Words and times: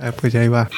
Ah, 0.00 0.12
pues 0.12 0.32
ya 0.32 0.42
iba. 0.44 0.68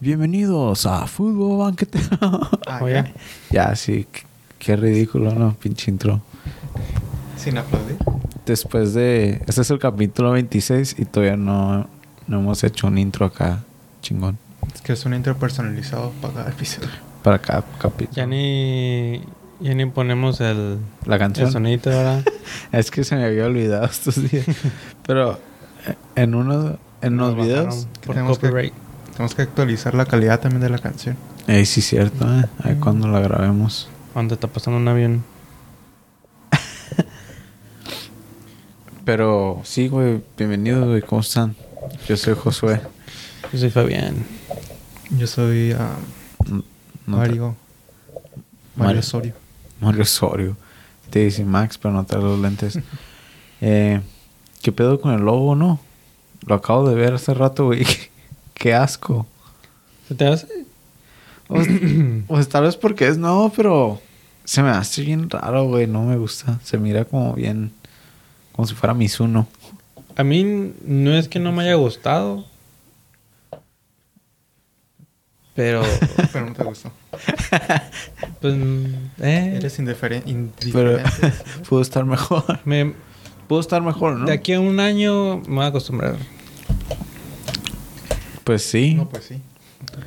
Bienvenidos 0.00 0.86
a 0.86 1.06
Fútbol 1.06 1.58
Banquetero. 1.58 2.06
Ah, 2.66 2.80
Oye, 2.82 2.94
ya. 2.94 3.68
Ya, 3.68 3.76
sí. 3.76 4.06
qué- 4.10 4.22
Qué 4.58 4.74
ridículo, 4.74 5.32
¿no? 5.32 5.54
Pinche 5.54 5.90
intro. 5.90 6.20
Sin 7.36 7.56
aplaudir. 7.58 7.96
Después 8.44 8.94
de... 8.94 9.42
Este 9.46 9.60
es 9.60 9.70
el 9.70 9.78
capítulo 9.78 10.32
26 10.32 10.96
y 10.98 11.04
todavía 11.04 11.36
no, 11.36 11.86
no 12.26 12.38
hemos 12.40 12.64
hecho 12.64 12.88
un 12.88 12.98
intro 12.98 13.26
acá 13.26 13.60
chingón. 14.02 14.38
Es 14.74 14.80
que 14.80 14.94
es 14.94 15.04
un 15.04 15.14
intro 15.14 15.36
personalizado 15.36 16.10
para 16.20 16.34
cada 16.34 16.50
episodio. 16.50 16.88
Para 17.26 17.40
cada 17.40 17.64
capítulo. 17.80 18.14
Ya 18.14 18.24
ni, 18.24 19.20
ya 19.58 19.74
ni 19.74 19.84
ponemos 19.86 20.40
el, 20.40 20.78
La 21.06 21.16
el 21.16 21.20
canción. 21.20 21.50
sonito, 21.50 21.90
¿verdad? 21.90 22.22
Es 22.70 22.92
que 22.92 23.02
se 23.02 23.16
me 23.16 23.24
había 23.24 23.46
olvidado 23.46 23.84
estos 23.84 24.30
días. 24.30 24.46
Pero 25.04 25.32
eh, 25.88 25.96
en 26.14 26.36
unos, 26.36 26.76
en 27.02 27.14
unos 27.14 27.34
Nos 27.34 27.44
videos... 27.44 27.88
Por 28.04 28.14
Tenemos 28.14 28.38
que-. 28.38 28.72
Tenemos 29.10 29.34
que 29.34 29.42
actualizar 29.42 29.96
la 29.96 30.04
calidad 30.04 30.38
también 30.38 30.60
de 30.60 30.68
la 30.68 30.78
canción. 30.78 31.16
Eh, 31.48 31.66
sí, 31.66 31.80
cierto, 31.80 32.32
¿eh? 32.32 32.44
Ahí 32.62 32.76
cuando 32.76 33.08
la 33.08 33.18
grabemos. 33.18 33.88
Cuando 34.12 34.34
está 34.34 34.46
pasando 34.46 34.78
un 34.78 34.86
avión. 34.86 35.24
Pero 39.04 39.62
sí, 39.64 39.88
güey. 39.88 40.22
Bienvenidos, 40.38 40.86
güey. 40.86 41.02
¿Cómo 41.02 41.22
están? 41.22 41.56
Yo 42.06 42.16
soy 42.16 42.34
Josué. 42.34 42.80
Yo 43.52 43.58
soy 43.58 43.70
Fabián. 43.70 44.14
Yo 45.10 45.26
soy 45.26 45.74
Mm, 45.74 46.25
no 47.06 47.18
Mario. 47.18 47.34
Mario. 47.46 47.56
Mario 48.76 49.00
Osorio. 49.00 49.34
Mario 49.80 50.02
Osorio. 50.02 50.56
Te 51.10 51.20
dice 51.20 51.44
Max, 51.44 51.78
pero 51.78 51.94
no 51.94 52.04
trae 52.04 52.22
los 52.22 52.38
lentes. 52.38 52.78
eh, 53.60 54.00
¿Qué 54.62 54.72
pedo 54.72 55.00
con 55.00 55.12
el 55.14 55.20
logo, 55.20 55.54
no? 55.54 55.80
Lo 56.46 56.54
acabo 56.56 56.88
de 56.88 56.94
ver 56.94 57.14
hace 57.14 57.34
rato, 57.34 57.66
güey. 57.66 57.86
Qué 58.54 58.74
asco. 58.74 59.26
¿Se 60.08 60.14
te 60.14 60.26
hace? 60.26 60.48
Pues, 61.46 61.68
pues 62.26 62.48
tal 62.48 62.64
vez 62.64 62.76
porque 62.76 63.08
es 63.08 63.18
nuevo, 63.18 63.52
pero 63.54 64.00
se 64.44 64.62
me 64.62 64.70
hace 64.70 65.02
bien 65.02 65.30
raro, 65.30 65.64
güey. 65.68 65.86
No 65.86 66.04
me 66.04 66.16
gusta. 66.16 66.58
Se 66.62 66.78
mira 66.78 67.04
como 67.04 67.34
bien... 67.34 67.72
Como 68.52 68.66
si 68.66 68.74
fuera 68.74 68.94
Mizuno. 68.94 69.46
A 70.16 70.24
mí 70.24 70.72
no 70.84 71.12
es 71.12 71.28
que 71.28 71.38
no 71.38 71.52
me 71.52 71.64
haya 71.64 71.74
gustado. 71.74 72.46
Pero, 75.56 75.82
Pero 76.32 76.46
no 76.46 76.52
te 76.52 76.62
gustó. 76.64 76.92
pues, 78.40 78.54
eh, 79.22 79.54
Eres 79.56 79.78
indiferen- 79.80 80.22
Pero 80.72 80.98
indiferente. 80.98 81.10
pudo 81.68 81.80
estar 81.80 82.04
mejor. 82.04 82.44
me, 82.64 82.94
Pudo 83.48 83.60
estar 83.60 83.80
mejor, 83.82 84.16
¿no? 84.18 84.26
de 84.26 84.32
aquí 84.32 84.52
a 84.52 84.60
un 84.60 84.78
año 84.80 85.38
me 85.38 85.54
voy 85.56 85.64
a 85.64 85.68
acostumbrar. 85.68 86.16
Pues 88.44 88.62
sí. 88.62 88.94
no, 88.94 89.08
pues 89.08 89.24
sí. 89.24 89.40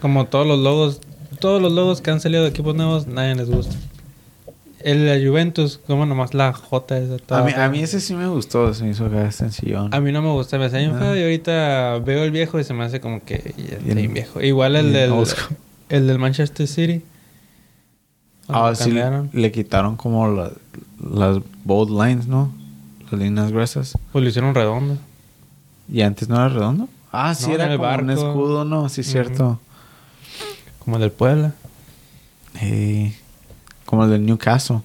Como 0.02 0.26
todos 0.28 0.46
los 0.48 0.60
logos, 0.60 1.02
todos 1.40 1.62
los 1.62 1.72
logos 1.72 2.02
que 2.02 2.12
han 2.12 2.20
salido 2.22 2.44
de 2.44 2.50
equipos 2.50 2.76
nuevos, 2.76 3.08
nadie 3.08 3.36
les 3.36 3.50
gusta. 3.50 3.76
El 4.82 5.06
de 5.06 5.20
la 5.20 5.30
Juventus, 5.30 5.80
como 5.86 6.06
nomás 6.06 6.34
la 6.34 6.54
J 6.54 6.98
esa 6.98 7.18
toda 7.18 7.42
a, 7.42 7.44
mí, 7.44 7.52
a 7.54 7.70
mí 7.70 7.82
ese 7.82 8.00
sí 8.00 8.14
me 8.16 8.28
gustó. 8.28 8.74
Se 8.74 8.84
me 8.86 8.92
hizo 8.92 9.06
acá 9.08 9.30
sencillón. 9.32 9.94
A 9.94 10.00
mí 10.00 10.12
no 10.12 10.22
me 10.22 10.32
gusta, 10.32 10.58
me 10.58 10.66
hace 10.66 10.78
bien 10.78 10.94
Ah. 10.96 11.00
feo 11.00 11.18
y 11.18 11.22
ahorita 11.24 12.00
veo 12.00 12.24
el 12.24 12.32
viejo 12.32 12.60
y 12.60 12.64
se 12.64 12.74
me 12.74 12.86
hace 12.86 13.02
como 13.02 13.24
que 13.24 13.54
ya 13.58 13.78
bien 13.94 14.14
viejo. 14.14 14.42
Igual 14.42 14.76
el 14.78 14.94
del, 14.94 15.14
el 15.90 16.08
del 16.08 16.20
Manchester 16.20 16.66
City. 16.68 17.04
Ah, 18.48 18.74
sí. 18.74 18.96
Le 19.34 19.52
quitaron 19.52 19.96
como 19.96 20.28
la- 20.30 20.52
las 21.14 21.38
bold 21.66 21.92
lines, 21.92 22.28
¿no? 22.28 22.52
Las 23.12 23.20
líneas 23.20 23.52
gruesas. 23.52 23.98
Pues 24.12 24.24
lo 24.24 24.30
hicieron 24.30 24.56
redondo. 24.56 24.98
¿Y 25.92 26.02
antes 26.02 26.30
no 26.30 26.36
era 26.36 26.50
redondo? 26.50 26.88
Ah, 27.12 27.34
sí, 27.36 27.48
No, 27.48 27.56
era 27.56 27.66
el 27.72 27.78
como 27.78 27.90
un 27.90 28.08
barco. 28.08 28.12
escudo, 28.12 28.66
¿no? 28.66 28.88
Sí, 28.90 29.02
Ujú. 29.02 29.10
cierto. 29.12 29.60
Como 30.80 30.96
el 30.96 31.02
del 31.02 31.12
Puebla. 31.12 31.54
Eh, 32.62 33.14
como 33.90 34.04
el 34.04 34.12
del 34.12 34.24
Newcastle. 34.24 34.82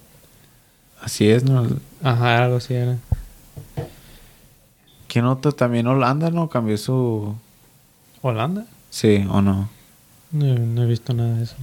Así 1.02 1.28
es, 1.28 1.44
¿no? 1.44 1.66
Ajá, 2.02 2.44
algo 2.44 2.56
así 2.56 2.72
era. 2.72 2.96
¿Quién 5.08 5.26
otro? 5.26 5.52
También 5.52 5.86
Holanda, 5.86 6.30
¿no? 6.30 6.48
Cambió 6.48 6.78
su... 6.78 7.34
¿Holanda? 8.22 8.64
Sí, 8.88 9.26
¿o 9.28 9.42
no? 9.42 9.68
No, 10.32 10.54
no 10.54 10.82
he 10.82 10.86
visto 10.86 11.12
nada 11.12 11.34
de 11.36 11.44
eso. 11.44 11.56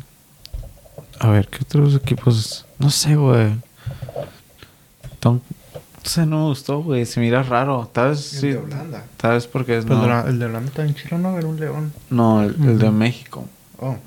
A 1.19 1.29
ver, 1.29 1.47
¿qué 1.47 1.59
otros 1.63 1.95
equipos? 1.95 2.65
No 2.77 2.91
sé, 2.91 3.15
güey. 3.15 3.53
Tom- 5.19 5.41
No 5.73 6.03
sé, 6.09 6.25
no 6.27 6.37
me 6.43 6.45
gustó, 6.49 6.83
güey. 6.83 7.07
Se 7.07 7.19
mira 7.19 7.41
raro. 7.41 7.89
Tal 7.91 8.09
vez 8.09 8.33
El 8.35 8.39
sí. 8.39 8.47
de 8.49 8.57
Holanda. 8.57 9.03
Tal 9.17 9.31
vez 9.33 9.47
porque 9.47 9.79
es... 9.79 9.85
Pero 9.85 10.05
no, 10.05 10.27
el, 10.27 10.37
de 10.37 10.45
Holanda 10.45 10.71
también 10.71 10.95
chilo, 10.95 11.17
¿no? 11.17 11.35
Era 11.39 11.47
un 11.47 11.59
león. 11.59 11.91
no, 12.11 12.43
el, 12.43 12.53
el 12.63 12.77
de. 12.77 12.91
México. 12.91 13.45
Oh. 13.79 13.97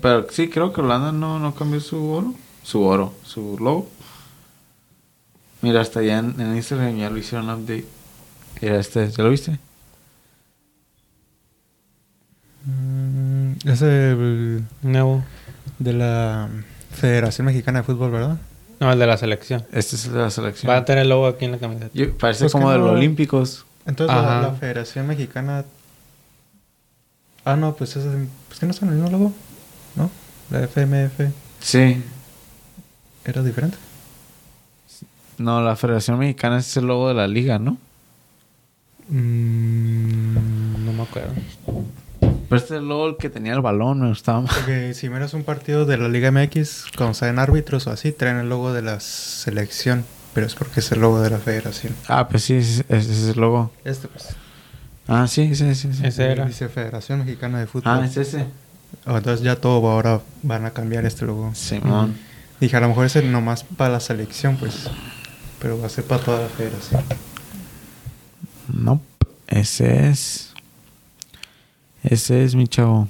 Pero 0.00 0.26
sí, 0.30 0.48
creo 0.48 0.72
que 0.72 0.80
Holanda 0.80 1.10
no, 1.10 1.40
no 1.40 1.52
cambió 1.56 1.80
su 1.80 2.08
oro. 2.08 2.34
Su 2.66 2.82
oro, 2.82 3.14
su 3.24 3.56
logo. 3.60 3.88
Mira, 5.62 5.80
hasta 5.82 6.00
allá 6.00 6.18
en, 6.18 6.40
en 6.40 6.56
Instagram 6.56 6.96
ya 6.96 7.08
lo 7.10 7.16
hicieron 7.16 7.48
update. 7.48 7.86
Era 8.60 8.78
este, 8.80 9.08
¿ya 9.08 9.22
lo 9.22 9.30
viste? 9.30 9.58
Mm, 12.64 13.52
es 13.68 13.82
el 13.82 14.64
Nuevo. 14.82 15.22
de 15.78 15.92
la 15.92 16.48
Federación 16.92 17.46
Mexicana 17.46 17.80
de 17.80 17.84
Fútbol, 17.84 18.10
¿verdad? 18.10 18.38
No, 18.80 18.90
el 18.92 18.98
de 18.98 19.06
la 19.06 19.16
selección. 19.16 19.64
Este 19.72 19.96
es 19.96 20.06
el 20.06 20.12
de 20.14 20.18
la 20.18 20.30
selección. 20.30 20.70
Va 20.70 20.78
a 20.78 20.84
tener 20.84 21.02
el 21.02 21.08
logo 21.08 21.26
aquí 21.26 21.44
en 21.44 21.52
la 21.52 21.58
camiseta. 21.58 21.90
Yo- 21.94 22.16
parece 22.16 22.40
Pues 22.44 22.52
como 22.52 22.70
de 22.70 22.78
los 22.78 22.86
no- 22.88 22.92
Olímpicos. 22.94 23.64
Entonces 23.86 24.16
la, 24.16 24.54
Federación 24.58 25.06
Mexicana... 25.06 25.64
Ah, 27.44 27.54
no, 27.56 27.74
pues 27.76 27.94
ese 27.96 28.08
es... 28.08 28.28
Pues 28.48 28.58
que 28.58 28.66
no 28.66 28.72
son 28.72 28.88
el 28.88 28.96
mismo 28.96 29.10
logo, 29.10 29.32
¿no? 29.94 30.10
La 30.50 30.64
FMF 30.66 31.30
Sí. 31.60 32.02
Era 33.30 33.42
diferente. 33.42 33.76
No, 35.38 35.60
la 35.60 35.76
Federación 35.76 36.18
Mexicana 36.18 36.58
es 36.58 36.76
el 36.76 36.86
logo 36.86 37.08
de 37.08 37.14
la 37.14 37.28
liga, 37.28 37.58
¿no? 37.58 37.76
Mm, 39.08 40.84
no 40.84 40.92
me 40.92 41.02
acuerdo. 41.02 41.34
Pero 42.48 42.56
este 42.56 42.74
es 42.74 42.80
el 42.80 42.88
logo 42.88 43.08
el 43.08 43.16
que 43.16 43.28
tenía 43.28 43.52
el 43.52 43.60
balón, 43.60 44.00
me 44.00 44.08
gustaba 44.08 44.42
más. 44.42 44.54
Porque 44.54 44.94
si 44.94 45.08
miras 45.08 45.34
un 45.34 45.44
partido 45.44 45.84
de 45.84 45.98
la 45.98 46.08
Liga 46.08 46.30
MX, 46.30 46.86
cuando 46.96 47.14
salen 47.14 47.38
árbitros 47.38 47.86
o 47.86 47.90
así, 47.90 48.12
traen 48.12 48.36
el 48.36 48.48
logo 48.48 48.72
de 48.72 48.82
la 48.82 49.00
selección. 49.00 50.04
Pero 50.32 50.46
es 50.46 50.54
porque 50.54 50.80
es 50.80 50.92
el 50.92 51.00
logo 51.00 51.20
de 51.20 51.30
la 51.30 51.38
federación. 51.38 51.94
Ah, 52.08 52.28
pues 52.28 52.44
sí, 52.44 52.54
ese 52.54 52.84
es 52.88 53.28
el 53.28 53.40
logo. 53.40 53.72
Este, 53.84 54.06
pues. 54.08 54.36
Ah, 55.08 55.26
sí, 55.26 55.54
sí, 55.54 55.74
sí. 55.74 55.92
sí. 55.92 56.06
Ese 56.06 56.30
era. 56.30 56.44
Dice 56.44 56.68
Federación 56.68 57.20
Mexicana 57.20 57.58
de 57.58 57.66
Fútbol. 57.66 58.00
Ah, 58.00 58.04
es 58.04 58.16
ese. 58.16 58.46
Entonces 59.06 59.42
ya 59.42 59.56
todo 59.56 59.88
ahora 59.88 60.20
van 60.42 60.66
a 60.66 60.70
cambiar 60.70 61.06
este 61.06 61.24
logo. 61.24 61.52
Simón. 61.54 62.16
Dije, 62.60 62.76
a 62.76 62.80
lo 62.80 62.88
mejor 62.88 63.06
ese 63.06 63.22
nomás 63.22 63.64
para 63.64 63.90
la 63.92 64.00
selección, 64.00 64.56
pues. 64.56 64.88
Pero 65.60 65.78
va 65.80 65.86
a 65.86 65.90
ser 65.90 66.04
para 66.04 66.22
toda 66.24 66.40
la 66.42 66.48
federación. 66.48 67.02
No, 68.72 69.00
ese 69.46 70.08
es. 70.08 70.52
Ese 72.02 72.44
es 72.44 72.54
mi 72.54 72.66
chavo. 72.68 73.08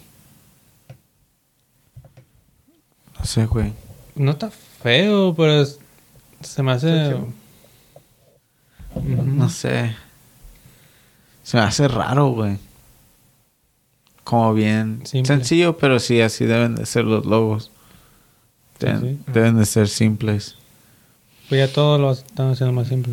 No 3.18 3.24
sé, 3.24 3.46
güey. 3.46 3.72
No 4.14 4.32
está 4.32 4.50
feo, 4.50 5.34
pero 5.34 5.62
es- 5.62 5.78
se 6.42 6.62
me 6.62 6.72
hace. 6.72 7.16
No 9.02 9.48
sé. 9.48 9.94
Se 11.42 11.56
me 11.56 11.62
hace 11.62 11.88
raro, 11.88 12.28
güey. 12.28 12.58
Como 14.24 14.52
bien 14.54 15.02
Simple. 15.04 15.36
sencillo, 15.36 15.76
pero 15.76 15.98
sí, 16.00 16.20
así 16.20 16.44
deben 16.46 16.74
de 16.74 16.86
ser 16.86 17.04
los 17.04 17.24
logos. 17.26 17.70
Deben, 18.78 19.00
Sí, 19.00 19.08
sí. 19.26 19.32
deben 19.32 19.58
de 19.58 19.66
ser 19.66 19.88
simples. 19.88 20.56
Pues 21.48 21.66
ya 21.66 21.72
todos 21.72 22.00
lo 22.00 22.12
están 22.12 22.50
haciendo 22.50 22.72
más 22.72 22.88
simple. 22.88 23.12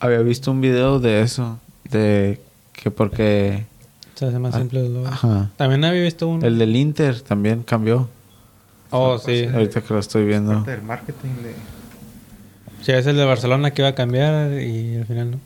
Había 0.00 0.18
visto 0.20 0.50
un 0.50 0.60
video 0.60 1.00
de 1.00 1.22
eso. 1.22 1.58
De 1.90 2.40
que 2.72 2.90
porque... 2.90 3.66
Se 4.14 4.26
hace 4.26 4.38
más 4.38 4.54
Ah, 4.54 4.58
simple 4.58 4.88
logo. 4.88 5.06
Ajá. 5.06 5.50
También 5.56 5.84
había 5.84 6.02
visto 6.02 6.26
un. 6.28 6.44
El 6.44 6.58
del 6.58 6.74
Inter 6.76 7.20
también 7.20 7.62
cambió. 7.62 8.08
Oh, 8.90 9.18
sí. 9.18 9.44
Ahorita 9.44 9.80
que 9.80 9.94
lo 9.94 10.00
estoy 10.00 10.24
viendo. 10.24 10.52
parte 10.54 10.70
del 10.72 10.82
marketing 10.82 11.28
de... 11.42 11.54
Sí, 12.82 12.92
es 12.92 13.06
el 13.06 13.16
de 13.16 13.24
Barcelona 13.24 13.72
que 13.72 13.82
iba 13.82 13.88
a 13.90 13.94
cambiar 13.94 14.52
y 14.60 14.96
al 14.96 15.04
final 15.06 15.32
no. 15.32 15.40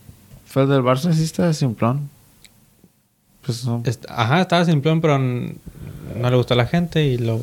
Fue 0.46 0.62
el 0.62 0.68
del 0.68 0.82
Barça, 0.82 1.12
sí 1.12 1.24
está 1.24 1.52
simplón. 1.52 2.08
Pues 3.44 3.64
no. 3.64 3.82
Est- 3.84 4.04
Ajá, 4.08 4.40
estaba 4.42 4.64
simplón, 4.64 5.00
pero 5.00 5.18
no 5.18 6.30
le 6.30 6.36
gustó 6.36 6.54
a 6.54 6.56
la 6.58 6.66
gente 6.66 7.04
y 7.04 7.18
lo, 7.18 7.40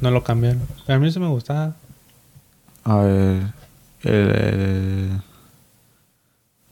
no 0.00 0.10
lo 0.10 0.22
cambiaron. 0.22 0.62
Pero 0.86 0.96
a 0.96 1.00
mí 1.00 1.10
sí 1.10 1.18
me 1.20 1.28
gustaba. 1.28 1.74
A 2.84 2.96
ver. 2.96 3.42
El, 4.02 4.12
el- 4.30 5.20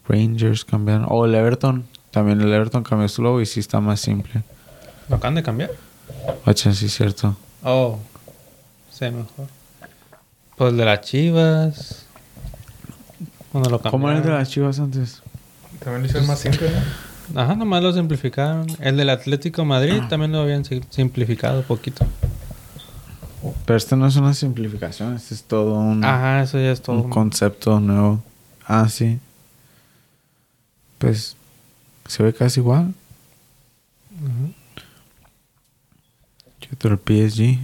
Rangers 0.08 0.64
cambiaron. 0.64 1.06
O 1.08 1.24
el 1.26 1.34
Everton. 1.34 1.84
También 2.10 2.40
el 2.40 2.52
Everton 2.52 2.82
cambió 2.82 3.08
su 3.08 3.22
logo 3.22 3.40
y 3.40 3.46
sí 3.46 3.60
está 3.60 3.80
más 3.80 4.00
simple. 4.00 4.42
¿Lo 5.08 5.16
acaban 5.16 5.34
de 5.34 5.42
cambiar? 5.42 5.70
Guacha, 6.44 6.72
sí 6.72 6.86
es 6.86 6.94
cierto. 6.94 7.36
Oh, 7.62 7.98
se 8.90 9.06
ve 9.06 9.16
mejor. 9.18 9.46
Pues 10.56 10.72
el 10.72 10.78
de 10.78 10.84
las 10.86 11.00
chivas. 11.02 12.06
Cuando 13.52 13.70
lo 13.70 13.80
¿Cómo 13.80 14.08
era 14.08 14.18
el 14.18 14.24
de 14.24 14.30
las 14.30 14.48
chivas 14.50 14.78
antes? 14.78 15.22
También 15.80 16.02
lo 16.02 16.06
hicieron 16.06 16.26
más 16.26 16.38
simple, 16.40 16.70
¿no? 17.32 17.40
Ajá, 17.40 17.54
nomás 17.54 17.82
lo 17.82 17.92
simplificaron. 17.92 18.66
El 18.80 18.96
del 18.96 19.10
Atlético 19.10 19.64
Madrid 19.64 20.00
Ah. 20.02 20.08
también 20.08 20.32
lo 20.32 20.40
habían 20.40 20.64
si- 20.64 20.82
simplificado 20.90 21.62
poquito. 21.62 22.06
Pero 23.66 23.76
esto 23.76 23.94
no 23.96 24.06
es 24.06 24.16
una 24.16 24.34
simplificación, 24.34 25.14
este 25.14 25.34
es 25.34 25.44
todo 25.44 25.74
un, 25.74 26.04
Ajá, 26.04 26.42
eso 26.42 26.58
ya 26.58 26.72
es 26.72 26.82
todo. 26.82 26.96
un 26.96 27.10
concepto 27.10 27.78
nuevo. 27.80 28.22
Ah, 28.66 28.88
sí. 28.88 29.18
Pues 30.98 31.36
se 32.06 32.22
ve 32.22 32.34
casi 32.34 32.60
igual. 32.60 32.92
Ujú. 34.20 34.52
¿Qué 36.60 36.68
otro? 36.74 36.92
El 36.92 36.98
PSG. 36.98 37.58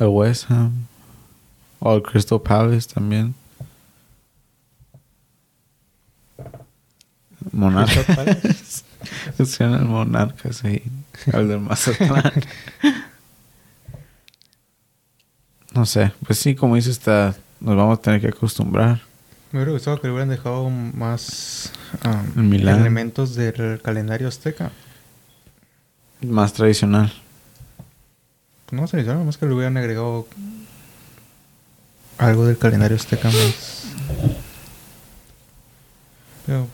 El 0.00 0.06
West 0.08 0.50
Ham. 0.50 0.86
O 1.80 1.94
el 1.94 2.02
Crystal 2.02 2.40
Palace 2.40 2.88
también. 2.92 3.34
Monarcas. 7.52 8.84
Pusieron 9.36 9.74
el 9.80 9.84
Monarcas 9.84 10.64
ahí. 10.64 10.82
El 11.32 11.48
del 11.48 11.60
Mazatlán. 11.60 12.32
no 15.78 15.86
sé. 15.86 16.12
Pues 16.26 16.38
sí, 16.38 16.54
como 16.54 16.74
dice, 16.76 16.90
está, 16.90 17.34
nos 17.60 17.76
vamos 17.76 17.98
a 17.98 18.02
tener 18.02 18.20
que 18.20 18.28
acostumbrar. 18.28 19.00
Me 19.52 19.60
hubiera 19.60 19.72
gustado 19.72 20.00
que 20.00 20.08
le 20.08 20.12
hubieran 20.12 20.28
dejado 20.28 20.68
más 20.68 21.72
um, 22.36 22.52
El 22.52 22.68
elementos 22.68 23.34
del 23.34 23.80
calendario 23.80 24.28
azteca. 24.28 24.70
Más 26.20 26.52
tradicional. 26.52 27.12
No 28.70 28.86
sé, 28.86 29.04
yo 29.04 29.14
más 29.24 29.38
que 29.38 29.46
le 29.46 29.54
hubieran 29.54 29.76
agregado 29.78 30.26
algo 32.18 32.44
del 32.44 32.58
calendario 32.58 32.96
azteca 32.96 33.28
más. 33.28 33.84
Pero, 36.44 36.66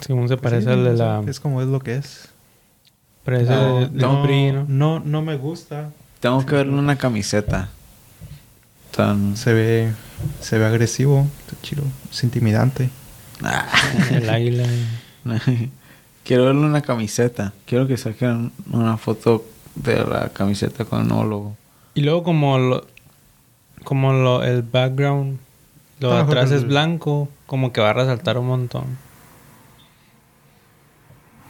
Según 0.00 0.28
se 0.28 0.36
pues 0.36 0.42
parece 0.42 0.66
sí, 0.66 0.72
al 0.72 0.84
de 0.84 0.94
la. 0.94 1.22
Es 1.26 1.40
como 1.40 1.62
es 1.62 1.68
lo 1.68 1.78
que 1.80 1.96
es. 1.96 2.28
Parece 3.24 3.50
No, 3.50 3.80
del 3.80 3.96
no. 3.96 4.22
PRI, 4.22 4.52
¿no? 4.52 4.64
no, 4.68 5.00
no 5.00 5.22
me 5.22 5.36
gusta. 5.36 5.90
Tengo 6.24 6.46
que 6.46 6.54
verle 6.54 6.72
una 6.72 6.96
camiseta. 6.96 7.68
Tan... 8.96 9.36
Se 9.36 9.52
ve, 9.52 9.92
se 10.40 10.56
ve 10.56 10.64
agresivo, 10.64 11.26
está 11.40 11.60
chido, 11.60 11.82
es 12.10 12.24
intimidante. 12.24 12.88
Ah. 13.42 13.66
El 14.10 14.30
águila. 14.30 14.64
Quiero 16.24 16.46
verle 16.46 16.62
una 16.64 16.80
camiseta. 16.80 17.52
Quiero 17.66 17.86
que 17.86 17.98
saquen 17.98 18.52
una 18.72 18.96
foto 18.96 19.44
de 19.74 20.02
la 20.02 20.30
camiseta 20.30 20.86
con 20.86 21.02
el 21.02 21.08
nuevo 21.08 21.24
logo. 21.24 21.56
Y 21.92 22.00
luego 22.00 22.22
como 22.22 22.56
lo, 22.56 22.86
como 23.84 24.14
lo, 24.14 24.42
el 24.44 24.62
background, 24.62 25.38
lo 26.00 26.08
de 26.08 26.16
Ah, 26.16 26.20
atrás 26.20 26.52
es 26.52 26.66
blanco, 26.66 27.28
como 27.44 27.70
que 27.70 27.82
va 27.82 27.90
a 27.90 27.92
resaltar 27.92 28.38
un 28.38 28.46
montón. 28.46 28.96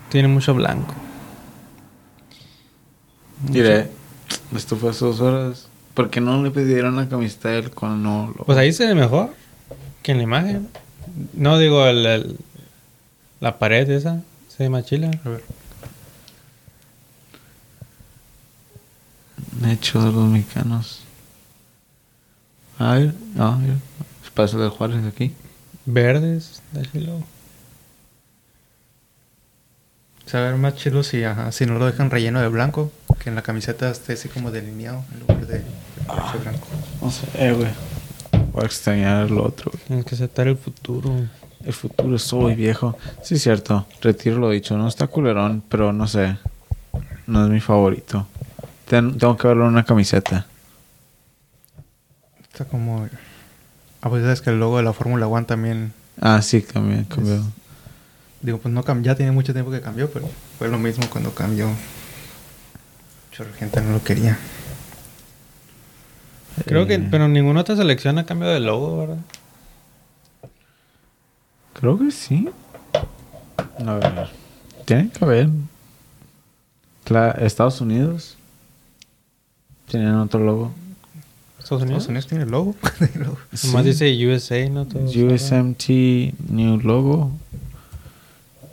Tiene 0.09 0.27
mucho 0.27 0.53
blanco. 0.53 0.95
Diré, 3.41 3.89
esto 4.55 4.77
fue 4.77 4.91
hace 4.91 5.05
dos 5.05 5.21
horas. 5.21 5.67
¿Por 5.95 6.11
qué 6.11 6.21
no 6.21 6.43
le 6.43 6.51
pidieron 6.51 6.95
una 6.95 7.09
camiseta 7.09 7.51
a 7.51 7.55
él 7.57 7.71
con 7.71 7.93
el 7.93 8.03
nuevo 8.03 8.27
logo? 8.29 8.45
Pues 8.47 8.59
ahí 8.59 8.73
se 8.73 8.87
ve 8.87 8.95
mejor 8.95 9.33
que 10.03 10.13
en 10.13 10.19
la 10.19 10.25
imagen. 10.25 10.69
No 11.35 11.59
digo 11.59 11.87
el, 11.87 12.05
el- 12.07 12.37
la 13.41 13.59
pared 13.59 13.89
esa, 13.91 14.23
se 14.49 14.65
ve 14.65 14.71
más 14.71 14.85
chila. 14.87 15.11
A 15.25 15.29
ver. 15.29 15.45
Hecho 19.67 20.01
de 20.03 20.13
los 20.13 20.29
mexicanos. 20.29 21.01
A 22.79 22.95
ver, 22.95 23.15
no, 23.35 23.57
mira. 23.59 23.75
Espacio 24.25 24.59
de 24.59 24.69
Juárez 24.69 25.05
aquí. 25.07 25.33
Verdes, 25.87 26.61
de 26.73 26.91
chilo. 26.91 27.23
Se 30.27 30.39
va 30.39 30.45
a 30.45 30.51
ver 30.51 30.59
más 30.59 30.75
chido 30.77 31.03
si, 31.03 31.23
ajá, 31.25 31.53
si 31.53 31.67
no 31.67 31.79
lo 31.79 31.87
dejan 31.87 32.11
relleno 32.11 32.41
de 32.41 32.49
blanco, 32.49 32.91
que 33.19 33.29
en 33.29 33.35
la 33.35 33.43
camiseta 33.43 33.91
esté 33.91 34.15
así 34.15 34.29
como 34.29 34.51
delineado 34.51 35.05
en 35.13 35.21
lugar 35.21 35.47
de, 35.47 35.59
de 35.59 35.65
parche 36.07 36.39
blanco. 36.39 36.67
No 37.03 37.11
sé, 37.11 37.27
eh, 37.35 37.53
güey. 37.53 37.69
Voy 38.53 38.63
a 38.63 38.67
extrañar 38.67 39.31
lo 39.31 39.45
otro, 39.45 39.71
güey. 39.73 39.85
Tienes 39.87 40.05
que 40.07 40.15
aceptar 40.15 40.49
el 40.49 40.57
futuro. 40.57 41.11
El 41.65 41.73
futuro 41.73 42.17
es 42.17 42.33
muy 42.33 42.55
viejo. 42.55 42.97
Sí, 43.23 43.35
es 43.35 43.43
cierto. 43.43 43.87
Retiro 44.01 44.39
lo 44.39 44.51
dicho. 44.51 44.77
No 44.77 44.89
está 44.89 45.07
culerón, 45.07 45.63
pero 45.69 45.93
no 45.93 46.07
sé. 46.09 46.37
No 47.27 47.45
es 47.45 47.51
mi 47.51 47.61
favorito. 47.61 48.27
Ten- 48.89 49.17
tengo 49.19 49.37
que 49.37 49.49
verlo 49.49 49.65
en 49.65 49.71
una 49.73 49.85
camiseta. 49.85 50.47
Está 52.43 52.65
como... 52.67 53.09
Ah, 54.03 54.09
pues 54.11 54.23
sabes 54.23 54.41
que 54.43 54.51
el 54.51 54.61
logo 54.61 54.77
de 54.77 54.83
la 54.83 54.93
Fórmula 54.93 55.27
One 55.27 55.47
también... 55.47 55.93
Ah, 56.21 56.41
sí, 56.43 56.61
también 56.61 57.05
cambió. 57.05 57.43
Digo, 58.45 58.59
pues 58.59 58.75
no 58.75 58.85
ya 59.03 59.15
tiene 59.15 59.33
mucho 59.33 59.55
tiempo 59.55 59.71
que 59.71 59.81
cambió, 59.81 60.11
pero 60.11 60.29
fue 60.59 60.69
lo 60.69 60.79
mismo 60.79 61.09
cuando 61.09 61.35
cambió. 61.35 61.67
Mucha 63.31 63.45
gente 63.59 63.81
no 63.81 63.93
lo 63.93 64.05
quería. 64.05 64.39
Creo 66.67 66.87
que, 66.87 66.99
pero 66.99 67.27
ninguna 67.27 67.63
otra 67.63 67.75
selección 67.75 68.19
ha 68.19 68.27
cambiado 68.27 68.53
de 68.53 68.61
logo, 68.61 68.99
¿verdad? 68.99 69.17
Creo 71.73 71.99
que 71.99 72.11
sí. 72.11 72.49
A 73.87 73.95
ver. 73.95 74.29
Tiene 74.85 75.09
que 75.09 75.25
haber. 75.25 75.49
La- 77.07 77.31
Estados 77.31 77.81
Unidos. 77.81 78.37
Tienen 79.89 80.15
otro 80.17 80.41
logo. 80.41 80.73
Estados 81.59 81.83
Unidos. 81.83 82.03
Estados 82.03 82.09
Unidos 82.09 82.27
tiene 82.27 82.45
logo. 82.47 82.75
Logo. 83.15 83.39
Nomás 83.65 83.83
Sí. 83.85 83.89
dice 83.89 84.27
USA, 84.29 84.69
¿no? 84.69 84.87
Todo 84.87 85.03
USMT 85.05 86.35
New 86.51 86.79
Logo. 86.83 87.33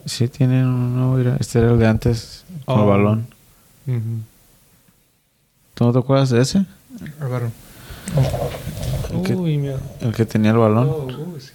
Sí, 0.05 0.27
tienen 0.27 0.65
uno. 0.65 1.15
Mira, 1.15 1.37
este 1.39 1.59
era 1.59 1.71
el 1.71 1.79
de 1.79 1.87
antes. 1.87 2.43
Con 2.65 2.75
el 2.79 2.81
Oh. 2.83 2.87
balón. 2.87 3.27
Ujú. 3.87 3.99
¿Tú 5.73 5.85
no 5.85 5.93
te 5.93 5.99
acuerdas 5.99 6.29
de 6.29 6.41
ese? 6.41 6.65
Álvaro. 7.19 7.51
El 9.13 9.21
que, 9.23 9.35
Uy, 9.35 9.71
el 10.01 10.13
que 10.15 10.25
tenía 10.25 10.51
el 10.51 10.57
balón. 10.57 10.87
Oh, 10.89 11.05
uh, 11.05 11.39
sí. 11.39 11.51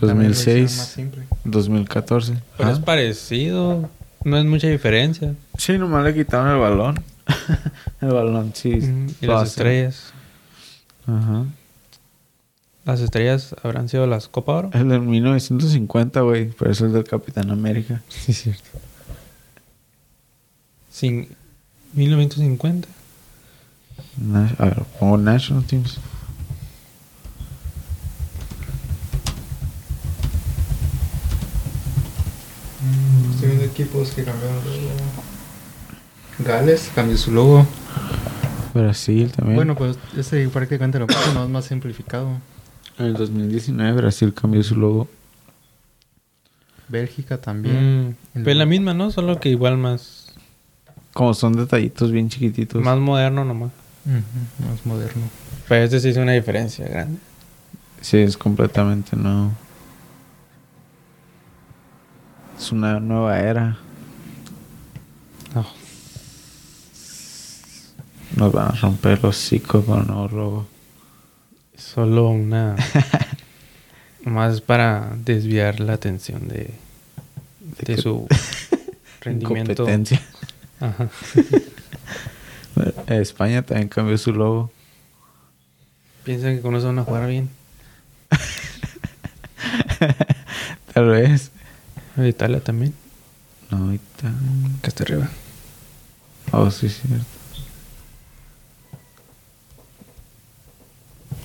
También 0.00 0.28
lo 0.30 0.34
hicieron 0.34 0.62
más 0.62 0.70
2006, 0.76 0.92
simple. 0.94 1.26
2014. 1.44 2.34
Pero 2.56 2.68
Ah. 2.68 2.72
es 2.72 2.78
parecido. 2.78 3.88
No 4.24 4.36
es 4.36 4.44
mucha 4.44 4.66
diferencia. 4.68 5.34
Sí, 5.56 5.78
nomás 5.78 6.04
le 6.04 6.14
quitaron 6.14 6.48
el 6.52 6.58
balón. 6.58 7.02
el 8.00 8.08
balón, 8.08 8.52
sí. 8.54 8.78
Y 9.20 9.26
las 9.26 9.48
estrellas. 9.50 10.12
Ajá. 11.06 11.44
Las 12.90 12.98
estrellas 13.02 13.54
habrán 13.62 13.88
sido 13.88 14.04
las 14.08 14.26
Copa 14.26 14.52
Oro. 14.56 14.70
El 14.72 14.88
de 14.88 14.98
1950, 14.98 16.22
güey. 16.22 16.50
Pero 16.58 16.72
es 16.72 16.80
el 16.80 16.92
del 16.92 17.04
Capitán 17.04 17.48
América. 17.52 18.02
Sí, 18.08 18.32
cierto. 18.32 18.68
Sin 20.90 21.28
1950. 21.92 22.88
Na- 24.16 24.52
a 24.58 24.64
ver, 24.64 24.82
pongo 24.98 25.18
National 25.18 25.62
Teams. 25.66 26.00
Estoy 33.34 33.48
viendo 33.48 33.64
equipos 33.66 34.10
que 34.10 34.24
cambiaron 34.24 34.56
el 34.66 34.82
logo. 34.84 34.94
Gales 36.40 36.90
cambió 36.94 37.16
su 37.16 37.30
logo. 37.32 37.66
Brasil 38.74 39.30
también. 39.32 39.56
Bueno, 39.56 39.74
pues 39.76 39.98
ese 40.16 40.48
prácticamente 40.48 40.98
lo 40.98 41.06
mismo, 41.06 41.42
es 41.44 41.48
más 41.50 41.64
simplificado. 41.66 42.30
En 43.00 43.06
el 43.06 43.14
2019 43.14 43.92
Brasil 44.00 44.32
cambió 44.34 44.62
su 44.62 44.76
logo. 44.76 45.08
Bélgica 46.88 47.38
también. 47.40 48.16
Mm, 48.34 48.42
Pues 48.44 48.56
la 48.56 48.66
misma, 48.66 48.94
¿no? 48.94 49.10
Solo 49.10 49.38
que 49.40 49.48
igual 49.48 49.76
más, 49.78 50.32
Como 51.12 51.34
son 51.34 51.54
detallitos 51.54 52.10
bien 52.12 52.28
chiquititos. 52.28 52.82
más 52.82 52.98
moderno 52.98 53.44
nomás. 53.44 53.70
Más 54.04 54.84
moderno. 54.86 55.22
Pero 55.68 55.84
este 55.84 56.00
sí 56.00 56.08
es 56.08 56.16
una 56.16 56.32
diferencia 56.32 56.86
grande. 56.88 57.18
Sí, 58.00 58.16
es 58.18 58.36
completamente 58.36 59.16
nuevo. 59.16 59.52
Es 62.58 62.72
una 62.72 62.98
nueva 63.00 63.38
era. 63.38 63.76
No. 65.54 65.66
Nos 68.36 68.52
van 68.52 68.68
a 68.68 68.80
romper 68.80 69.22
los 69.22 69.36
hocico 69.36 69.82
con 69.84 70.00
el 70.00 70.06
nuevo 70.06 70.28
logo. 70.28 70.66
Solo 71.94 72.28
una. 72.30 72.76
nomás 74.24 74.60
para 74.60 75.12
desviar 75.24 75.80
la 75.80 75.94
atención 75.94 76.46
de, 76.48 76.70
de 77.78 77.84
que- 77.84 77.96
su 77.96 78.26
rendimiento. 79.20 79.72
Incompetencia. 79.72 80.20
Ajá. 80.80 81.08
España 83.08 83.62
también 83.62 83.88
cambió 83.88 84.16
su 84.18 84.32
logo. 84.32 84.70
Piensan 86.24 86.56
que 86.56 86.62
con 86.62 86.74
eso 86.76 86.86
van 86.86 86.98
a 86.98 87.04
jugar 87.04 87.28
bien. 87.28 87.48
Tal 90.94 91.08
vez. 91.08 91.50
Italia 92.16 92.60
también. 92.60 92.94
No, 93.70 93.78
ahorita. 93.86 94.32
Que 94.82 94.88
está 94.88 95.04
arriba. 95.04 95.28
Oh, 96.52 96.70
sí, 96.70 96.88
cierto. 96.88 97.24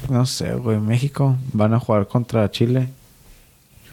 No 0.10 0.26
sé, 0.26 0.54
güey. 0.56 0.80
México 0.80 1.36
van 1.54 1.74
a 1.74 1.80
jugar 1.80 2.08
contra 2.08 2.50
Chile. 2.52 2.90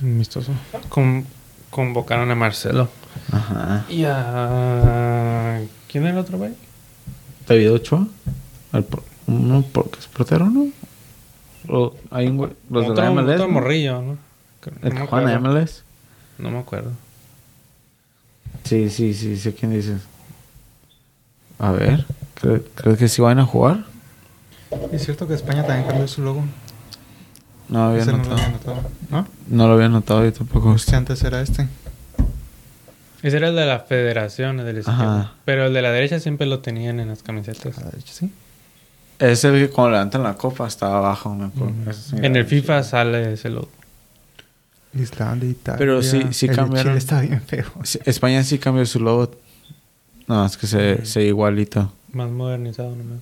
Amistoso. 0.00 0.52
Con- 0.88 1.26
convocaron 1.71 2.31
a 2.31 2.35
Marcelo. 2.35 2.88
Ajá. 3.31 3.85
Y 3.88 4.04
a... 4.04 5.61
¿Quién 5.88 6.04
era 6.04 6.12
el 6.12 6.19
otro 6.19 6.38
güey? 6.38 6.52
David 7.47 7.73
Ochoa. 7.73 8.07
El 8.73 8.85
por- 8.85 9.04
uno 9.26 9.64
porque 9.73 9.99
es 10.00 10.07
portero, 10.07 10.47
¿no? 10.50 10.66
O 11.69 11.95
hay 12.11 12.26
un 12.26 12.37
güey. 12.38 12.50
Los 12.71 12.88
de 12.88 13.02
la 13.02 13.11
MLS. 13.11 13.35
otro 13.35 13.47
¿no? 13.47 13.52
morrillo, 13.52 14.02
¿no? 14.02 14.19
El 14.83 14.88
No 14.88 14.90
que 14.90 15.00
me 15.00 15.07
juega 15.07 15.31
en 15.33 15.37
acuerdo. 15.38 15.61
MLS. 15.61 15.83
No 16.38 16.50
me 16.50 16.59
acuerdo. 16.59 16.90
Sí, 18.64 18.90
sí, 18.90 19.14
sí, 19.14 19.37
sé 19.37 19.54
quién 19.54 19.73
dices. 19.73 20.00
A 21.59 21.71
ver, 21.73 22.04
¿cre- 22.40 22.62
¿crees 22.75 22.99
que 22.99 23.09
sí 23.09 23.23
van 23.23 23.38
a 23.38 23.47
jugar? 23.47 23.85
Es 24.93 25.05
cierto 25.05 25.26
que 25.29 25.35
España 25.35 25.64
también 25.67 25.87
cambió 25.88 26.07
su 26.09 26.23
logo. 26.23 26.45
No 27.69 27.85
había 27.85 28.02
Ese 28.02 28.12
no 28.12 28.19
lo 28.19 28.25
notado. 28.25 28.41
había 28.43 28.52
notado. 28.59 28.83
¿No? 29.11 29.26
No 29.49 29.67
lo 29.69 29.75
había 29.75 29.88
notado 29.88 30.25
yo 30.25 30.33
tampoco. 30.33 30.76
Que 30.87 30.97
antes 30.97 31.23
era 31.23 31.41
este. 31.41 31.69
Ese 33.23 33.37
era 33.37 33.49
el 33.49 33.57
de 33.57 33.67
la 33.67 33.81
federación, 33.81 34.61
el 34.61 34.67
de 34.67 34.73
la 34.75 34.79
izquierda. 34.81 35.21
Ajá. 35.21 35.33
Pero 35.45 35.67
el 35.67 35.73
de 35.75 35.81
la 35.83 35.91
derecha 35.93 36.19
siempre 36.21 36.47
lo 36.47 36.59
tenían 36.61 37.00
en 37.00 37.09
las 37.09 37.23
camisetas. 37.23 37.79
Ah, 37.79 37.88
de 37.93 37.99
hecho, 38.00 38.12
sí. 38.12 38.31
Es 39.19 39.45
el 39.45 39.52
que 39.52 39.71
cuando 39.73 39.93
levantan 39.93 40.25
la 40.25 40.35
copa 40.35 40.67
está 40.67 40.97
abajo, 40.97 41.37
En 42.17 42.37
el 42.37 42.45
FIFA 42.45 42.81
chido. 42.81 42.91
sale 42.91 43.33
ese 43.35 43.49
logo. 43.50 43.69
Islandia, 44.95 45.49
Italia. 45.49 45.79
Pero 45.79 46.02
sí- 46.02 46.26
sí 46.33 46.47
el 46.47 46.57
cambiaron. 46.57 46.93
Chile 46.93 46.99
está 46.99 47.21
bien 47.21 47.41
feo. 47.41 47.64
Sí, 47.85 47.99
España 48.05 48.43
sí 48.43 48.59
cambió 48.59 48.85
su 48.85 48.99
logo. 49.00 49.31
No, 50.26 50.45
es 50.45 50.57
que 50.57 50.67
se, 50.67 51.07
se 51.07 51.23
igualito. 51.23 51.93
Más 52.12 52.31
modernizado 52.31 52.91
nomás. 52.95 53.21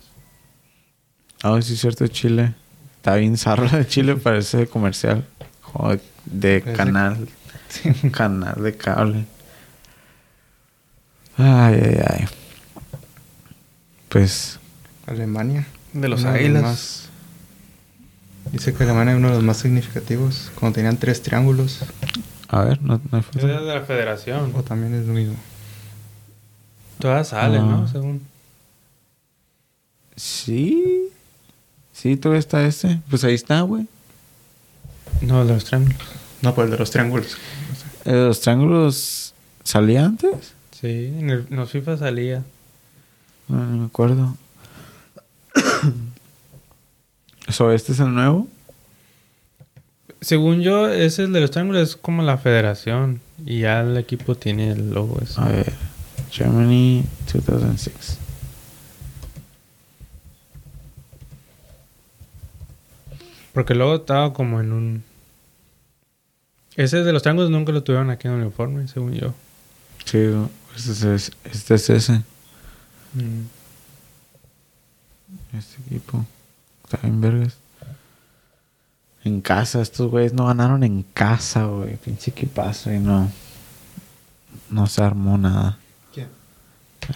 Ah, 1.43 1.59
sí 1.63 1.75
es 1.75 1.81
cierto, 1.81 2.07
Chile. 2.09 2.55
Está 2.97 3.15
bien 3.17 3.37
zarra 3.37 3.79
de 3.79 3.87
Chile, 3.87 4.17
parece 4.17 4.59
de 4.59 4.67
comercial. 4.67 5.25
De, 5.85 6.01
de 6.27 6.61
Parece- 6.61 6.77
canal. 6.77 7.29
Canal 8.13 8.63
de 8.63 8.77
cable. 8.77 9.25
Ay, 11.37 11.81
ay, 11.85 12.01
ay. 12.09 12.25
Pues, 14.09 14.59
Alemania. 15.07 15.67
De 15.93 16.09
los 16.09 16.25
águilas. 16.25 16.63
más- 16.63 17.07
Dice 18.53 18.75
que 18.75 18.83
Alemania 18.83 19.13
es 19.13 19.19
uno 19.19 19.29
de 19.29 19.35
los 19.37 19.45
más 19.45 19.59
significativos. 19.59 20.51
Cuando 20.59 20.75
tenían 20.75 20.97
tres 20.97 21.23
triángulos. 21.23 21.81
a 22.49 22.65
ver, 22.65 22.83
no, 22.83 23.01
no 23.11 23.17
hay 23.19 23.23
foto. 23.23 23.39
Ese 23.39 23.55
es 23.55 23.61
de 23.61 23.75
la 23.75 23.83
federación. 23.83 24.53
O 24.57 24.63
también 24.65 24.95
es 24.95 25.07
lo 25.07 25.13
mismo. 25.13 25.37
Todas 26.99 27.29
salen, 27.29 27.63
Ah. 27.63 27.67
¿no? 27.67 27.89
Según. 27.89 28.23
Sí. 30.17 31.10
Sí, 32.01 32.17
todavía 32.17 32.39
está 32.41 32.65
este. 32.67 33.01
Pues 33.11 33.25
ahí 33.25 33.35
está, 33.35 33.61
güey. 33.63 33.87
No, 35.21 35.45
de 35.45 35.53
los 35.55 35.65
triángulos. 35.65 35.99
No, 36.41 36.55
pues 36.55 36.65
el 36.67 36.71
de 36.73 36.79
los 36.79 36.91
triángulos. 36.91 37.37
Eh, 38.07 38.13
¿Los 38.13 38.41
triángulos 38.41 39.35
salía 39.65 40.07
antes? 40.07 40.55
Sí, 40.81 41.13
en, 41.19 41.29
el- 41.31 41.47
en 41.51 41.57
los 41.57 41.71
FIFA 41.71 41.99
salía. 41.99 42.43
No, 43.49 43.59
no 43.67 43.77
me 43.79 43.87
acuerdo. 43.87 44.37
¿Eso 47.47 47.73
este 47.73 47.93
es 47.93 48.01
el 48.01 48.15
nuevo? 48.15 48.49
Según 50.21 50.61
yo, 50.61 50.89
ese 50.89 51.25
el 51.25 51.33
de 51.33 51.41
los 51.41 51.51
triángulos 51.51 51.83
es 51.91 51.97
como 51.97 52.23
la 52.23 52.39
federación. 52.39 53.21
Y 53.45 53.61
ya 53.61 53.81
el 53.81 53.97
equipo 53.97 54.35
tiene 54.35 54.71
el 54.73 54.91
logo 54.91 55.19
ese. 55.23 55.41
A 55.41 55.49
ver. 55.49 55.73
Germany 56.31 57.05
2006. 57.33 58.19
Porque 63.53 63.75
luego 63.75 63.97
estaba 63.97 64.33
como 64.33 64.61
en 64.61 64.73
un... 64.73 65.05
Ese 66.77 67.03
de 67.03 67.13
los 67.13 67.23
triángulos 67.23 67.51
nunca 67.51 67.73
lo 67.73 67.83
tuvieron 67.83 68.11
aquí 68.11 68.29
en 68.29 68.35
el 68.35 68.41
uniforme, 68.43 68.87
según 68.89 69.13
yo. 69.13 69.35
Sí, 70.05 70.19
este 70.77 71.15
es, 71.15 71.33
este 71.45 71.75
es 71.75 71.91
ese. 71.91 72.23
Mm. 73.15 73.43
Este 75.57 75.83
equipo. 75.83 76.25
Está 76.85 76.99
bien 77.03 77.21
vergas. 77.21 77.57
En 79.25 79.41
casa, 79.41 79.83
estos 79.83 80.11
güeyes 80.11 80.33
no 80.33 80.47
ganaron 80.47 80.83
en 80.85 81.03
casa, 81.03 81.65
güey. 81.65 81.97
Pinche 81.97 82.31
equipazo 82.31 82.93
y 82.93 82.99
no. 82.99 83.31
No 84.71 84.87
se 84.87 85.03
armó 85.03 85.37
nada. 85.37 85.79
¿Quién? 86.15 86.29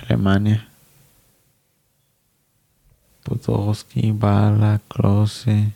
Alemania. 0.02 0.68
Podolski, 3.22 4.12
Bala, 4.12 4.80
Klose, 4.88 5.72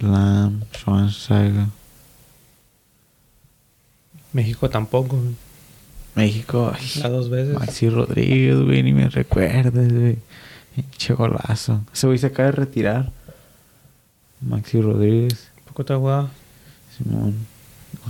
Lam, 0.00 0.62
Schweinsteiger. 0.72 1.66
México 4.32 4.68
tampoco. 4.68 5.18
México, 6.14 6.72
ay, 6.74 6.86
Las 7.00 7.10
dos 7.10 7.28
veces. 7.30 7.54
Maxi 7.54 7.88
Rodríguez, 7.88 8.56
güey, 8.60 8.82
ni 8.82 8.92
me 8.92 9.08
recuerdes, 9.08 9.92
güey. 9.92 10.18
Pinche 10.74 11.14
golazo. 11.14 11.80
Ese 11.92 12.06
güey 12.06 12.18
se 12.18 12.26
acaba 12.26 12.46
de 12.46 12.52
retirar. 12.52 13.12
Maxi 14.40 14.80
Rodríguez, 14.80 15.50
Poco 15.64 15.84
te 15.84 15.94
jugado. 15.94 16.30
Simón. 16.96 17.34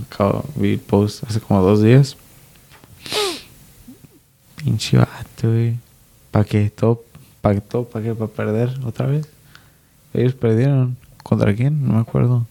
Acabo, 0.01 0.45
vi 0.55 0.77
post 0.77 1.23
hace 1.23 1.39
como 1.39 1.61
dos 1.61 1.81
días. 1.81 2.17
Pinche 4.57 4.97
vato, 4.97 5.49
güey. 5.49 5.77
¿Para 6.31 6.45
qué? 6.45 6.69
¿Todo? 6.69 7.03
¿Para 7.41 7.55
qué? 7.55 7.61
¿Todo? 7.61 7.85
¿Para 7.85 8.05
qué? 8.05 8.13
¿Para 8.13 8.31
perder 8.31 8.79
otra 8.83 9.05
vez? 9.05 9.27
Ellos 10.13 10.33
perdieron. 10.33 10.97
¿Contra 11.25 11.55
quién? 11.55 11.83
No 11.87 11.95
me 11.95 12.01
acuerdo. 12.01 12.45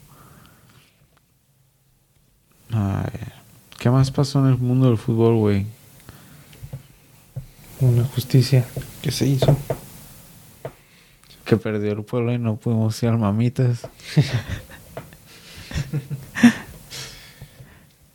A 2.73 3.05
ver. 3.05 3.33
¿Qué 3.79 3.89
más 3.89 4.11
pasó 4.11 4.41
en 4.41 4.47
el 4.47 4.59
mundo 4.59 4.89
del 4.89 4.99
fútbol, 4.99 5.37
güey? 5.37 5.65
Una 7.79 8.03
justicia. 8.03 8.67
¿Qué 9.01 9.13
se 9.13 9.29
hizo? 9.29 9.57
Que 11.45 11.57
perdió 11.57 11.93
el 11.93 12.03
pueblo 12.03 12.33
y 12.33 12.39
no 12.39 12.57
pudimos 12.57 13.01
ir 13.05 13.11
al 13.11 13.19
mamitas. 13.19 13.87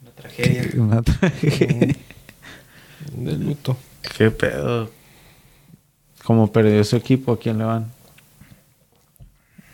Una 0.02 0.10
tragedia. 0.14 0.70
Una 0.82 1.00
tragedia. 1.00 1.96
De 3.16 3.32
luto. 3.38 3.78
¿Qué 4.18 4.30
pedo? 4.30 4.90
Como 6.22 6.52
perdió 6.52 6.84
su 6.84 6.96
equipo, 6.96 7.32
¿a 7.32 7.38
quién 7.38 7.56
le 7.56 7.64
van? 7.64 7.90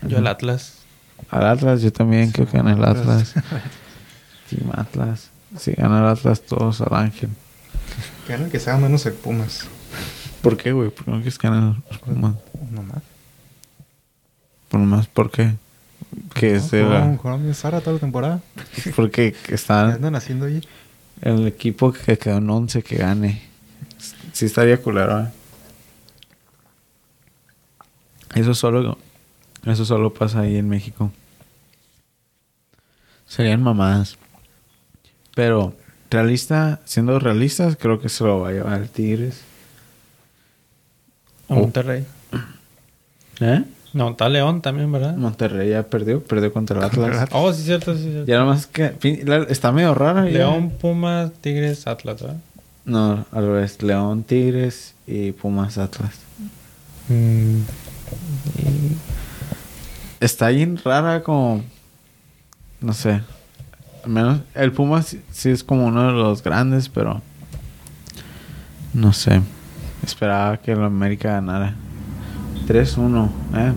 Yo 0.03 0.19
el 0.19 0.29
Atlas. 0.29 0.76
Al 1.31 1.47
Atlas, 1.47 1.83
yo 1.83 1.93
también 1.93 2.31
creo 2.31 2.47
que 2.47 2.57
gana 2.57 2.73
el 2.73 2.85
Atlas. 2.85 3.35
Team 4.51 4.71
Atlas. 4.73 5.31
Si 5.59 5.73
gana 5.73 5.99
el 6.01 6.07
Atlas, 6.07 6.43
todos 6.43 6.81
al 6.81 6.95
Ángel. 6.95 7.31
Gana 8.29 8.45
el 8.45 8.51
que 8.51 8.59
sea 8.61 8.77
menos 8.77 9.05
el 9.07 9.15
Pumas. 9.15 9.67
¿Por 10.43 10.57
qué, 10.57 10.73
güey? 10.73 10.91
¿Por 10.91 11.05
qué 11.05 11.11
no 11.11 11.17
quieres 11.19 11.39
ganar 11.39 11.77
los 11.91 11.99
Pumas? 11.99 12.35
No 12.71 12.83
más. 12.83 13.03
Por 14.69 14.81
más, 14.81 15.07
¿por 15.09 15.31
qué? 15.31 15.55
Que 16.35 16.57
es 16.57 16.71
de 16.71 16.83
la- 16.85 17.07
bien 17.39 17.55
Sara 17.55 17.81
toda 17.81 17.95
la 17.95 18.01
temporada. 18.01 18.41
Porque 18.97 19.35
¿Qué 19.47 19.55
están 19.55 19.91
andan 19.93 20.15
haciendo 20.15 20.47
ahí? 20.47 20.61
el 21.23 21.47
equipo 21.47 21.93
que 21.93 22.19
quedó 22.19 22.37
en 22.39 22.51
11 22.51 22.83
que 22.83 22.97
gane. 22.97 23.43
Sí 24.33 24.47
estaría 24.47 24.81
culero, 24.81 25.23
¿eh? 25.23 25.29
Eso 28.35 28.55
solo, 28.55 28.99
eso 29.73 29.85
solo 29.85 30.13
pasa 30.15 30.41
ahí 30.41 30.57
en 30.57 30.69
México. 30.69 31.11
Serían 33.27 33.63
mamadas. 33.63 34.17
Pero, 35.35 35.75
realista, 36.11 36.81
siendo 36.85 37.19
realistas, 37.19 37.77
creo 37.77 38.01
que 38.01 38.09
se 38.09 38.25
lo 38.25 38.41
va 38.41 38.49
a 38.51 38.53
llevar 38.53 38.81
el 38.81 38.89
Tigres. 38.89 39.41
A 41.49 41.55
Oh. 41.55 41.61
Monterrey. 41.61 42.05
¿Eh? 43.41 43.65
No, 43.93 44.11
está 44.11 44.29
León 44.29 44.61
también, 44.63 44.91
¿verdad? 44.93 45.17
Monterrey 45.17 45.71
ya 45.71 45.83
perdió, 45.85 46.23
perdió 46.23 46.53
contra 46.53 46.79
el 46.79 46.85
Atlas. 46.85 47.29
Oh, 47.33 47.53
sí, 47.53 47.63
cierto, 47.63 47.95
sí, 47.97 48.03
cierto. 48.03 48.25
Ya 48.27 48.39
nomás 48.39 48.67
que 48.67 48.95
está 49.49 49.73
medio 49.73 49.95
rara. 49.95 50.25
ya. 50.27 50.31
León, 50.39 50.71
Pumas, 50.71 51.33
Tigres, 51.41 51.87
Atlas, 51.87 52.21
¿verdad? 52.21 52.37
No, 52.85 53.25
al 53.33 53.47
revés. 53.47 53.83
León, 53.83 54.23
Tigres 54.25 54.95
y 55.07 55.33
Pumas, 55.33 55.79
Atlas. 55.79 56.15
Mm. 57.09 57.61
Está 60.21 60.49
bien 60.49 60.79
rara 60.83 61.23
como... 61.23 61.63
No 62.81 62.93
sé. 62.93 63.23
Al 64.05 64.11
menos 64.11 64.41
el 64.55 64.73
Pumas 64.73 65.07
sí, 65.07 65.23
sí 65.31 65.51
es 65.51 65.65
como 65.65 65.87
uno 65.87 66.07
de 66.07 66.13
los 66.13 66.43
grandes, 66.43 66.89
pero... 66.89 67.23
No 68.95 69.13
sé. 69.13 69.43
Esperaba 70.03 70.57
que 70.59 70.73
el 70.73 70.83
América 70.83 71.33
ganara. 71.33 71.75
3-1, 72.67 73.29
¿eh? 73.55 73.73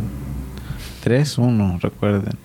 3-1, 1.04 1.82
recuerden. 1.82 2.38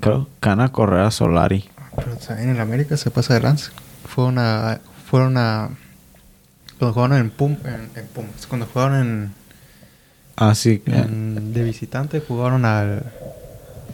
Creo 0.00 0.24
que 0.24 0.30
gana 0.42 0.70
Correa 0.70 1.10
Solari. 1.10 1.70
Pero 1.96 2.16
también 2.16 2.50
en 2.50 2.56
el 2.56 2.60
América 2.60 2.96
se 2.96 3.10
pasa 3.10 3.34
de 3.34 3.40
lance. 3.40 3.70
Fueron 4.06 4.38
a, 4.38 4.80
fueron 5.06 5.36
a 5.36 5.70
Cuando 6.78 6.92
jugaron 6.92 7.18
en, 7.18 7.30
Pum, 7.30 7.56
en, 7.64 7.90
en 7.94 8.06
Pumas. 8.08 8.46
Cuando 8.46 8.66
jugaron 8.66 9.00
en, 9.00 9.32
Ah, 10.36 10.54
sí. 10.54 10.82
en- 10.86 11.52
de 11.54 11.62
visitante, 11.62 12.20
jugaron 12.20 12.64
al, 12.64 13.04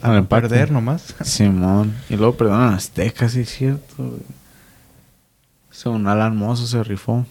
Al 0.03 0.27
perder 0.27 0.71
nomás. 0.71 1.15
Simón. 1.23 1.95
Y 2.09 2.17
luego 2.17 2.35
perdonan 2.37 2.73
a 2.73 2.77
Aztecas, 2.77 3.33
sí 3.33 3.41
es 3.41 3.51
cierto. 3.51 4.19
Según 5.71 6.07
Alan 6.07 6.37
Mozo 6.37 6.67
se 6.67 6.83
rifó. 6.83 7.27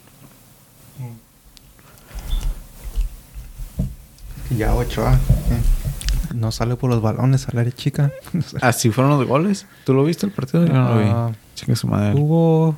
Ya 4.55 4.73
Ochoa. 4.73 5.13
eh, 5.13 6.33
No 6.33 6.51
sale 6.51 6.75
por 6.75 6.89
los 6.89 7.01
balones 7.01 7.47
al 7.49 7.59
área 7.59 7.71
chica. 7.71 8.11
No. 8.33 8.41
Así 8.61 8.89
fueron 8.89 9.17
los 9.17 9.27
goles. 9.27 9.65
¿Tú 9.85 9.93
lo 9.93 10.03
viste 10.03 10.25
el 10.25 10.31
partido? 10.31 10.65
Yo 10.65 10.73
no 10.73 10.95
lo 10.95 10.99
vi. 11.01 11.05
Ah, 11.07 11.31
Chica 11.55 11.75
su 11.75 11.87
madre. 11.87 12.13
Hubo, 12.19 12.75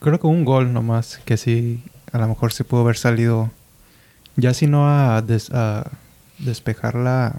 creo 0.00 0.20
que 0.20 0.26
un 0.26 0.44
gol 0.44 0.72
nomás, 0.72 1.18
que 1.24 1.36
sí, 1.36 1.82
a 2.12 2.18
lo 2.18 2.28
mejor 2.28 2.52
se 2.52 2.62
pudo 2.64 2.82
haber 2.82 2.96
salido, 2.96 3.50
ya 4.36 4.54
si 4.54 4.66
no 4.66 4.88
a, 4.88 5.22
des- 5.22 5.50
a 5.52 5.90
despejar 6.38 6.94
la, 6.94 7.36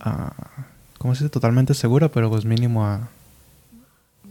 a- 0.00 0.32
¿cómo 0.98 1.14
se 1.14 1.24
dice? 1.24 1.32
Totalmente 1.32 1.74
segura, 1.74 2.08
pero 2.08 2.30
pues 2.30 2.44
mínimo 2.44 2.86
a, 2.86 3.08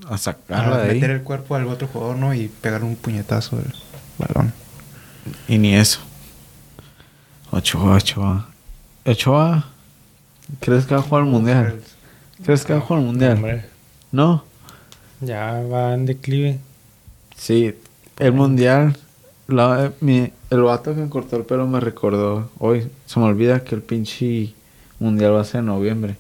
A 0.08 0.16
a 0.16 0.18
sacarla 0.18 0.78
de 0.80 0.90
ahí. 0.92 0.96
meter 0.96 1.12
el 1.12 1.24
cuerpo 1.24 1.56
al 1.56 1.68
otro 1.68 1.88
jugador, 1.88 2.18
¿no? 2.18 2.34
Y 2.34 2.48
pegar 2.48 2.84
un 2.84 2.96
puñetazo 2.96 3.58
del 3.58 3.74
balón. 4.18 4.54
Y 5.48 5.58
ni 5.58 5.76
eso. 5.76 6.00
Ochoa, 7.52 7.96
Ochoa. 7.98 8.48
Ochoa. 9.06 9.66
¿Crees 10.60 10.86
que 10.86 10.96
va 10.96 11.02
a 11.02 11.04
jugar 11.04 11.24
el 11.26 11.30
mundial? 11.30 11.82
¿Crees 12.44 12.64
que 12.66 12.74
va 12.74 12.80
a 12.80 12.82
jugar 12.82 13.02
el 13.02 13.06
mundial? 13.08 13.34
Hombre, 13.36 13.66
No. 14.12 14.44
ya 15.22 15.62
va 15.64 15.94
en 15.94 16.06
declive. 16.06 16.60
Sí. 17.36 17.76
El 18.18 18.34
mundial. 18.34 18.98
La- 19.50 19.92
mi- 20.02 20.32
el 20.50 20.62
vato 20.62 20.94
que 20.96 21.02
me 21.02 21.10
cortó 21.10 21.36
el 21.38 21.44
pelo 21.44 21.68
me 21.68 21.80
recordó. 21.80 22.50
Hoy 22.60 22.90
se 23.06 23.20
me 23.20 23.26
olvida 23.26 23.64
que 23.64 23.76
el 23.76 23.82
pinche 23.82 24.54
mundial 25.00 25.34
va 25.34 25.42
a 25.42 25.46
ser 25.46 25.60
en 25.60 25.68
noviembre. 25.68 26.18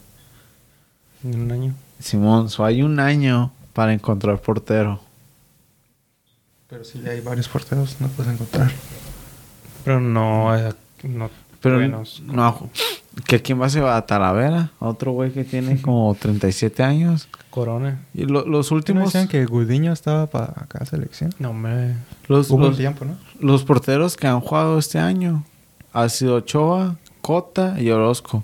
En 1.23 1.41
un 1.41 1.51
año. 1.51 1.73
Simón, 1.99 2.49
so 2.49 2.63
hay 2.65 2.81
un 2.81 2.99
año 2.99 3.51
para 3.73 3.93
encontrar 3.93 4.39
portero. 4.41 4.99
Pero 6.69 6.83
sí, 6.83 7.01
ya 7.03 7.11
hay 7.11 7.21
varios 7.21 7.47
porteros, 7.49 7.99
no 7.99 8.07
puedes 8.09 8.31
encontrar. 8.33 8.71
Pero 9.83 9.99
no, 9.99 10.55
eh, 10.55 10.73
no 11.03 11.29
Pero 11.61 11.75
buenos. 11.75 12.21
no, 12.25 12.69
que 13.25 13.41
quién 13.41 13.59
va 13.61 13.65
a 13.65 13.69
ser 13.69 13.83
a 13.83 14.05
Talavera, 14.05 14.71
otro 14.79 15.11
güey 15.11 15.31
que 15.31 15.43
tiene 15.43 15.81
como 15.81 16.15
37 16.19 16.83
años. 16.83 17.27
Corona. 17.49 17.99
Y 18.13 18.25
lo- 18.25 18.45
los 18.45 18.67
¿Qué 18.67 18.73
no 18.73 18.77
últimos 18.77 19.03
decían 19.05 19.27
que 19.27 19.45
Gudiño 19.45 19.91
estaba 19.91 20.27
para 20.27 20.45
acá 20.55 20.85
selección? 20.85 21.33
No, 21.39 21.49
hombre. 21.49 21.95
los, 22.27 22.49
Hubo 22.51 22.67
los, 22.67 22.77
tiempo, 22.77 23.05
¿no? 23.05 23.17
los 23.39 23.63
porteros 23.63 24.15
que 24.15 24.27
han 24.27 24.39
jugado 24.39 24.77
este 24.77 24.99
año 24.99 25.43
ha 25.93 26.07
sido 26.09 26.35
Ochoa, 26.35 26.95
Cota 27.21 27.75
y 27.81 27.89
Orozco. 27.89 28.43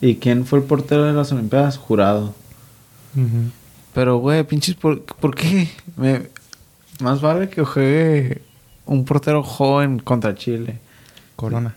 ¿Y 0.00 0.16
quién 0.16 0.44
fue 0.44 0.58
el 0.58 0.64
portero 0.66 1.04
de 1.04 1.12
las 1.14 1.32
Olimpiadas? 1.32 1.78
Jurado. 1.78 2.34
Pero, 3.94 4.18
güey, 4.18 4.42
pinches, 4.44 4.74
¿por, 4.74 5.02
por 5.02 5.34
qué? 5.34 5.70
Me- 5.96 6.28
más 7.00 7.20
vale 7.20 7.48
que 7.48 7.64
juegue 7.64 8.42
un 8.86 9.04
portero 9.04 9.42
joven 9.42 9.98
contra 9.98 10.34
Chile. 10.34 10.78
Corona. 11.36 11.74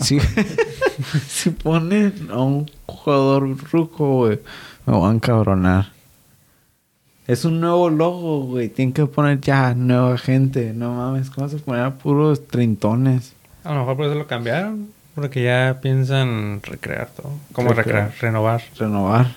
Si, 0.00 0.18
si 1.28 1.50
ponen 1.50 2.28
a 2.30 2.38
un 2.40 2.70
jugador 2.86 3.56
ruco, 3.72 4.16
güey, 4.16 4.40
me 4.86 4.98
van 4.98 5.10
a 5.10 5.14
encabronar. 5.14 5.92
Es 7.26 7.44
un 7.44 7.60
nuevo 7.60 7.88
logo, 7.90 8.40
güey. 8.46 8.68
Tienen 8.68 8.92
que 8.92 9.06
poner 9.06 9.40
ya 9.40 9.74
nueva 9.74 10.18
gente. 10.18 10.72
No 10.74 10.94
mames, 10.94 11.30
¿cómo 11.30 11.48
se 11.48 11.56
poner 11.58 11.82
a 11.82 11.94
puros 11.94 12.46
treintones? 12.48 13.32
A 13.64 13.72
lo 13.72 13.80
mejor 13.80 13.96
por 13.96 14.06
eso 14.06 14.14
lo 14.14 14.26
cambiaron. 14.26 14.88
Porque 15.14 15.44
ya 15.44 15.78
piensan 15.80 16.60
recrear 16.62 17.08
todo. 17.16 17.30
¿Cómo 17.52 17.68
Recrear. 17.72 18.06
recrear? 18.10 18.20
Renovar. 18.20 18.62
Renovar. 18.76 19.34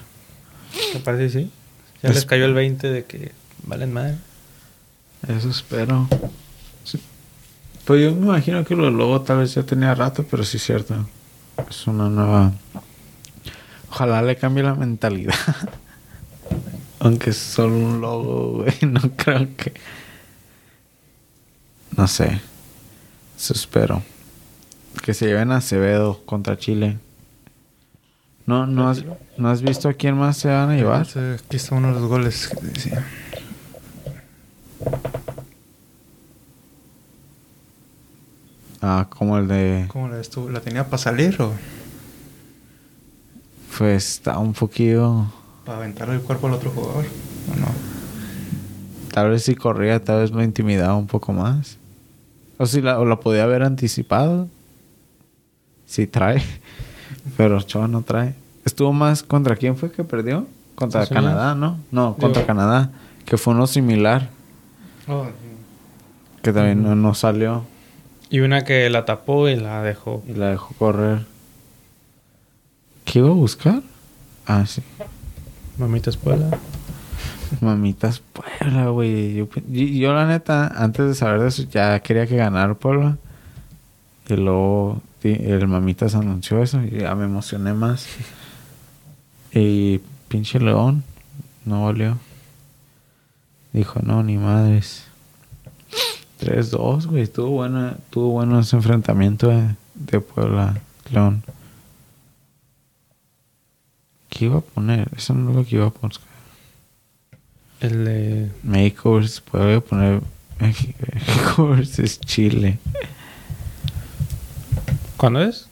Parece 1.06 1.24
que 1.24 1.30
sí. 1.30 1.52
Ya 2.02 2.10
Es- 2.10 2.16
les 2.16 2.26
cayó 2.26 2.46
el 2.46 2.54
20 2.56 2.90
de 2.90 3.06
que 3.06 3.32
valen 3.64 3.94
madre. 3.94 4.16
Eso 5.28 5.50
espero. 5.50 6.08
Sí. 7.88 7.94
Pues 7.94 8.02
yo 8.02 8.12
me 8.12 8.26
imagino 8.26 8.66
que 8.66 8.76
los 8.76 8.92
logos 8.92 9.24
tal 9.24 9.38
vez 9.38 9.56
ya 9.56 9.64
tenía 9.64 9.96
rato, 9.96 10.26
pero 10.30 10.44
sí 10.44 10.58
es 10.58 10.64
cierto. 10.64 10.94
Es 11.70 11.88
una 11.88 12.10
nueva... 12.10 12.52
Ojalá 13.90 14.22
le 14.22 14.36
cambie 14.36 14.62
la 14.62 14.76
mentalidad. 14.76 15.34
Aunque 17.00 17.30
es 17.30 17.38
solo 17.38 17.76
un 17.78 18.02
logo, 18.02 18.64
güey. 18.64 18.74
No 18.82 19.00
creo 19.16 19.48
que... 19.56 19.74
No 21.96 22.10
sé. 22.10 22.42
Eso 23.38 23.54
espero. 23.54 24.04
Que 25.02 25.14
se 25.14 25.28
lleven 25.28 25.54
a 25.54 25.58
Acevedo 25.58 26.22
contra 26.26 26.58
Chile. 26.58 26.98
¿No, 28.46 28.68
no, 28.68 28.90
has, 28.90 29.06
¿No 29.38 29.50
has 29.50 29.62
visto 29.62 29.88
a 29.88 29.94
quién 29.94 30.18
más 30.18 30.36
se 30.36 30.50
van 30.50 30.72
a 30.72 30.76
llevar? 30.76 31.08
Aquí 31.08 31.56
está 31.56 31.76
uno 31.76 31.94
de 31.94 32.02
los 32.02 32.10
goles 32.10 32.50
que 32.50 32.58
Ah, 38.82 39.08
como 39.10 39.38
el 39.38 39.48
de... 39.48 39.86
¿Cómo 39.90 40.08
la 40.08 40.20
estuvo? 40.20 40.50
¿La 40.50 40.60
tenía 40.62 40.86
para 40.86 40.98
salir 40.98 41.42
o 41.42 41.52
Pues 43.78 44.08
está 44.16 44.38
un 44.40 44.54
poquillo... 44.54 45.26
para 45.66 45.80
aventarle 45.80 46.16
el 46.16 46.22
cuerpo 46.22 46.48
al 46.48 46.54
otro 46.54 46.72
jugador? 46.72 47.06
¿O 47.52 47.60
no? 47.60 47.68
Tal 49.14 49.30
vez 49.32 49.44
si 49.44 49.56
corría, 49.56 50.04
tal 50.04 50.22
vez 50.22 50.32
lo 50.32 50.44
intimidaba 50.44 50.96
un 50.96 51.08
poco 51.08 51.34
más. 51.34 51.78
O 52.58 52.66
si 52.66 52.82
la, 52.82 53.00
o 53.00 53.06
la 53.06 53.20
podía 53.20 53.44
haber 53.44 53.64
anticipado. 53.64 54.48
Si 55.86 56.06
trae. 56.08 56.42
Pero 57.38 57.58
Ochoa 57.58 57.88
no 57.88 58.02
trae. 58.04 58.36
Estuvo 58.66 58.94
más 58.94 59.24
contra 59.24 59.56
quién 59.56 59.76
fue 59.78 59.92
que 59.92 60.04
perdió? 60.04 60.46
Contra. 60.76 61.08
Canadá, 61.08 61.56
¿no? 61.56 61.78
No, 61.92 62.16
contra 62.16 62.42
Digo- 62.44 62.48
Canadá. 62.48 62.92
Que 63.26 63.38
fue 63.38 63.54
uno 63.54 63.66
similar. 63.66 64.30
Que 66.42 66.54
también 66.54 66.84
no, 66.84 66.96
no 66.96 67.14
salió. 67.14 67.64
Y 68.30 68.40
una 68.40 68.64
que 68.64 68.90
la 68.90 69.06
tapó 69.06 69.48
y 69.48 69.56
la 69.56 69.82
dejó. 69.82 70.24
Y 70.28 70.34
la 70.34 70.50
dejó 70.52 70.74
correr. 70.76 71.26
¿Qué 73.06 73.20
iba 73.20 73.30
a 73.30 73.34
buscar? 73.34 73.82
Ah, 74.46 74.66
sí. 74.66 74.82
Mamita 75.78 76.10
espuela. 76.10 76.50
Mamitas 77.62 78.22
Puebla, 78.34 78.90
güey. 78.90 79.36
Yo, 79.36 79.48
yo, 79.70 79.84
yo, 79.86 80.14
la 80.14 80.26
neta, 80.26 80.68
antes 80.68 81.08
de 81.08 81.16
saber 81.16 81.42
de 81.42 81.48
eso, 81.48 81.64
ya 81.64 82.00
quería 82.02 82.28
que 82.28 82.36
ganara 82.36 82.74
Puebla. 82.74 83.18
Y 84.28 84.36
luego 84.36 85.02
el 85.24 85.68
Mamitas 85.68 86.16
anunció 86.16 86.62
eso 86.62 86.82
y 86.84 87.00
ya 87.00 87.16
me 87.16 87.26
emocioné 87.26 87.74
más. 87.74 88.08
Y 89.54 90.00
pinche 90.28 90.60
León 90.60 91.04
no 91.66 91.86
valió. 91.86 92.18
Dijo, 93.74 94.00
no, 94.02 94.24
ni 94.24 94.38
madres. 94.38 95.06
3-2, 96.40 97.08
güey. 97.08 97.24
Estuvo 97.24 97.50
bueno, 97.50 97.90
estuvo 97.90 98.30
bueno 98.32 98.60
ese 98.60 98.76
enfrentamiento 98.76 99.48
de, 99.48 99.76
de 99.96 100.20
Puebla, 100.20 100.80
León. 101.12 101.44
¿Qué 104.30 104.46
iba 104.46 104.58
a 104.58 104.62
poner? 104.62 105.10
Eso 105.16 105.34
no 105.34 105.50
es 105.52 105.56
lo 105.56 105.66
que 105.66 105.76
iba 105.76 105.88
a 105.88 105.90
poner. 105.90 106.18
El 107.80 108.06
de. 108.06 108.52
México 108.64 109.14
versus 109.14 109.42
puede 109.42 109.82
poner 109.82 110.22
México 110.60 110.98
México 111.14 111.68
versus 111.70 112.20
Chile. 112.20 112.80
¿Cuándo 115.16 115.42
es? 115.42 115.68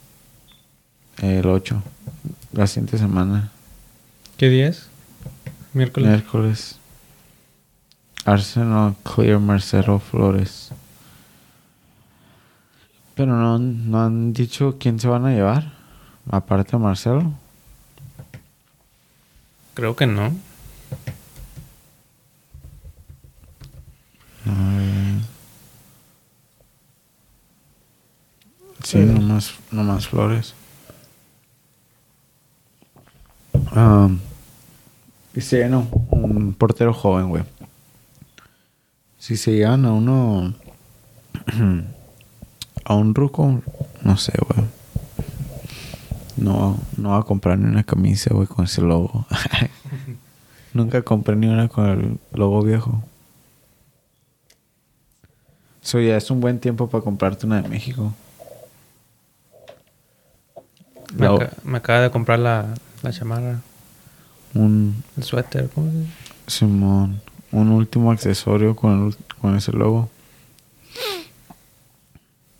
El 1.21 1.47
8. 1.47 1.81
La 2.53 2.67
siguiente 2.67 2.97
semana. 2.97 3.51
¿Qué 4.37 4.49
día 4.49 4.67
es? 4.67 4.87
Miércoles. 5.73 6.09
Miércoles. 6.09 6.79
Arsenal 8.25 8.95
Clear 9.03 9.39
Marcelo 9.39 9.99
Flores. 9.99 10.71
Pero 13.15 13.33
no, 13.33 13.57
no 13.57 14.03
han 14.03 14.33
dicho 14.33 14.77
quién 14.79 14.99
se 14.99 15.07
van 15.07 15.25
a 15.25 15.31
llevar. 15.31 15.73
Aparte 16.29 16.71
de 16.73 16.79
Marcelo. 16.79 17.31
Creo 19.73 19.95
que 19.95 20.07
no. 20.07 20.33
Eh, 24.47 25.21
Sí, 28.85 28.99
nomás, 28.99 29.55
nomás 29.71 30.07
Flores. 30.07 30.53
Um, 33.75 34.19
y 35.33 35.41
se 35.41 35.57
llena 35.57 35.79
un 36.11 36.53
portero 36.53 36.93
joven, 36.93 37.29
güey. 37.29 37.43
Si 39.25 39.37
se 39.37 39.53
llevan 39.53 39.85
a 39.85 39.91
uno... 39.91 40.53
a 42.85 42.93
un 42.93 43.15
ruco, 43.15 43.59
no 44.03 44.17
sé, 44.17 44.33
güey. 44.37 44.67
No, 46.37 46.77
no 46.95 47.09
va 47.09 47.17
a 47.17 47.23
comprar 47.23 47.57
ni 47.57 47.65
una 47.65 47.83
camisa, 47.83 48.35
güey, 48.35 48.45
con 48.45 48.65
ese 48.65 48.83
logo. 48.83 49.25
Nunca 50.73 51.01
compré 51.01 51.35
ni 51.35 51.47
una 51.47 51.69
con 51.69 51.87
el 51.87 52.19
logo 52.33 52.61
viejo. 52.61 53.01
Eso 55.81 55.99
ya 55.99 56.17
es 56.17 56.29
un 56.29 56.39
buen 56.39 56.59
tiempo 56.59 56.87
para 56.87 57.03
comprarte 57.03 57.47
una 57.47 57.63
de 57.63 57.67
México. 57.67 58.13
Me 61.63 61.77
acaba 61.77 62.01
de 62.01 62.11
comprar 62.11 62.37
la, 62.37 62.75
la 63.01 63.11
chamarra, 63.11 63.59
un 64.53 65.03
el 65.17 65.23
suéter, 65.23 65.67
¿cómo 65.73 65.89
se 65.89 65.97
dice? 65.97 66.11
Simón, 66.45 67.21
un 67.55 67.69
último 67.69 68.11
accesorio 68.11 68.75
con, 68.75 69.07
el- 69.07 69.15
con 69.39 69.55
ese 69.55 69.71
logo. 69.71 70.09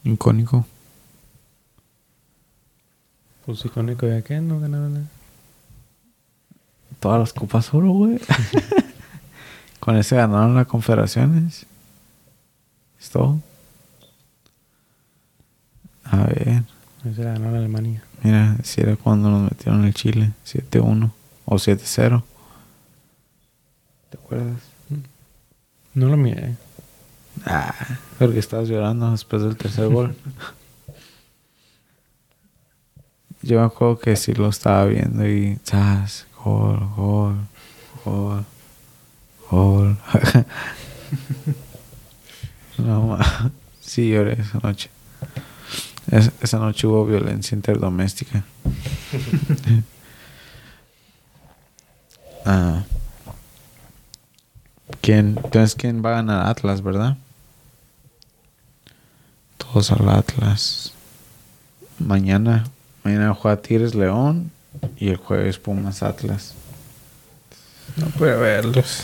Icónico. 0.03 0.65
Pues 3.45 3.63
icónico 3.65 4.05
de 4.05 4.23
qué, 4.23 4.39
no 4.41 4.60
ganaba 4.60 4.88
nada. 4.88 5.05
Todas 6.99 7.19
las 7.19 7.34
copas 7.34 7.73
oro, 7.73 7.89
güey. 7.91 8.19
con 9.79 9.97
ese 9.97 10.15
ganaron 10.15 10.55
las 10.55 10.67
confederaciones. 10.67 11.65
Es 12.99 13.10
todo. 13.10 13.39
A 16.05 16.17
ver. 16.23 16.63
Se 17.15 17.23
la 17.23 17.34
ganó 17.34 17.51
la 17.51 17.58
Alemania. 17.60 18.03
Mira, 18.23 18.58
si 18.63 18.81
era 18.81 18.95
cuando 18.95 19.29
nos 19.29 19.43
metieron 19.51 19.86
el 19.86 19.93
Chile. 19.93 20.31
7-1 20.45 21.12
o 21.45 21.55
7-0. 21.55 22.23
¿Te 24.10 24.17
acuerdas? 24.17 24.62
No 25.95 26.08
lo 26.10 26.17
miré. 26.17 26.55
Ah, 27.45 27.73
porque 28.19 28.39
estabas 28.39 28.67
llorando 28.69 29.12
después 29.12 29.41
del 29.41 29.58
tercer 29.58 29.88
gol. 29.89 30.15
Yo 33.41 33.60
me 33.60 33.65
acuerdo 33.65 33.99
que 33.99 34.15
sí 34.15 34.34
lo 34.34 34.47
estaba 34.49 34.86
viendo 34.86 35.27
y 35.27 35.60
¡zas! 35.65 36.25
gol, 36.43 36.79
gol, 36.95 37.36
gol, 38.03 38.45
gol. 39.51 39.97
no, 42.77 43.17
sí 43.81 44.10
lloré 44.10 44.41
esa 44.41 44.60
noche. 44.60 44.89
Es- 46.12 46.31
esa 46.41 46.60
noche 46.60 46.88
hubo 46.88 47.05
violencia 47.05 47.55
interdoméstica. 47.55 48.43
ah. 52.45 52.84
¿Quién? 55.02 55.39
Entonces, 55.43 55.76
¿quién 55.76 56.04
va 56.04 56.12
a 56.12 56.15
ganar 56.15 56.48
Atlas, 56.48 56.82
verdad? 56.82 57.17
Todos 59.58 59.91
al 59.91 60.08
Atlas. 60.10 60.93
Mañana. 62.00 62.65
Mañana 63.04 63.34
juega 63.34 63.62
Tigres 63.62 63.95
León. 63.95 64.52
Y 64.98 65.10
el 65.10 65.17
jueves 65.17 65.58
Pumas 65.58 66.04
Atlas. 66.04 66.54
No 67.95 68.08
pude 68.08 68.36
verlos. 68.36 69.04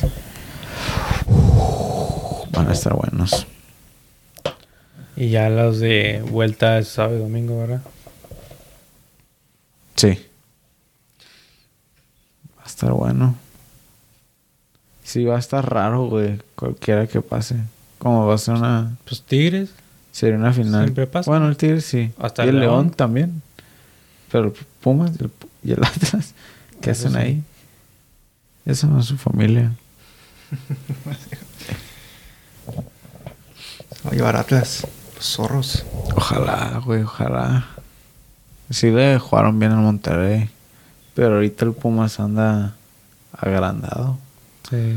Van 2.52 2.68
a 2.68 2.74
estar 2.74 2.94
buenos. 2.94 3.48
Y 5.16 5.30
ya 5.30 5.50
los 5.50 5.80
de 5.80 6.24
vuelta 6.30 6.80
es 6.80 6.90
sábado 6.90 7.18
y 7.18 7.20
domingo, 7.20 7.60
¿verdad? 7.60 7.82
Sí. 9.96 10.28
Va 12.58 12.64
a 12.64 12.68
estar 12.68 12.92
bueno. 12.92 13.36
Sí, 15.12 15.26
va 15.26 15.36
a 15.36 15.40
estar 15.40 15.70
raro, 15.70 16.06
güey. 16.08 16.40
Cualquiera 16.56 17.06
que 17.06 17.20
pase. 17.22 17.58
Como 17.98 18.26
va 18.28 18.36
a 18.36 18.38
ser 18.38 18.54
una... 18.56 18.96
Pues 19.04 19.22
Tigres. 19.24 19.72
Sería 20.14 20.38
una 20.38 20.54
final. 20.54 20.84
Siempre 20.86 21.06
pasa. 21.06 21.30
Bueno, 21.30 21.50
el 21.50 21.58
Tigre 21.58 21.82
sí. 21.82 22.14
Hasta 22.18 22.46
y 22.46 22.48
el 22.48 22.56
el 22.56 22.62
León, 22.62 22.74
León. 22.86 22.92
también. 22.92 23.42
Pero 24.32 24.46
el 24.46 24.54
Pumas 24.80 25.12
y 25.20 25.24
el, 25.26 25.32
y 25.64 25.72
el 25.74 25.84
Atlas, 25.84 26.34
¿qué 26.82 26.92
Eso 26.92 27.10
hacen 27.10 27.12
sí. 27.12 27.18
ahí? 27.28 27.44
Esa 28.66 28.88
no 28.88 29.02
es 29.02 29.08
su 29.08 29.18
familia. 29.18 29.74
Va 34.08 34.12
a 34.12 34.16
llevar 34.16 34.38
Atlas. 34.38 34.88
Los 35.18 35.26
zorros. 35.26 35.84
Ojalá, 36.16 36.82
güey, 36.86 37.04
ojalá. 37.04 37.68
Sí 38.70 38.92
le 38.92 39.20
jugaron 39.20 39.60
bien 39.60 39.74
al 39.74 39.80
Monterrey. 39.80 40.50
Pero 41.16 41.36
ahorita 41.36 41.66
el 41.66 41.74
Pumas 41.74 42.18
anda 42.22 42.76
agrandado. 43.34 44.18
Sí. 44.70 44.96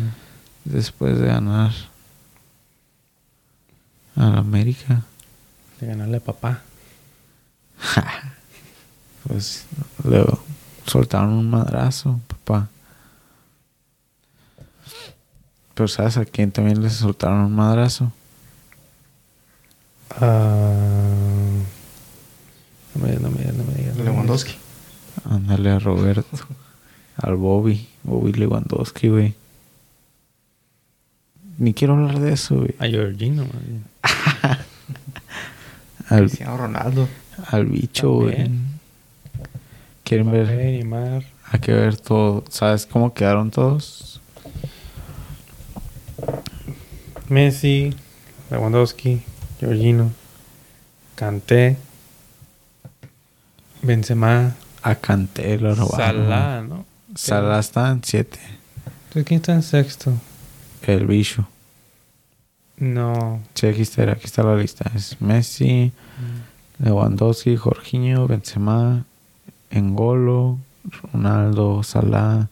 Después 0.65 1.19
de 1.19 1.27
ganar 1.27 1.73
al 4.17 4.39
América. 4.39 5.03
De 5.81 5.87
ganarle 5.87 6.19
a 6.19 6.21
papá. 6.21 6.63
Pues 9.27 9.65
luego 10.05 10.39
soltaron 10.87 11.31
un 11.31 11.49
madrazo, 11.49 12.21
papá. 12.29 12.69
Pero 15.73 15.89
¿sabes 15.89 16.19
a 16.19 16.27
quién 16.27 16.53
también 16.53 16.83
les 16.83 16.93
soltaron 16.93 17.39
un 17.39 17.55
madrazo? 17.55 18.13
Ah, 20.21 20.75
no 22.95 23.03
me 23.03 23.09
digas, 23.09 23.23
no 23.23 23.31
me 23.31 23.39
digas, 23.39 23.55
no 23.55 23.65
me 23.65 23.75
digas. 23.75 23.87
no 23.87 23.95
me 23.95 24.03
digas. 24.03 24.05
Lewandowski. 24.05 24.55
Ándale 25.25 25.71
a 25.71 25.79
Roberto. 25.79 26.37
al 27.17 27.37
Bobby. 27.37 27.89
Bobby 28.03 28.33
Lewandowski, 28.33 29.09
güey. 29.09 29.35
Ni 31.59 31.75
quiero 31.75 31.95
hablar 31.95 32.19
de 32.19 32.33
eso, 32.33 32.57
güey. 32.57 32.75
A 32.79 32.87
Georgino, 32.87 33.45
más 33.45 33.67
bien. 33.67 33.85
Al, 36.09 36.21
Cristiano 36.21 36.57
Ronaldo. 36.57 37.09
al 37.51 37.67
bicho, 37.67 38.13
güey. 38.13 38.51
Quieren 40.03 40.31
ver. 40.31 40.49
Neymar. 40.49 41.25
Hay 41.51 41.61
que 41.61 41.73
ver 41.73 41.97
todo. 41.97 42.45
¿Sabes 42.51 42.87
cómo 42.87 43.15
quedaron 43.15 43.51
todos? 43.51 44.21
Messi, 47.29 47.95
Lewandowski, 48.51 49.23
Georgino, 49.59 50.11
Kanté, 51.15 51.77
Benzema, 53.83 54.55
A 54.83 54.95
Kanté 54.97 55.59
lo 55.59 55.75
robaron. 55.75 56.29
Salah, 56.29 56.63
¿no? 56.63 56.85
Salah 57.15 57.61
está 57.61 57.91
en 57.91 58.03
7. 58.05 58.39
Entonces, 58.87 59.25
¿quién 59.25 59.41
está 59.41 59.55
en 59.55 59.63
sexto? 59.63 60.13
El 60.87 61.07
bicho. 61.07 61.47
No. 62.77 63.41
Sí, 63.55 63.67
aquí 63.67 63.83
está, 63.83 64.11
aquí 64.11 64.27
está 64.27 64.43
la 64.43 64.57
lista. 64.57 64.91
Es 64.95 65.21
Messi, 65.21 65.93
Lewandowski, 66.79 67.57
Jorginho, 67.57 68.27
Benzema, 68.27 69.05
Engolo, 69.71 70.59
Ronaldo, 71.13 71.83
Salah, 71.83 72.49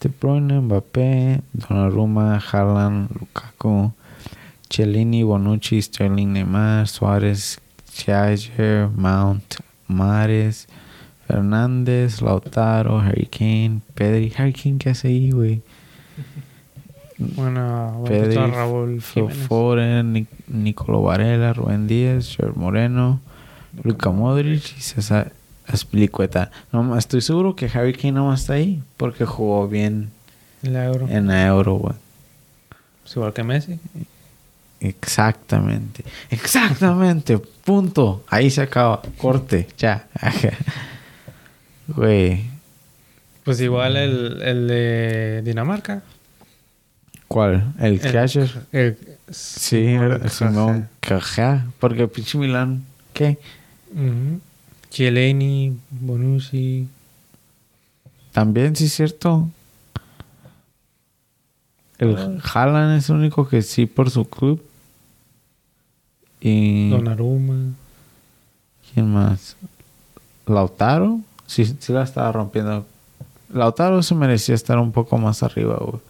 De 0.00 0.08
Bruyne, 0.08 0.60
Mbappé, 0.60 1.42
Donnarumma, 1.52 2.38
Haaland, 2.38 3.10
Lukaku, 3.18 3.92
Cellini, 4.68 5.22
Bonucci, 5.22 5.80
Sterling, 5.80 6.32
Neymar, 6.32 6.88
Suárez, 6.88 7.60
Chager, 7.94 8.88
Mount, 8.88 9.56
Mares, 9.86 10.66
Fernández, 11.28 12.20
Lautaro, 12.20 12.98
Harry 12.98 13.26
Kane, 13.26 13.80
Pedri. 13.94 14.32
Harry 14.36 14.52
Kane, 14.52 14.78
¿qué 14.78 14.90
hace 14.90 15.08
ahí, 15.08 15.30
güey? 15.30 15.62
Bueno, 17.34 17.92
bueno, 17.98 18.04
Pedri, 18.04 18.36
Raúl 18.36 19.00
Nic- 20.04 20.26
Nicolo 20.48 21.02
Varela, 21.02 21.52
Rubén 21.52 21.86
Díaz, 21.86 22.34
Gerard 22.36 22.56
Moreno, 22.56 23.20
Luka 23.82 24.10
Modric 24.10 24.62
y 24.78 24.80
César 24.80 25.32
Azpilicueta. 25.66 26.50
No, 26.72 26.96
estoy 26.98 27.20
seguro 27.20 27.54
que 27.56 27.66
Harry 27.72 27.92
Kane 27.94 28.12
no 28.12 28.32
está 28.34 28.54
ahí 28.54 28.82
porque 28.96 29.24
jugó 29.24 29.68
bien 29.68 30.10
El 30.62 30.76
euro. 30.76 31.08
en 31.08 31.26
la 31.28 31.46
Euro, 31.46 31.74
güey. 31.74 31.94
Pues 33.02 33.16
igual 33.16 33.32
que 33.32 33.42
Messi. 33.44 33.78
Exactamente. 34.80 36.04
Exactamente. 36.30 37.38
Punto. 37.38 38.24
Ahí 38.28 38.50
se 38.50 38.62
acaba. 38.62 39.00
Corte. 39.16 39.68
Ya. 39.78 40.06
Güey. 41.88 42.44
Pues 43.44 43.60
igual 43.60 43.96
el, 43.96 44.40
el 44.42 44.68
de 44.68 45.42
Dinamarca. 45.44 46.02
¿Cuál? 47.32 47.72
¿El 47.78 47.94
El- 48.00 48.12
Casher? 48.12 48.66
El, 48.72 48.98
Sí, 49.30 49.78
el 49.86 50.28
Simón 50.30 50.88
Cajá. 51.00 51.66
Porque 51.80 52.06
pinche 52.06 52.36
Milán. 52.36 52.84
¿Qué? 53.14 53.38
Chiellini, 54.90 55.78
Bonucci. 55.90 56.86
También, 58.32 58.76
sí 58.76 58.84
es 58.86 58.92
cierto. 58.94 59.48
El 61.98 62.40
Haaland 62.42 62.98
es 62.98 63.08
el 63.08 63.16
único 63.16 63.48
que 63.48 63.62
sí 63.62 63.86
por 63.86 64.10
su 64.10 64.24
club. 64.28 64.62
Y... 66.40 66.90
Donnarumma. 66.90 67.72
¿Quién 68.92 69.12
más? 69.12 69.56
Lautaro. 70.46 71.20
Sí, 71.46 71.64
sí 71.78 71.92
la 71.92 72.02
estaba 72.02 72.32
rompiendo. 72.32 72.84
Lautaro 73.52 74.02
se 74.02 74.14
merecía 74.14 74.54
estar 74.54 74.78
un 74.78 74.92
poco 74.92 75.16
más 75.18 75.42
arriba, 75.42 75.76
güey. 75.80 76.02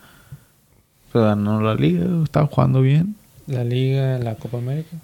Pero 1.13 1.27
ganó 1.27 1.61
la 1.61 1.75
liga, 1.75 2.07
estaba 2.25 2.47
jugando 2.47 2.81
bien. 2.81 3.17
La 3.47 3.65
Liga, 3.65 4.19
la 4.19 4.37
Copa 4.37 4.59
América. 4.59 4.97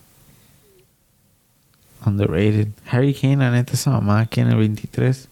Underrated. 2.07 2.69
Harry 2.91 3.13
Kane, 3.13 3.37
la 3.37 3.51
neta, 3.51 3.73
esa 3.75 3.91
mamá 3.91 4.21
aquí 4.21 4.41
en 4.41 4.49
el 4.49 4.57
23. 4.57 5.29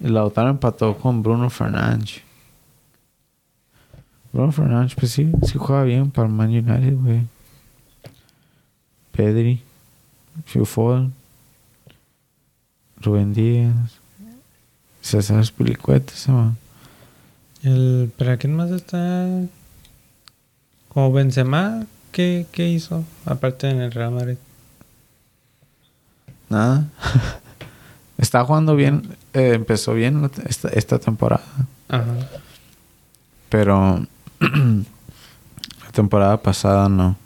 Y 0.00 0.08
Lautaro 0.08 0.50
empató 0.50 0.96
con 0.96 1.22
Bruno 1.22 1.50
Fernández. 1.50 2.22
Bruno 4.32 4.52
Fernández, 4.52 4.94
pues 4.94 5.12
sí, 5.12 5.30
sí 5.44 5.58
juega 5.58 5.84
bien 5.84 6.10
para 6.10 6.26
el 6.26 6.34
Man 6.34 6.50
United, 6.50 6.96
güey. 6.96 7.26
Pedri, 9.12 9.60
Phil 10.46 10.64
Foden, 10.64 11.12
Rubén 13.00 13.32
Díaz, 13.34 13.98
César 15.02 15.44
Spilicueta, 15.44 16.12
se 16.12 16.30
llama. 16.30 16.56
El, 17.62 18.12
¿Pero 18.16 18.38
quién 18.38 18.54
más 18.54 18.70
está? 18.70 19.26
Como 20.88 21.12
Benzema, 21.12 21.84
¿qué, 22.12 22.46
¿qué 22.52 22.68
hizo? 22.68 23.04
Aparte 23.24 23.68
en 23.68 23.80
el 23.80 23.92
Real 23.92 24.12
Madrid. 24.12 24.36
Nada. 26.48 26.86
Está 28.18 28.44
jugando 28.44 28.74
bien, 28.74 29.16
eh, 29.32 29.52
empezó 29.54 29.94
bien 29.94 30.28
esta, 30.46 30.68
esta 30.70 30.98
temporada, 30.98 31.44
Ajá. 31.88 32.04
pero 33.48 34.04
la 34.40 35.92
temporada 35.92 36.36
pasada 36.42 36.88
no. 36.88 37.16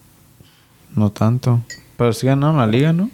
No 0.95 1.11
tanto. 1.11 1.63
Pero 1.97 2.13
sí 2.13 2.27
ganaron 2.27 2.59
la 2.59 2.67
liga, 2.67 2.93
¿no? 2.93 3.09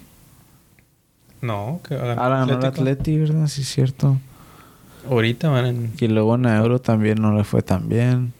No, 1.40 1.80
que 1.86 1.94
ganó 1.96 2.20
Ah, 2.20 2.28
ganó 2.30 2.58
el. 2.58 2.64
Atleti, 2.64 3.16
¿verdad? 3.16 3.46
Sí, 3.46 3.60
es 3.62 3.68
cierto. 3.68 4.18
Ahorita 5.08 5.48
van 5.48 5.66
en... 5.66 5.92
Y 5.98 6.08
luego 6.08 6.34
en 6.34 6.46
Euro 6.46 6.80
también 6.80 7.20
no 7.20 7.36
le 7.36 7.44
fue 7.44 7.62
tan 7.62 7.88
bien. 7.88 8.32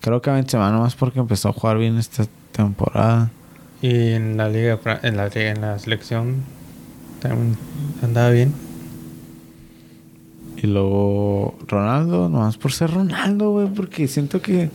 Creo 0.00 0.20
que 0.20 0.30
a 0.30 0.34
Benzema 0.34 0.70
nomás 0.70 0.94
porque 0.94 1.18
empezó 1.18 1.48
a 1.48 1.52
jugar 1.52 1.78
bien 1.78 1.96
esta 1.96 2.26
temporada. 2.52 3.30
Y 3.80 4.12
en 4.12 4.36
la 4.36 4.48
liga, 4.48 4.78
en 5.02 5.16
la 5.16 5.28
liga, 5.28 5.50
en 5.50 5.60
la 5.60 5.78
selección 5.78 6.42
también 7.20 7.56
andaba 8.02 8.30
bien. 8.30 8.52
Y 10.62 10.66
luego 10.66 11.56
Ronaldo, 11.66 12.28
nomás 12.28 12.56
por 12.56 12.72
ser 12.72 12.90
Ronaldo, 12.90 13.50
güey, 13.50 13.68
porque 13.68 14.08
siento 14.08 14.42
que... 14.42 14.70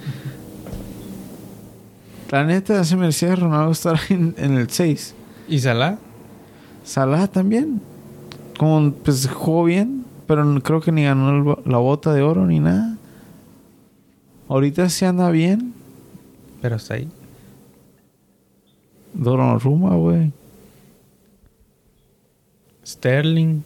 La 2.31 2.43
neta 2.43 2.83
se 2.83 2.95
merecía 2.95 3.35
Ronaldo 3.35 3.71
estar 3.71 3.99
en, 4.09 4.35
en 4.37 4.57
el 4.57 4.69
6. 4.69 5.15
¿Y 5.47 5.59
Salah? 5.59 5.97
Salah 6.83 7.27
también. 7.27 7.81
Como, 8.57 8.91
pues 8.93 9.27
jugó 9.27 9.63
bien, 9.63 9.98
pero 10.29 10.45
no- 10.45 10.61
creo 10.61 10.79
que 10.79 10.91
ni 10.91 11.05
ganó 11.05 11.55
el 11.57 11.71
la 11.71 11.79
bota 11.79 12.13
de 12.13 12.21
oro 12.21 12.45
ni 12.45 12.59
nada. 12.59 12.97
Ahorita 14.47 14.87
sí 14.89 15.03
anda 15.05 15.31
bien. 15.31 15.73
Pero 16.61 16.75
está 16.75 16.93
ahí. 16.93 17.09
Donnarumma, 19.15 19.95
güey. 19.95 20.31
Sterling. 22.85 23.63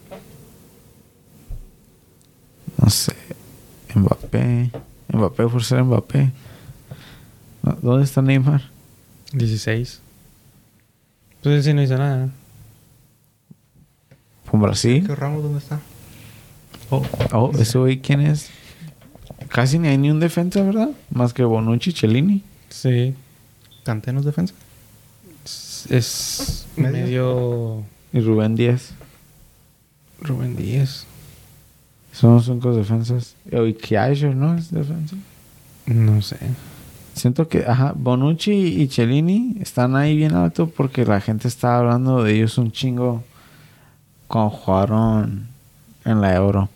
No 2.82 2.90
sé. 2.90 3.14
Mbappé. 3.96 4.72
Mbappé 5.12 5.48
por 5.48 5.64
ser 5.66 5.84
Mbappé. 5.84 6.32
No, 7.62 7.78
¿Dónde 7.82 8.06
está 8.06 8.22
Neymar? 8.22 8.62
16. 9.34 10.00
Pues 11.42 11.56
él 11.58 11.64
sí 11.64 11.74
no 11.74 11.82
hizo 11.84 11.98
nada. 11.98 12.30
¿Con 14.50 14.62
Brasil? 14.62 15.06
¿Qué 15.06 15.14
Ramos 15.14 15.44
dónde 15.44 15.60
está? 15.60 15.82
Oh, 17.32 17.52
ese 17.58 17.78
güey, 17.78 18.00
¿quién 18.02 18.22
es? 18.22 18.50
Casi 19.50 19.80
ni 19.80 19.88
hay 19.88 19.98
ni 19.98 20.12
un 20.12 20.20
defensa, 20.20 20.62
¿verdad? 20.62 20.90
Más 21.12 21.34
que 21.34 21.44
Bonucci 21.44 21.92
y 21.92 21.94
Cellini. 21.94 22.44
Sí. 22.70 23.16
¿Kanté 23.84 24.14
no 24.14 24.20
es 24.20 24.26
defensa? 24.26 24.54
Es, 25.44 25.88
es 25.90 26.68
¿Medio? 26.76 26.94
medio... 26.94 27.84
Y 28.14 28.20
Rubén 28.20 28.56
Díaz. 28.56 28.94
Rubén 30.22 30.56
Díaz. 30.56 31.06
Son 32.12 32.36
los 32.36 32.46
cinco 32.46 32.74
defensas. 32.74 33.36
Y 33.52 33.74
Kiager, 33.74 34.36
¿no? 34.36 34.56
Es 34.56 34.72
defensa. 34.72 35.16
No 35.88 36.22
sé. 36.22 36.38
Siento 37.14 37.48
que, 37.48 37.66
ajá, 37.68 37.94
Bonucci 37.96 38.52
y 38.52 38.88
Cellini 38.88 39.58
están 39.62 39.96
ahí 39.96 40.16
bien 40.16 40.34
alto 40.34 40.68
porque 40.68 41.06
la 41.06 41.22
gente 41.22 41.48
está 41.48 41.78
hablando 41.78 42.24
de 42.24 42.36
ellos 42.36 42.58
un 42.58 42.72
chingo 42.72 43.24
cuando 44.28 44.52
jugaron 44.52 45.48
en 46.06 46.22
la 46.22 46.34
Euro. 46.36 46.70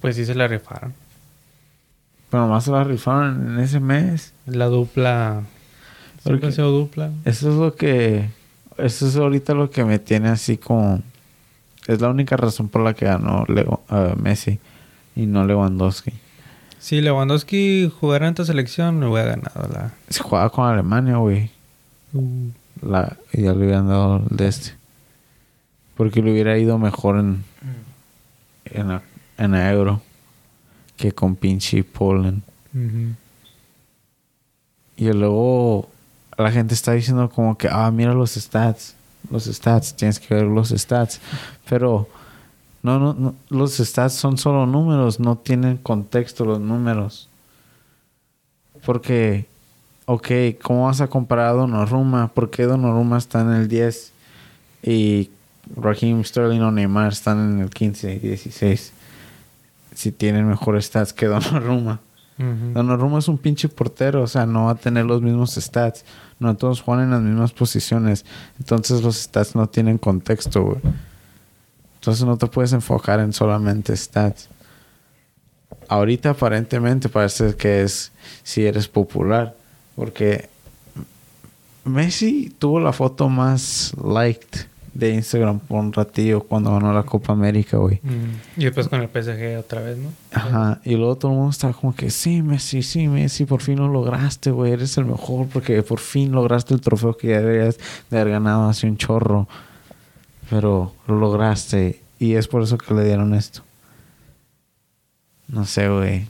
Pues 0.00 0.16
sí 0.16 0.24
se 0.24 0.34
la 0.34 0.48
rifaron. 0.48 0.94
Pero 2.30 2.44
nomás 2.44 2.64
se 2.64 2.70
la 2.70 2.84
rifaron 2.84 3.52
en 3.54 3.60
ese 3.60 3.80
mes. 3.80 4.32
La 4.46 4.66
dupla... 4.66 5.42
Porque- 6.22 6.46
ha 6.48 6.52
sido 6.52 6.70
dupla. 6.70 7.10
Eso 7.24 7.50
es 7.50 7.56
lo 7.56 7.74
que. 7.74 8.28
Eso 8.76 9.06
es 9.08 9.16
ahorita 9.16 9.54
lo 9.54 9.70
que 9.70 9.84
me 9.84 9.98
tiene 9.98 10.28
así 10.28 10.58
como. 10.58 11.02
Es 11.86 12.00
la 12.00 12.08
única 12.10 12.36
razón 12.36 12.68
por 12.68 12.82
la 12.82 12.92
que 12.94 13.06
ganó 13.06 13.44
Leo- 13.48 13.80
Messi 14.22 14.58
y 15.16 15.24
no 15.26 15.44
Lewandowski. 15.46 16.12
Si 16.78 17.00
Lewandowski 17.00 17.90
jugara 18.00 18.26
en 18.26 18.32
esta 18.32 18.44
selección, 18.44 19.00
no 19.00 19.10
hubiera 19.12 19.30
ganado 19.36 19.68
la... 19.72 19.92
Se 20.08 20.22
jugaba 20.22 20.50
con 20.50 20.66
Alemania, 20.66 21.16
güey. 21.16 21.50
La, 22.82 23.16
y 23.32 23.42
ya 23.42 23.52
le 23.52 23.64
hubieran 23.64 23.88
dado 23.88 24.24
el 24.30 24.36
de 24.36 24.48
este. 24.48 24.72
Porque 25.96 26.22
le 26.22 26.32
hubiera 26.32 26.56
ido 26.58 26.78
mejor 26.78 27.18
en, 27.18 27.44
en, 28.66 28.88
la, 28.88 29.02
en 29.40 29.54
Euro 29.54 30.02
que 30.96 31.12
con 31.12 31.34
pinche 31.34 31.82
Poland. 31.82 32.42
Ujú. 32.74 33.14
Y 34.96 35.12
luego 35.12 35.88
la 36.36 36.52
gente 36.52 36.74
está 36.74 36.92
diciendo 36.92 37.30
como 37.30 37.56
que, 37.56 37.68
ah, 37.70 37.90
mira 37.90 38.12
los 38.12 38.32
stats. 38.32 38.94
Los 39.30 39.46
stats, 39.46 39.96
tienes 39.96 40.20
que 40.20 40.34
ver 40.34 40.44
los 40.44 40.68
stats. 40.68 41.20
Pero 41.68 42.06
no, 42.82 42.98
no, 42.98 43.14
no, 43.14 43.34
los 43.48 43.78
stats 43.78 44.14
son 44.14 44.36
solo 44.36 44.66
números, 44.66 45.18
no 45.18 45.36
tienen 45.36 45.78
contexto 45.78 46.44
los 46.44 46.60
números. 46.60 47.30
Porque, 48.84 49.46
ok, 50.04 50.28
¿cómo 50.62 50.84
vas 50.84 51.00
a 51.00 51.08
comparar 51.08 51.48
a 51.48 51.52
Donnarumma? 51.52 52.28
¿Por 52.28 52.50
qué 52.50 52.64
Donnarumma 52.64 53.16
está 53.16 53.40
en 53.40 53.52
el 53.52 53.68
10 53.68 54.12
y 54.82 55.30
Raheem 55.76 56.24
Sterling 56.24 56.60
o 56.60 56.70
Neymar 56.70 57.12
están 57.12 57.54
en 57.54 57.60
el 57.60 57.70
15 57.70 58.14
y 58.14 58.18
16? 58.18 58.92
Si 59.94 60.12
tienen 60.12 60.48
mejores 60.48 60.86
stats 60.86 61.12
que 61.12 61.26
Donnarumma. 61.26 62.00
Ujú. 62.38 62.72
Donnarumma 62.72 63.18
es 63.18 63.28
un 63.28 63.38
pinche 63.38 63.68
portero, 63.68 64.22
o 64.22 64.26
sea, 64.26 64.46
no 64.46 64.66
va 64.66 64.72
a 64.72 64.74
tener 64.76 65.04
los 65.04 65.20
mismos 65.20 65.54
stats. 65.54 66.04
No 66.38 66.56
todos 66.56 66.80
juegan 66.80 67.04
en 67.04 67.10
las 67.10 67.20
mismas 67.20 67.52
posiciones. 67.52 68.24
Entonces 68.58 69.02
los 69.02 69.16
stats 69.16 69.54
no 69.54 69.68
tienen 69.68 69.98
contexto, 69.98 70.62
güey. 70.62 70.80
Entonces 71.96 72.24
no 72.24 72.38
te 72.38 72.46
puedes 72.46 72.72
enfocar 72.72 73.20
en 73.20 73.32
solamente 73.32 73.94
stats. 73.94 74.48
Ahorita 75.88 76.30
aparentemente 76.30 77.08
parece 77.08 77.54
que 77.56 77.82
es 77.82 78.10
si 78.42 78.64
eres 78.64 78.88
popular. 78.88 79.54
Porque 79.96 80.48
Messi 81.84 82.54
tuvo 82.58 82.80
la 82.80 82.92
foto 82.92 83.28
más 83.28 83.92
liked 84.02 84.69
de 84.94 85.14
Instagram 85.14 85.60
por 85.60 85.78
un 85.78 85.92
ratillo 85.92 86.40
cuando 86.40 86.72
ganó 86.72 86.92
la 86.92 87.04
Copa 87.04 87.32
América, 87.32 87.76
güey. 87.76 88.00
Mm. 88.02 88.60
Y 88.60 88.64
después 88.64 88.88
con 88.88 89.00
el 89.00 89.08
PSG 89.08 89.58
otra 89.58 89.80
vez, 89.80 89.98
¿no? 89.98 90.10
Ajá, 90.32 90.80
y 90.84 90.96
luego 90.96 91.16
todo 91.16 91.30
el 91.30 91.36
mundo 91.36 91.50
estaba 91.50 91.72
como 91.72 91.94
que, 91.94 92.10
sí, 92.10 92.42
Messi, 92.42 92.82
sí, 92.82 93.08
Messi, 93.08 93.44
por 93.44 93.62
fin 93.62 93.78
lo 93.78 93.88
lograste, 93.88 94.50
güey, 94.50 94.72
eres 94.72 94.96
el 94.98 95.06
mejor 95.06 95.46
porque 95.48 95.82
por 95.82 96.00
fin 96.00 96.32
lograste 96.32 96.74
el 96.74 96.80
trofeo 96.80 97.16
que 97.16 97.28
ya 97.28 97.40
deberías 97.40 97.78
de 98.10 98.18
haber 98.18 98.32
ganado 98.32 98.68
hace 98.68 98.86
un 98.86 98.96
chorro. 98.96 99.48
Pero 100.48 100.92
lo 101.06 101.16
lograste 101.16 102.00
y 102.18 102.34
es 102.34 102.48
por 102.48 102.62
eso 102.62 102.76
que 102.76 102.92
le 102.92 103.04
dieron 103.04 103.34
esto. 103.34 103.62
No 105.46 105.64
sé, 105.64 105.88
güey. 105.88 106.26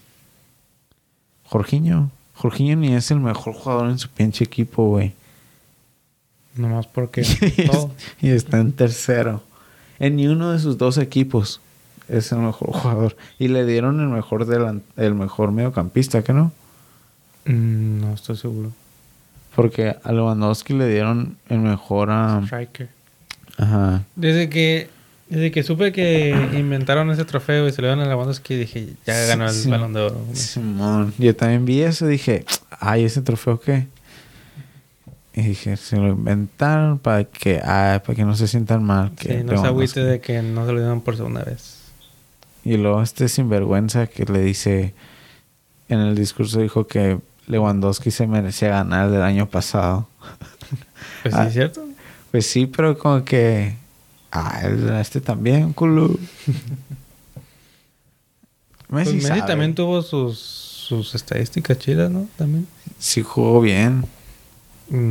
Jorginho. 1.45 2.11
Jorginho 2.35 2.77
ni 2.77 2.95
es 2.95 3.11
el 3.11 3.21
mejor 3.21 3.55
jugador 3.55 3.91
en 3.91 3.99
su 3.99 4.09
pinche 4.09 4.45
equipo, 4.45 4.89
güey. 4.89 5.15
Nomás 6.57 6.87
porque... 6.87 7.21
y, 7.57 7.63
es- 7.63 7.87
y 8.21 8.29
está 8.31 8.59
en 8.59 8.73
tercero. 8.73 9.43
En 9.99 10.17
ni 10.17 10.27
uno 10.27 10.53
de 10.53 10.59
sus 10.59 10.79
dos 10.79 10.99
equipos 10.99 11.61
es 12.09 12.33
el 12.33 12.39
mejor 12.39 12.73
jugador. 12.73 13.17
Y 13.39 13.49
le 13.49 13.65
dieron 13.67 14.01
el 14.01 14.09
mejor 14.09 14.47
delan- 14.47 14.83
el 14.97 15.15
mejor 15.15 15.53
mediocampista, 15.53 16.23
¿que 16.23 16.33
no? 16.33 16.53
Mm, 17.45 18.01
no 18.01 18.15
estoy 18.15 18.37
seguro. 18.37 18.73
Porque 19.55 19.97
a 20.03 20.13
Lewandowski 20.13 20.73
le 20.75 20.89
dieron 20.89 21.37
el 21.49 21.59
mejor 21.59 22.11
a... 22.11 22.41
Striker. 22.45 22.89
Ajá. 23.59 24.03
Desde 24.17 24.49
que... 24.49 24.89
Desde 25.29 25.53
que 25.53 25.63
supe 25.63 25.93
que 25.93 26.31
inventaron 26.59 27.09
ese 27.13 27.25
trofeo 27.25 27.69
y 27.69 27.73
se 27.73 27.81
le 27.81 27.87
dieron 27.87 28.05
a 28.05 28.09
Lewandowski, 28.09 28.57
dije, 28.57 28.89
ya 29.07 29.15
ganó 29.27 29.45
el 29.47 29.53
sí. 29.55 29.71
Balón 29.71 29.93
de 29.93 30.01
Oro. 30.01 30.21
Simón. 30.33 31.15
Yo 31.19 31.37
también 31.37 31.65
vi 31.65 31.83
eso 31.83 32.07
y 32.09 32.13
dije, 32.13 32.45
ay, 32.81 33.05
¿ese 33.05 33.23
trofeo 33.23 33.61
qué? 33.61 33.87
Y 35.35 35.43
dije, 35.43 35.77
se 35.77 35.97
lo 35.97 36.09
inventaron 36.09 36.99
para 36.99 37.25
que, 37.25 37.61
ay, 37.65 38.01
para 38.01 38.15
que 38.15 38.25
no 38.25 38.35
se 38.35 38.49
sientan 38.49 38.83
mal. 38.83 39.13
Que 39.15 39.39
Sí, 39.39 39.45
no 39.45 39.61
se 39.61 39.67
agüite 39.69 40.01
de 40.03 40.21
que 40.21 40.43
no 40.43 40.67
se 40.67 40.73
lo 40.73 40.79
dieron 40.81 41.01
por 41.03 41.17
segunda 41.17 41.43
vez. 41.45 41.77
Y 42.65 42.77
luego 42.77 43.01
este 43.03 43.29
sinvergüenza 43.29 44.07
que 44.09 44.25
le 44.25 44.41
dice, 44.43 44.93
en 45.89 46.01
el 46.01 46.15
discurso 46.17 46.61
dijo 46.61 46.87
que 46.87 47.19
Lewandowski 47.47 48.11
se 48.11 48.27
merecía 48.27 48.69
ganar 48.71 49.11
del 49.11 49.23
año 49.23 49.49
pasado. 49.49 50.09
Pues 51.23 51.35
Ah. 51.35 51.47
sí, 51.47 51.53
¿cierto? 51.53 51.85
Pues 52.31 52.47
sí, 52.47 52.67
pero 52.67 52.97
como 52.99 53.25
que, 53.25 53.75
ah, 54.33 54.61
este 55.01 55.21
también, 55.21 55.73
culo. 55.73 56.11
Pues 58.89 59.13
Messi, 59.13 59.27
Messi 59.29 59.47
también 59.47 59.75
tuvo 59.75 60.03
sus, 60.03 60.39
sus 60.39 61.15
estadísticas 61.15 61.79
chidas, 61.79 62.11
¿no? 62.11 62.27
También. 62.37 62.67
Sí 62.99 63.23
jugó 63.23 63.61
bien, 63.61 64.05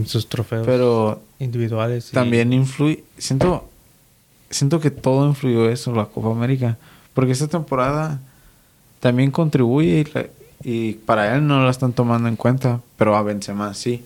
sus 0.05 0.27
trofeos. 0.27 0.65
pero 0.65 1.21
individuales. 1.39 2.09
y- 2.09 2.13
también 2.13 2.51
influye. 2.53 3.03
Siento, 3.17 3.69
siento 4.49 4.79
que 4.79 4.91
todo 4.91 5.27
influyó 5.27 5.69
eso, 5.69 5.93
la 5.93 6.05
Copa 6.05 6.31
América. 6.31 6.77
Porque 7.13 7.31
esta 7.31 7.47
temporada 7.47 8.19
también 8.99 9.31
contribuye 9.31 9.99
y, 10.01 10.03
la- 10.13 10.25
y 10.63 10.93
para 10.93 11.35
él 11.35 11.47
no 11.47 11.63
la 11.63 11.71
están 11.71 11.93
tomando 11.93 12.27
en 12.27 12.35
cuenta, 12.35 12.81
pero 12.97 13.15
a 13.15 13.23
Benzema 13.23 13.73
sí. 13.73 14.03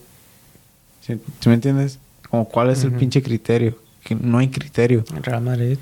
¿Sí, 1.02 1.20
¿sí 1.40 1.50
me 1.50 1.56
entiendes? 1.56 2.00
Como 2.30 2.46
cuál 2.48 2.70
es 2.70 2.84
el 2.84 2.92
pinche 2.94 3.22
criterio. 3.22 3.78
Que 4.04 4.16
no 4.16 4.38
hay 4.38 4.50
criterio. 4.50 5.04
Real 5.22 5.42
Madrid. 5.42 5.78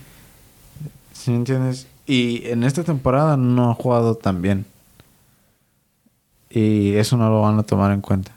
¿Sí 1.13 1.31
me 1.31 1.37
entiendes? 1.37 1.87
Y 2.07 2.43
en 2.47 2.63
esta 2.63 2.83
temporada 2.83 3.37
no 3.37 3.71
ha 3.71 3.75
jugado 3.75 4.15
tan 4.15 4.41
bien. 4.41 4.65
Y 6.49 6.93
eso 6.95 7.17
no 7.17 7.29
lo 7.29 7.41
van 7.41 7.57
a 7.59 7.63
tomar 7.63 7.91
en 7.93 8.01
cuenta. 8.01 8.31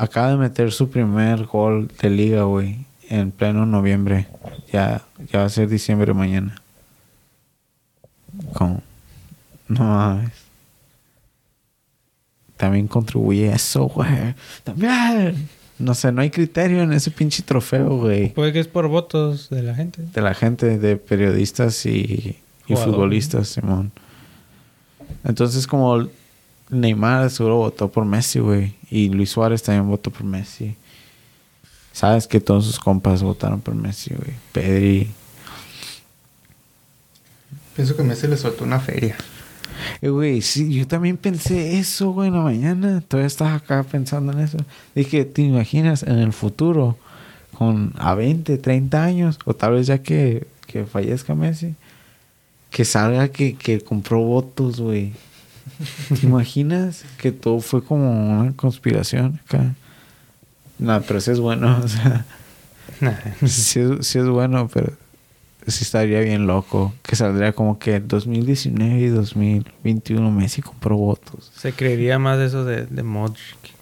Acaba 0.00 0.30
de 0.30 0.36
meter 0.36 0.70
su 0.70 0.90
primer 0.90 1.44
gol 1.46 1.90
de 2.00 2.08
liga, 2.08 2.44
güey. 2.44 2.86
En 3.08 3.32
pleno 3.32 3.66
noviembre. 3.66 4.28
Ya, 4.72 5.02
ya 5.32 5.40
va 5.40 5.46
a 5.46 5.48
ser 5.48 5.68
diciembre 5.68 6.14
mañana. 6.14 6.54
Como... 8.52 8.80
No 9.66 9.82
mames. 9.82 10.30
También 12.56 12.86
contribuye 12.86 13.52
eso, 13.52 13.86
güey. 13.86 14.34
También. 14.62 15.48
No 15.80 15.94
sé, 15.94 16.12
no 16.12 16.22
hay 16.22 16.30
criterio 16.30 16.82
en 16.82 16.92
ese 16.92 17.10
pinche 17.10 17.42
trofeo, 17.42 17.98
güey 17.98 18.30
Puede 18.30 18.52
que 18.52 18.60
es 18.60 18.68
por 18.68 18.86
votos 18.88 19.50
de 19.50 19.62
la 19.62 19.74
gente. 19.74 20.02
de 20.02 20.20
la 20.20 20.34
gente, 20.34 20.78
de 20.78 20.96
periodistas 20.96 21.86
y, 21.86 22.38
y 22.68 22.76
futbolistas, 22.76 23.48
Simón. 23.48 23.90
Entonces, 25.24 25.66
como 25.66 26.08
Neymar 26.70 27.30
seguro 27.30 27.56
votó 27.56 27.90
por 27.90 28.04
Messi, 28.04 28.38
güey. 28.40 28.74
Y 28.90 29.08
Luis 29.08 29.30
Suárez 29.30 29.62
también 29.62 29.88
votó 29.88 30.10
por 30.10 30.24
Messi. 30.24 30.74
Sabes 31.92 32.26
que 32.26 32.40
todos 32.40 32.64
sus 32.64 32.78
compas 32.78 33.22
votaron 33.22 33.60
por 33.60 33.74
Messi, 33.74 34.14
güey. 34.14 34.34
Pedri. 34.52 35.10
Pienso 37.74 37.96
que 37.96 38.02
Messi 38.02 38.26
le 38.26 38.36
soltó 38.36 38.64
una 38.64 38.80
feria. 38.80 39.16
Eh, 40.02 40.08
güey, 40.08 40.42
sí, 40.42 40.72
yo 40.72 40.86
también 40.86 41.16
pensé 41.16 41.78
eso, 41.78 42.10
güey, 42.10 42.28
en 42.28 42.34
la 42.34 42.42
mañana. 42.42 43.00
Todavía 43.00 43.26
estás 43.26 43.54
acá 43.54 43.82
pensando 43.82 44.32
en 44.32 44.40
eso. 44.40 44.58
Dije, 44.94 45.24
¿te 45.24 45.42
imaginas 45.42 46.02
en 46.02 46.18
el 46.18 46.32
futuro, 46.32 46.96
con 47.56 47.92
a 47.98 48.14
20, 48.14 48.58
30 48.58 49.04
años, 49.04 49.38
o 49.44 49.54
tal 49.54 49.72
vez 49.72 49.86
ya 49.86 50.02
que, 50.02 50.46
que 50.66 50.84
fallezca 50.84 51.34
Messi, 51.34 51.74
que 52.70 52.84
salga 52.84 53.28
que, 53.28 53.54
que 53.54 53.80
compró 53.80 54.20
votos, 54.20 54.80
güey? 54.80 55.12
¿Te 56.20 56.26
imaginas 56.26 57.04
que 57.18 57.32
todo 57.32 57.60
fue 57.60 57.82
como 57.84 58.40
una 58.40 58.52
conspiración 58.54 59.40
acá? 59.44 59.74
No, 60.78 61.00
pero 61.02 61.20
sí 61.20 61.30
es 61.30 61.40
bueno, 61.40 61.80
o 61.84 61.88
sea, 61.88 62.24
sí, 63.46 63.80
es- 63.80 64.06
sí 64.06 64.18
es 64.18 64.26
bueno, 64.28 64.68
pero 64.72 64.92
sí 65.66 65.82
estaría 65.84 66.20
bien 66.20 66.46
loco. 66.46 66.94
Que 67.02 67.16
saldría 67.16 67.52
como 67.52 67.78
que 67.78 68.00
2019 68.00 68.98
y 69.00 69.06
2021 69.08 70.30
Messi 70.30 70.62
compró 70.62 70.96
votos. 70.96 71.50
Se 71.56 71.72
creería 71.72 72.18
más 72.18 72.38
de 72.38 72.46
eso 72.46 72.64
de, 72.64 72.86
de 72.86 73.02
Modric. 73.02 73.74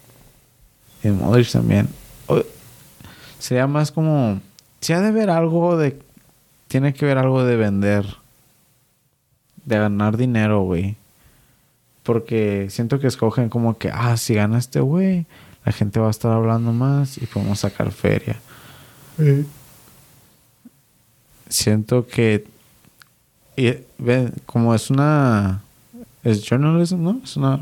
Y 1.03 1.09
Modric 1.09 1.49
también. 1.51 1.87
O- 2.27 2.43
sería 3.39 3.67
más 3.67 3.91
como... 3.91 4.41
Si 4.81 4.93
ha 4.93 5.01
de 5.01 5.11
ver 5.11 5.29
algo 5.29 5.77
de... 5.77 5.99
Tiene 6.67 6.93
que 6.93 7.05
ver 7.05 7.17
algo 7.17 7.43
de 7.45 7.55
vender. 7.55 8.05
De 9.65 9.77
ganar 9.77 10.17
dinero, 10.17 10.61
güey. 10.63 10.95
Porque 12.07 12.67
siento 12.69 13.01
que 13.01 13.07
escogen 13.07 13.49
como 13.49 13.77
que... 13.77 13.91
Ah, 13.93 14.15
si 14.15 14.33
gana 14.33 14.57
este 14.57 14.79
güey... 14.79 15.25
La 15.65 15.73
gente 15.73 15.99
va 15.99 16.07
a 16.07 16.11
estar 16.11 16.31
hablando 16.31 16.71
más 16.71 17.17
y 17.17 17.25
podemos 17.25 17.59
sacar 17.59 17.91
feria. 17.91 18.37
Siento 21.49 22.07
que... 22.07 22.47
y, 23.57 23.73
ven, 23.97 24.33
como 24.45 24.73
es 24.73 24.89
una... 24.89 25.61
Es 26.23 26.47
journalism, 26.47 27.03
¿no? 27.03 27.19
Es 27.21 27.35
una 27.35 27.55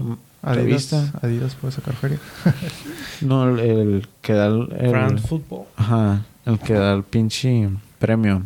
Adidas, 0.44 0.56
revista. 0.66 1.14
Adidas 1.24 1.56
puede 1.56 1.74
sacar 1.74 1.96
feria. 1.96 2.20
No, 3.22 3.50
el, 3.50 3.60
el 3.60 4.08
que 4.22 4.34
da 4.34 4.46
el, 4.48 4.68
el- 4.78 4.90
France 4.92 5.28
Football. 5.28 5.66
Ajá, 5.76 6.26
el 6.46 6.60
que 6.60 6.74
da 6.74 6.94
el 6.94 7.02
pinche 7.04 7.70
premio. 7.98 8.44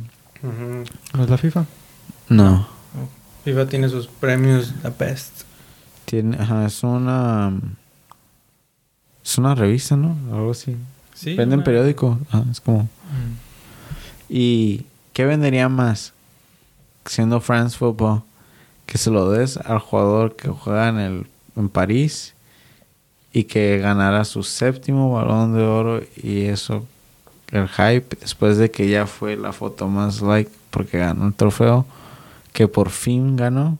¿No 1.13 1.23
es 1.23 1.29
la 1.29 1.37
FIFA? 1.37 1.65
No. 2.29 2.65
FIFA 3.43 3.65
tiene 3.67 3.89
sus 3.89 4.07
premios 4.07 4.73
The 4.83 4.93
Best. 4.97 5.48
Tiene, 6.09 6.37
ajá, 6.37 6.65
es 6.65 6.81
una 6.83 7.53
es 9.23 9.37
una 9.37 9.53
revista, 9.53 9.95
¿no? 9.95 10.15
Algo 10.33 10.49
así. 10.51 10.75
Sí. 11.13 11.35
Venden 11.35 11.59
una- 11.59 11.63
periódico. 11.63 12.17
Ajá, 12.31 12.45
es 12.51 12.59
como 12.59 12.89
¿Y 14.27 14.85
qué 15.13 15.25
vendería 15.25 15.69
más? 15.69 16.13
Siendo 17.05 17.41
France 17.41 17.77
Football 17.77 18.23
que 18.85 18.97
se 18.97 19.11
lo 19.11 19.29
des 19.29 19.57
al 19.57 19.79
jugador 19.79 20.35
que 20.35 20.49
juega 20.49 20.89
en 20.89 20.97
el 20.97 21.27
en 21.55 21.69
París 21.69 22.33
y 23.31 23.43
que 23.43 23.77
ganara 23.77 24.23
su 24.25 24.41
séptimo 24.43 25.11
balón 25.13 25.53
de 25.53 25.61
oro 25.63 26.01
y 26.23 26.41
eso 26.45 26.85
el 27.51 27.67
hype 27.67 28.17
después 28.21 28.57
de 28.57 28.71
que 28.71 28.89
ya 28.89 29.05
fue 29.05 29.35
la 29.35 29.53
foto 29.53 29.87
más 29.87 30.21
like 30.21 30.49
porque 30.71 30.97
ganó 30.99 31.27
el 31.27 31.33
trofeo 31.33 31.85
que 32.53 32.67
por 32.67 32.89
fin 32.89 33.35
ganó 33.35 33.77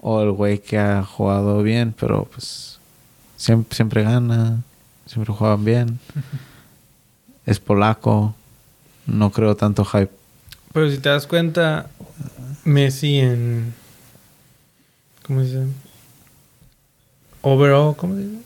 o 0.00 0.22
el 0.22 0.30
güey 0.32 0.58
que 0.58 0.78
ha 0.78 1.02
jugado 1.02 1.62
bien 1.62 1.94
pero 1.98 2.24
pues 2.24 2.78
siempre, 3.36 3.76
siempre 3.76 4.02
gana 4.02 4.62
siempre 5.06 5.32
juegan 5.34 5.64
bien 5.64 5.98
es 7.46 7.60
polaco 7.60 8.34
no 9.06 9.30
creo 9.30 9.56
tanto 9.56 9.84
hype 9.84 10.10
Pero 10.72 10.90
si 10.90 10.98
te 10.98 11.08
das 11.08 11.26
cuenta, 11.26 11.90
Messi 12.64 13.18
en. 13.18 13.74
¿Cómo 15.26 15.40
se 15.40 15.46
dice? 15.46 15.66
Overall, 17.42 17.96
¿cómo 17.96 18.14
se 18.14 18.20
dice? 18.20 18.42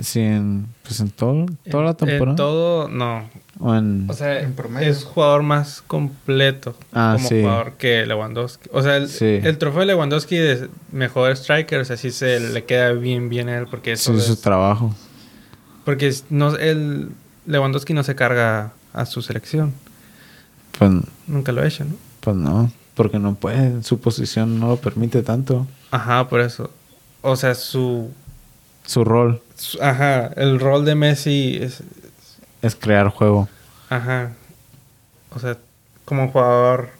Sí, 0.00 0.20
en, 0.20 0.66
pues 0.82 1.00
en 1.00 1.10
todo, 1.10 1.46
toda 1.70 1.84
la 1.84 1.94
temporada. 1.94 2.30
En 2.30 2.36
todo, 2.36 2.88
no. 2.88 3.28
O 3.60 3.74
en- 3.74 4.06
O 4.10 4.14
sea, 4.14 4.40
En 4.40 4.52
promedio. 4.54 4.88
es 4.90 5.04
jugador 5.04 5.42
más 5.42 5.82
completo 5.86 6.76
Ah, 6.92 7.12
como 7.16 7.28
sí. 7.28 7.40
jugador 7.40 7.72
que 7.74 8.04
Lewandowski. 8.04 8.68
O 8.72 8.82
sea, 8.82 8.96
el, 8.96 9.08
Sí. 9.08 9.38
el 9.42 9.58
trofeo 9.58 9.80
de 9.80 9.86
Lewandowski 9.86 10.36
de 10.36 10.68
mejor 10.90 11.30
striker, 11.36 11.80
o 11.80 11.84
sea, 11.84 11.96
sí 11.96 12.10
se 12.10 12.40
le 12.40 12.64
queda 12.64 12.92
bien 12.92 13.28
bien 13.28 13.48
a 13.48 13.58
él 13.58 13.66
porque 13.70 13.92
eso 13.92 14.12
sí, 14.12 14.18
es- 14.18 14.24
su 14.26 14.36
trabajo. 14.36 14.94
porque 15.84 16.12
no 16.30 16.56
el 16.56 17.10
Lewandowski 17.46 17.92
no 17.94 18.02
se 18.02 18.14
carga 18.14 18.72
a 18.92 19.06
su 19.06 19.22
selección. 19.22 19.72
Pues, 20.78 20.90
Nunca 21.26 21.52
lo 21.52 21.62
ha 21.62 21.66
hecho, 21.66 21.84
¿no? 21.84 21.94
pues 22.20 22.34
no, 22.36 22.72
porque 22.94 23.18
no 23.18 23.34
puede, 23.36 23.82
su 23.82 24.00
posición 24.00 24.58
no 24.58 24.68
lo 24.68 24.76
permite 24.78 25.22
tanto. 25.22 25.66
Ajá, 25.90 26.28
por 26.28 26.40
eso. 26.40 26.70
O 27.22 27.36
sea, 27.36 27.54
su, 27.54 28.10
Su 28.86 29.04
rol 29.04 29.40
su- 29.56 29.80
ajá, 29.82 30.26
el 30.36 30.58
rol 30.58 30.84
de 30.84 30.94
Messi 30.94 31.58
es 31.60 31.82
es 32.64 32.74
crear 32.74 33.08
juego. 33.08 33.48
ajá. 33.90 34.32
O 35.34 35.38
sea, 35.40 35.56
como 36.04 36.28
jugador 36.30 36.90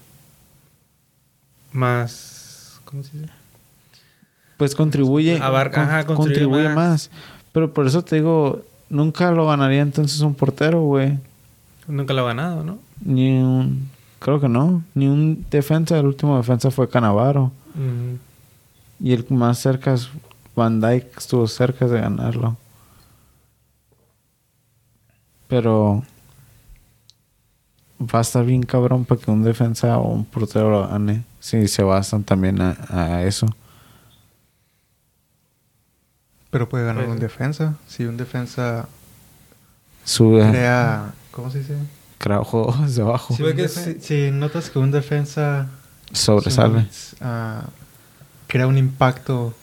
más 1.73 2.81
¿cómo 2.85 3.03
se 3.03 3.19
dice? 3.19 3.31
Pues 4.57 4.75
contribuye, 4.75 5.39
Abarca- 5.41 5.81
con- 5.81 5.83
ajá, 5.91 6.05
contribuye 6.07 6.35
contribuye 6.35 6.69
más. 6.69 6.77
más. 6.77 7.11
Pero 7.53 7.73
por 7.73 7.87
eso 7.87 8.03
te 8.03 8.17
digo, 8.17 8.63
nunca 8.89 9.31
lo 9.33 9.47
ganaría 9.49 9.81
entonces 9.83 10.21
un 10.21 10.35
portero, 10.35 10.83
güey. 10.83 11.19
Nunca 11.89 12.15
lo 12.15 12.23
ha 12.23 12.29
ganado, 12.29 12.63
¿no? 12.65 12.79
Ni 13.05 13.39
un, 13.39 13.91
creo 14.21 14.41
que 14.41 14.49
no, 14.49 14.83
ni 14.95 15.07
un 15.09 15.45
defensa, 15.51 15.99
el 15.99 16.07
último 16.07 16.37
defensa 16.37 16.71
fue 16.71 16.89
Canavaro. 16.89 17.51
Y 19.01 19.13
el 19.13 19.27
más 19.31 19.59
cerca 19.59 19.95
es 19.95 20.09
Van 20.55 20.81
Dyke, 20.81 21.11
estuvo 21.19 21.47
cerca 21.49 21.87
de 21.87 22.01
ganarlo. 22.01 22.57
Pero 25.55 26.03
va 28.01 28.19
a 28.19 28.23
estar 28.23 28.45
bien 28.45 28.65
cabrón 28.65 29.05
para 29.05 29.21
que 29.21 29.31
un 29.31 29.45
defensa 29.45 29.99
o 29.99 30.09
un 30.13 30.25
portero 30.25 30.69
lo 30.69 30.89
gane. 30.89 31.23
Si 31.39 31.69
se 31.69 31.85
basan 31.85 32.25
también 32.25 32.61
a, 32.61 32.77
a 32.89 33.23
eso. 33.23 33.47
Pero 36.51 36.69
puede 36.69 36.85
ganar 36.87 37.05
Pues- 37.05 37.15
un 37.15 37.21
defensa. 37.21 37.77
Si 37.87 38.05
un 38.05 38.17
defensa 38.17 38.89
Sube, 40.05 40.49
crea... 40.51 41.13
¿Cómo 41.31 41.51
se 41.51 41.59
dice? 41.61 41.77
crea 42.19 42.43
juegos 42.43 42.95
de 42.97 43.03
abajo. 43.03 43.35
Si, 43.37 43.43
que 43.55 43.69
sí. 43.69 43.97
si 44.01 44.31
notas 44.33 44.71
que 44.71 44.79
un 44.81 44.91
defensa 44.91 45.69
Sobresale. 46.13 46.87
ah, 47.21 47.65
crea 48.49 48.67
un 48.67 48.77
impacto 48.79 49.55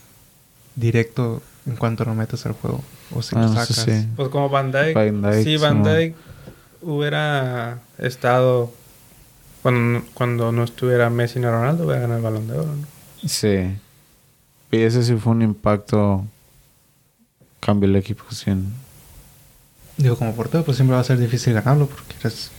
directo 0.76 1.42
en 1.66 1.76
cuanto 1.76 2.06
lo 2.06 2.14
metes 2.16 2.46
al 2.46 2.54
juego. 2.54 2.82
O 3.16 3.22
si 3.22 3.36
Ah, 3.36 3.42
lo 3.42 3.48
sacas. 3.50 3.76
sí. 3.76 4.08
Pues 4.16 4.30
como 4.30 4.50
Van 4.50 4.72
Dyke. 4.72 4.94
Van 4.94 5.22
Van. 5.22 5.84
Dyke 5.84 6.16
hubiera 6.82 7.80
estado 7.98 8.72
cuando, 9.62 10.04
cuando 10.14 10.52
no 10.52 10.64
estuviera 10.64 11.10
Messi 11.10 11.40
ni 11.40 11.46
Ronaldo, 11.46 11.86
hubiera 11.86 12.02
ganado 12.02 12.18
el 12.18 12.24
Balón 12.24 12.48
de 12.48 12.54
Oro, 12.58 12.76
¿no? 12.76 13.28
Sí. 13.30 13.76
Y 14.72 14.78
ese 14.78 15.04
sí 15.04 15.16
fue 15.16 15.34
un 15.34 15.42
impacto. 15.42 16.26
Cambió 17.60 17.88
el 17.88 17.96
equipo 17.96 18.24
sin. 18.32 18.74
Digo, 19.98 20.16
como 20.18 20.34
portero, 20.34 20.64
pues 20.64 20.78
siempre 20.78 20.96
va 20.96 21.02
a 21.02 21.04
ser 21.04 21.20
difícil 21.20 21.54
ganarlo 21.54 21.86
porque 21.86 22.16
eres. 22.22 22.50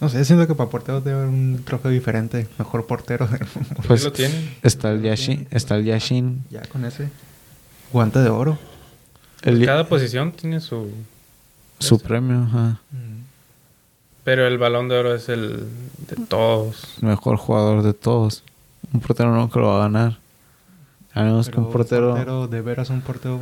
No 0.00 0.08
sé, 0.10 0.22
siento 0.26 0.46
que 0.46 0.54
para 0.54 0.68
portero 0.68 1.00
debe 1.00 1.16
haber 1.18 1.28
un 1.30 1.62
trofeo 1.64 1.90
diferente. 1.90 2.46
Mejor 2.58 2.86
portero 2.86 3.26
del 3.26 3.46
mundo. 3.54 3.76
Pues 3.86 4.04
lo 4.04 4.12
tienen. 4.12 4.54
está 4.62 4.90
el 4.90 5.00
Yashin, 5.02 5.46
está 5.50 5.76
el 5.76 5.84
Yashin. 5.86 6.44
Ya 6.50 6.60
con 6.62 6.84
ese 6.84 7.08
guante 7.92 8.18
de 8.18 8.28
oro. 8.28 8.58
El, 9.44 9.64
Cada 9.64 9.86
posición 9.88 10.32
tiene 10.32 10.60
su... 10.60 10.90
su 11.78 11.98
premio, 12.00 12.42
ajá. 12.44 12.80
Pero 14.24 14.46
el 14.46 14.56
balón 14.58 14.88
de 14.88 14.96
oro 14.98 15.14
es 15.14 15.28
el 15.28 15.66
de 16.08 16.16
todos. 16.28 16.94
El 17.02 17.08
mejor 17.08 17.36
jugador 17.36 17.82
de 17.82 17.92
todos. 17.92 18.42
Un 18.92 19.00
portero 19.00 19.34
nunca 19.34 19.60
lo 19.60 19.66
va 19.68 19.76
a 19.76 19.80
ganar. 19.88 20.18
A 21.12 21.22
menos 21.22 21.48
que 21.50 21.58
un 21.60 21.70
portero... 21.70 22.46
de 22.48 22.60
veras 22.62 22.88
un 22.90 23.02
portero 23.02 23.38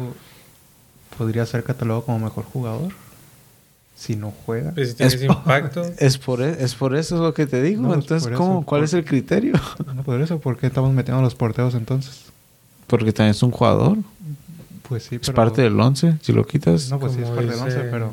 podría 1.16 1.46
ser 1.46 1.62
catalogado 1.62 2.05
como 2.05 2.18
mejor 2.18 2.44
jugador 2.44 2.92
si 3.96 4.16
no 4.16 4.32
juega. 4.44 4.72
Pues 4.72 4.90
si 4.90 4.94
tienes 4.96 5.14
Es- 5.14 5.22
impacto. 5.22 5.82
Es 5.98 6.18
por, 6.18 6.42
e- 6.42 6.64
es 6.64 6.74
por 6.74 6.96
eso 6.96 7.14
es 7.14 7.20
lo 7.20 7.32
que 7.32 7.46
te 7.46 7.62
digo. 7.62 7.82
No, 7.82 7.92
es 7.94 8.00
entonces, 8.00 8.28
por 8.28 8.36
¿cómo? 8.36 8.59
eso, 8.59 8.66
¿cuál 8.66 8.80
por- 8.80 8.84
es 8.86 8.94
el 8.94 9.05
criterio? 9.05 9.55
No 9.94 10.03
por 10.03 10.20
eso, 10.20 10.40
¿por 10.40 10.57
qué 10.59 10.66
estamos 10.66 10.92
metiendo 10.92 11.20
a 11.20 11.22
los 11.22 11.36
porteros 11.36 11.74
entonces? 11.74 12.24
Porque 12.88 13.12
también 13.12 13.30
es 13.30 13.42
un 13.44 13.53
jugador. 13.53 13.98
Pues 14.93 15.05
sí, 15.05 15.14
Es 15.14 15.22
pero... 15.22 15.34
parte 15.36 15.62
del 15.62 15.80
11. 15.80 16.18
Si 16.20 16.34
lo 16.34 16.47
quitas, 16.47 16.90
No, 16.90 16.99
pues 17.01 17.14
sí, 17.14 17.22
es 17.22 17.28
parte 17.28 17.40
del 17.47 17.51
dice- 17.53 17.62
11, 17.78 17.78
pero... 17.90 18.12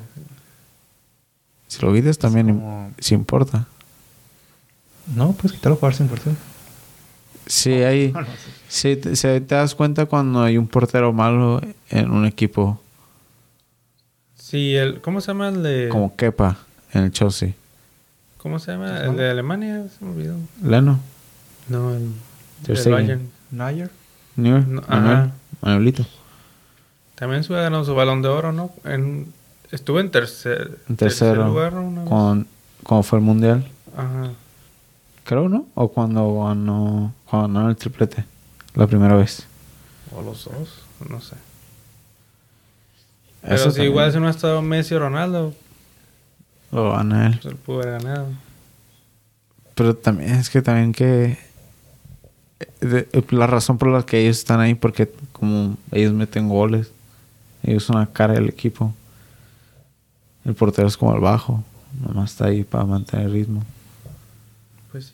si 1.68 1.86
lo 1.86 1.94
quitas 1.94 2.18
también 2.18 2.48
como- 2.48 2.90
sí 3.00 3.16
importa. 3.16 3.68
No, 5.14 5.34
pues 5.34 5.52
quitarlo 5.52 5.76
jugar 5.76 5.94
100%. 5.94 6.08
Sí, 7.48 7.74
hay... 7.74 8.12
No, 8.14 8.22
no, 8.22 8.28
sí. 8.28 8.32
Sí, 8.70 8.96
te, 8.96 9.18
se- 9.18 9.42
te 9.42 9.56
das 9.56 9.76
cuenta 9.76 10.06
cuando 10.06 10.42
hay 10.42 10.58
un 10.58 10.70
portero 10.70 11.12
malo 11.12 11.60
en 11.90 12.12
un 12.12 12.26
equipo 12.26 12.82
Sí, 14.38 14.74
el... 14.78 15.02
¿Cómo 15.02 15.20
se 15.20 15.28
llama 15.28 15.50
el 15.50 15.62
de... 15.62 15.90
como 15.92 16.16
Kepa 16.16 16.60
en 16.94 17.04
el 17.04 17.12
Chelsea. 17.12 17.54
¿Cómo 18.38 18.58
se 18.58 18.72
llama? 18.72 19.00
¿Es 19.02 19.10
El 19.10 19.18
de 19.18 19.30
Alemania. 19.32 19.86
Se 20.00 20.06
me 20.06 20.12
olvidó. 20.12 20.36
Leno. 20.64 20.98
No, 21.68 21.94
el... 21.94 22.10
Ter 22.66 22.78
el. 22.78 22.92
Bayern. 22.94 23.30
Manuel, 24.38 24.82
ajá. 24.88 25.32
Manuelito. 25.62 26.06
También 27.20 27.44
se 27.44 27.54
ganó 27.54 27.84
su 27.84 27.94
balón 27.94 28.22
de 28.22 28.30
oro, 28.30 28.52
¿no? 28.54 28.72
En... 28.86 29.32
Estuvo 29.72 30.00
en 30.00 30.10
tercer, 30.10 30.80
En 30.90 30.96
tercero. 30.96 31.46
lugar 31.48 31.76
una 31.76 32.02
vez. 32.02 32.10
Con, 32.10 32.48
cuando 32.84 33.04
fue 33.04 33.20
el 33.20 33.26
mundial. 33.26 33.68
Ajá. 33.96 34.32
Creo, 35.26 35.48
¿no? 35.48 35.68
O 35.76 35.90
cuando 35.90 36.44
ganó, 36.46 37.14
cuando 37.30 37.60
ganó 37.60 37.70
el 37.70 37.76
triplete. 37.76 38.26
La 38.74 38.88
primera 38.88 39.16
vez. 39.16 39.46
O 40.16 40.24
los 40.24 40.46
dos. 40.46 40.82
No 41.08 41.22
sé. 41.22 41.36
Pero 43.42 43.56
Eso 43.56 43.70
si 43.72 43.84
igual 43.84 44.12
si 44.12 44.20
no 44.20 44.28
ha 44.28 44.32
estado 44.32 44.62
Messi 44.64 44.96
o 44.96 45.00
Ronaldo, 45.00 45.54
Lo 46.72 46.92
gana 46.94 47.28
él. 47.28 47.40
pues 47.42 47.54
él 47.54 47.60
pudo 47.60 47.82
haber 47.84 48.02
ganado. 48.02 48.28
Pero 49.76 49.96
también 49.96 50.32
es 50.32 50.50
que 50.50 50.62
también 50.64 50.94
que... 50.94 51.38
de- 52.82 53.08
la 53.30 53.46
razón 53.48 53.78
por 53.78 53.90
la 53.90 54.04
que 54.04 54.20
ellos 54.22 54.38
están 54.40 54.60
ahí 54.62 54.74
porque 54.74 55.12
como 55.32 55.78
ellos 55.92 56.12
meten 56.14 56.50
goles. 56.50 56.92
Ellos 57.64 57.84
son 57.84 57.98
la 57.98 58.08
cara 58.08 58.34
del 58.34 58.50
equipo. 58.50 58.94
El 60.46 60.56
portero 60.56 60.88
es 60.88 60.98
como 60.98 61.14
el 61.14 61.22
bajo. 61.22 61.64
Nomás 62.02 62.32
está 62.32 62.46
ahí 62.46 62.64
para 62.64 62.86
mantener 62.86 63.28
el 63.28 63.34
ritmo. 63.34 63.64
Pues 64.92 65.08
sí. 65.08 65.14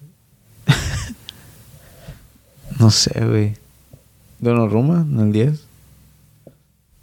No 2.80 2.92
sé, 2.92 3.26
güey. 3.26 3.54
Donnarumma 4.40 5.02
en 5.02 5.20
el 5.20 5.32
10. 5.32 5.64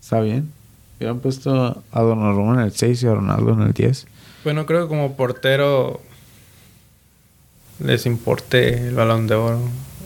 Está 0.01 0.21
bien. 0.21 0.53
Hubieran 0.99 1.21
puesto 1.21 1.83
a 1.91 2.01
Donnarumma 2.01 2.55
en 2.55 2.61
el 2.61 2.73
6 2.73 3.03
y 3.03 3.07
a 3.07 3.15
Ronaldo 3.15 3.53
en 3.55 3.63
el 3.63 3.73
10. 3.73 4.07
Bueno, 4.45 4.67
creo 4.67 4.83
que 4.83 4.89
como 4.89 5.17
portero 5.17 6.01
les 7.79 8.07
importe 8.07 8.89
el 8.89 8.95
balón 8.95 9.27
de 9.27 9.35
oro. 9.35 9.61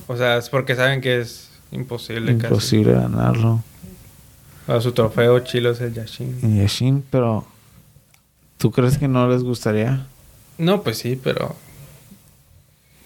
O 0.07 0.17
sea, 0.17 0.37
es 0.37 0.49
porque 0.49 0.77
saben 0.77 1.01
que 1.01 1.21
es 1.21 1.51
imposible, 1.73 2.33
Imposible 2.33 2.93
ganarlo. 2.93 3.63
A 4.69 4.81
su 4.81 4.93
trofeo 4.93 5.39
chilo 5.41 5.71
es 5.71 5.81
el 5.81 5.95
Yashin. 5.95 6.59
Yashin, 6.59 7.05
pero... 7.11 7.47
¿Tú 8.59 8.71
crees 8.73 8.97
que 8.99 9.07
no 9.07 9.29
les 9.29 9.43
gustaría? 9.43 10.07
No, 10.59 10.83
pues 10.83 10.99
sí, 10.99 11.21
pero 11.23 11.55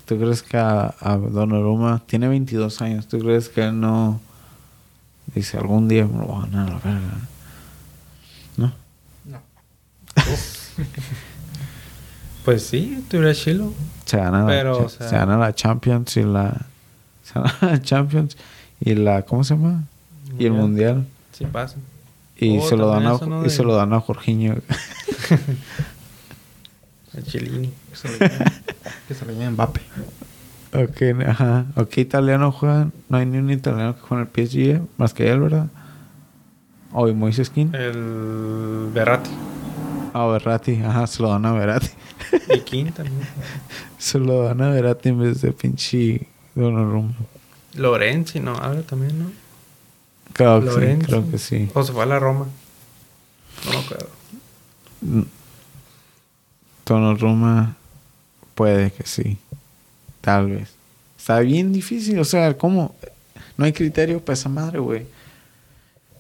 ¿Tú 0.07 0.19
crees 0.19 0.43
que 0.43 0.57
a, 0.57 0.95
a 1.01 1.17
Donnarumma 1.17 2.03
tiene 2.07 2.29
22 2.29 2.81
años? 2.83 3.07
¿Tú 3.07 3.19
crees 3.21 3.49
que 3.49 3.63
él 3.67 3.79
no 3.81 4.21
dice 5.35 5.57
algún 5.57 5.87
día 5.87 6.05
me 6.07 6.19
lo 6.19 6.27
voy 6.27 6.39
a 6.43 6.47
ganar 6.47 6.69
a 6.69 6.73
la 6.73 6.79
verga? 6.79 7.19
¿No? 8.57 8.73
No. 9.25 9.39
pues 12.45 12.63
sí, 12.65 13.05
tuviera 13.09 13.35
chilo. 13.35 13.73
Se 14.05 14.17
gana, 14.17 14.47
Pero, 14.47 14.73
la, 14.73 14.79
cha- 14.81 14.85
o 14.87 14.89
sea- 14.89 15.09
se 15.09 15.17
gana 15.17 15.37
la 15.37 15.55
Champions 15.55 16.17
y 16.17 16.23
la... 16.23 16.67
Se 17.23 17.35
gana 17.39 17.57
la 17.61 17.81
Champions 17.83 18.37
y 18.81 18.95
la... 18.95 19.23
¿Cómo 19.23 19.45
se 19.45 19.55
llama? 19.55 19.85
Y 20.39 20.47
el 20.47 20.53
Mundial. 20.53 21.07
Sí 21.41 21.47
pasa. 21.47 21.79
Y, 22.37 22.59
Oh, 22.59 22.69
se 22.69 22.77
lo 22.77 22.87
dan 22.89 23.07
a, 23.07 23.19
¿no? 23.19 23.41
y 23.41 23.45
de- 23.45 23.51
se 23.51 23.63
lo 23.65 23.75
dan 23.75 23.93
a 23.95 24.01
Jorginho. 24.01 24.55
El 27.15 27.25
Chilini. 27.25 27.73
Que 29.09 29.15
se 29.15 29.25
lo 29.27 29.33
lleve 29.33 29.51
Mbappe. 29.51 29.81
ok, 30.73 31.03
ajá. 31.29 31.67
Ok, 31.77 31.99
italiano 31.99 32.53
juegan. 32.53 32.93
No 33.09 33.19
hay 33.19 33.27
ni 33.27 33.39
un 33.39 33.51
italiano 33.51 33.95
que 33.97 34.01
juegue 34.03 34.23
en 34.23 34.29
el 34.29 34.33
PSG 34.79 34.81
más 34.97 35.13
que 35.13 35.29
él, 35.29 35.41
¿verdad? 35.41 35.67
O 36.93 37.09
y 37.09 37.15
Moises 37.15 37.51
King. 37.51 37.69
El 37.73 38.91
Berratti. 38.95 39.31
Ah, 40.15 40.27
Verratti. 40.27 40.81
Ajá, 40.85 41.07
se 41.07 41.23
lo 41.23 41.31
dan 41.31 41.47
a 41.47 41.53
Verratti. 41.53 41.89
Y 42.55 42.61
King 42.61 42.93
también. 42.93 43.19
se 43.99 44.19
lo 44.19 44.43
dan 44.45 44.61
a 44.63 44.71
Verratti 44.71 45.09
en 45.09 45.19
vez 45.19 45.41
de 45.41 45.53
pinche 45.53 46.29
Donnarumma. 46.55 47.15
Lorenzi, 47.75 48.39
¿no? 48.41 48.53
Ahora 48.55 48.83
también, 48.83 49.19
¿no? 49.19 49.31
Creo 50.33 50.61
que 50.61 50.71
sí, 50.71 51.05
creo 51.07 51.31
que 51.31 51.39
sí. 51.39 51.71
O 51.75 51.83
se 51.83 51.93
fue 51.93 52.03
a 52.03 52.07
la 52.07 52.19
Roma. 52.19 52.47
No 53.67 53.71
me 53.73 53.79
acuerdo. 53.79 54.09
Mm. 55.03 55.23
Donnarumma 56.87 57.77
puede 58.55 58.91
que 58.93 59.07
sí. 59.07 59.39
Tal 60.21 60.49
vez. 60.51 60.71
Está 61.19 61.41
bien 61.41 61.73
difícil. 61.73 62.19
O 62.19 62.25
sea, 62.25 62.57
¿cómo? 62.57 62.95
No 63.57 63.65
hay 63.65 63.73
criterio 63.73 64.21
para 64.25 64.35
esa 64.35 64.49
madre, 64.49 64.79
güey. 64.79 65.07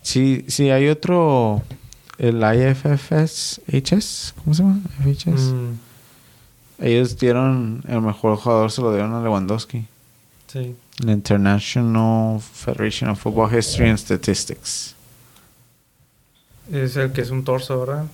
Si, 0.02 0.44
si 0.48 0.70
hay 0.70 0.88
otro... 0.88 1.62
El 2.18 2.36
IFFS... 2.42 3.62
HS, 3.66 4.34
¿Cómo 4.44 4.54
se 4.54 4.62
llama? 4.62 4.80
FHS. 5.02 5.52
Mm, 5.54 5.72
Ellos 6.84 7.18
dieron... 7.18 7.82
El 7.88 8.02
mejor 8.02 8.36
jugador 8.36 8.70
se 8.70 8.82
lo 8.82 8.92
dieron 8.92 9.14
a 9.14 9.22
Lewandowski. 9.22 9.86
sí. 10.48 10.76
La 11.02 11.12
International 11.12 12.40
Federation 12.40 13.10
of 13.10 13.20
Football 13.20 13.54
History 13.56 13.88
and 13.88 13.98
Statistics. 13.98 14.94
Es 16.70 16.96
el 16.96 17.12
que 17.12 17.22
es 17.22 17.30
un 17.30 17.42
torso, 17.44 17.80
¿verdad? 17.80 18.04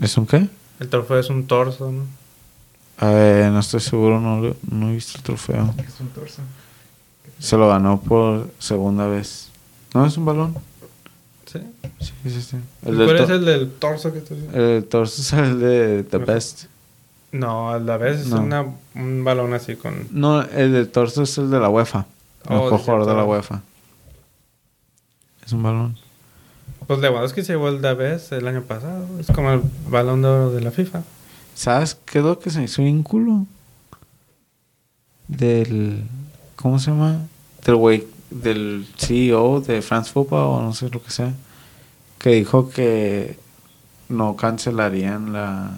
¿Es 0.00 0.16
un 0.16 0.26
qué? 0.26 0.48
El 0.78 0.88
trofeo 0.88 1.18
es 1.18 1.28
un 1.28 1.46
torso, 1.46 1.90
¿no? 1.92 2.04
A 2.98 3.10
ver, 3.10 3.50
no 3.50 3.60
estoy 3.60 3.80
seguro, 3.80 4.20
no, 4.20 4.40
lo- 4.40 4.56
no 4.70 4.90
he 4.90 4.94
visto 4.94 5.18
el 5.18 5.24
trofeo. 5.24 5.74
Es 5.78 6.00
un 6.00 6.08
torso. 6.08 6.42
Se 7.38 7.56
lo 7.56 7.68
ganó 7.68 8.00
por 8.00 8.50
segunda 8.58 9.06
vez. 9.06 9.48
¿No 9.94 10.06
es 10.06 10.16
un 10.16 10.24
balón? 10.26 10.54
Sí. 11.46 11.58
Sí, 11.98 12.12
sí, 12.30 12.42
sí. 12.42 12.56
¿Cuál 12.82 12.98
del 12.98 13.16
es 13.16 13.30
el 13.30 13.44
del 13.44 13.70
torso 13.72 14.12
que 14.12 14.20
tú 14.20 14.34
dices? 14.34 14.54
el 14.54 14.84
torso 14.84 15.20
es 15.22 15.32
el 15.32 15.58
de 15.60 16.02
The. 16.04 16.18
Best. 16.18 16.64
No, 17.32 17.70
a 17.70 17.78
la 17.78 17.96
vez 17.96 18.20
es 18.20 18.26
No. 18.28 18.40
una, 18.42 18.66
un 18.94 19.22
balón 19.24 19.54
así 19.54 19.76
con... 19.76 20.08
No, 20.10 20.42
el 20.42 20.72
del 20.72 20.88
torso 20.90 21.22
es 21.22 21.38
el 21.38 21.50
de 21.50 21.60
la 21.60 21.68
UEFA. 21.68 22.06
El 22.48 22.56
Oh, 22.56 22.78
jugador 22.78 23.06
de 23.06 23.14
la. 23.14 23.24
UEFA. 23.24 23.62
Es 25.44 25.52
un 25.52 25.62
balón. 25.62 25.96
Pues 26.86 26.98
Lewandowski 27.00 27.42
se 27.42 27.52
llevó 27.52 27.68
el 27.68 27.80
Daves 27.80 28.32
el 28.32 28.48
año 28.48 28.62
pasado. 28.62 29.06
Es 29.20 29.26
como 29.28 29.52
el 29.52 29.62
balón 29.88 30.22
de 30.22 30.28
oro 30.28 30.50
de 30.50 30.60
la 30.60 30.70
FIFA. 30.70 31.02
¿Sabes 31.54 31.94
qué 31.94 32.18
es 32.18 32.24
lo 32.24 32.38
que 32.38 32.50
se 32.50 32.62
hizo 32.64 32.82
culo? 33.04 33.46
Del. 35.28 36.04
¿Cómo 36.56 36.78
se 36.78 36.90
llama? 36.90 37.18
Del 37.64 37.76
güey. 37.76 38.06
Del 38.30 38.86
CEO 38.96 39.60
de 39.60 39.82
France 39.82 40.10
Football 40.10 40.44
o 40.46 40.62
no 40.62 40.72
sé 40.72 40.88
lo 40.88 41.02
que 41.02 41.10
sea. 41.10 41.32
Que 42.18 42.30
dijo 42.30 42.70
que 42.70 43.38
no 44.08 44.34
cancelarían 44.36 45.32
la. 45.32 45.70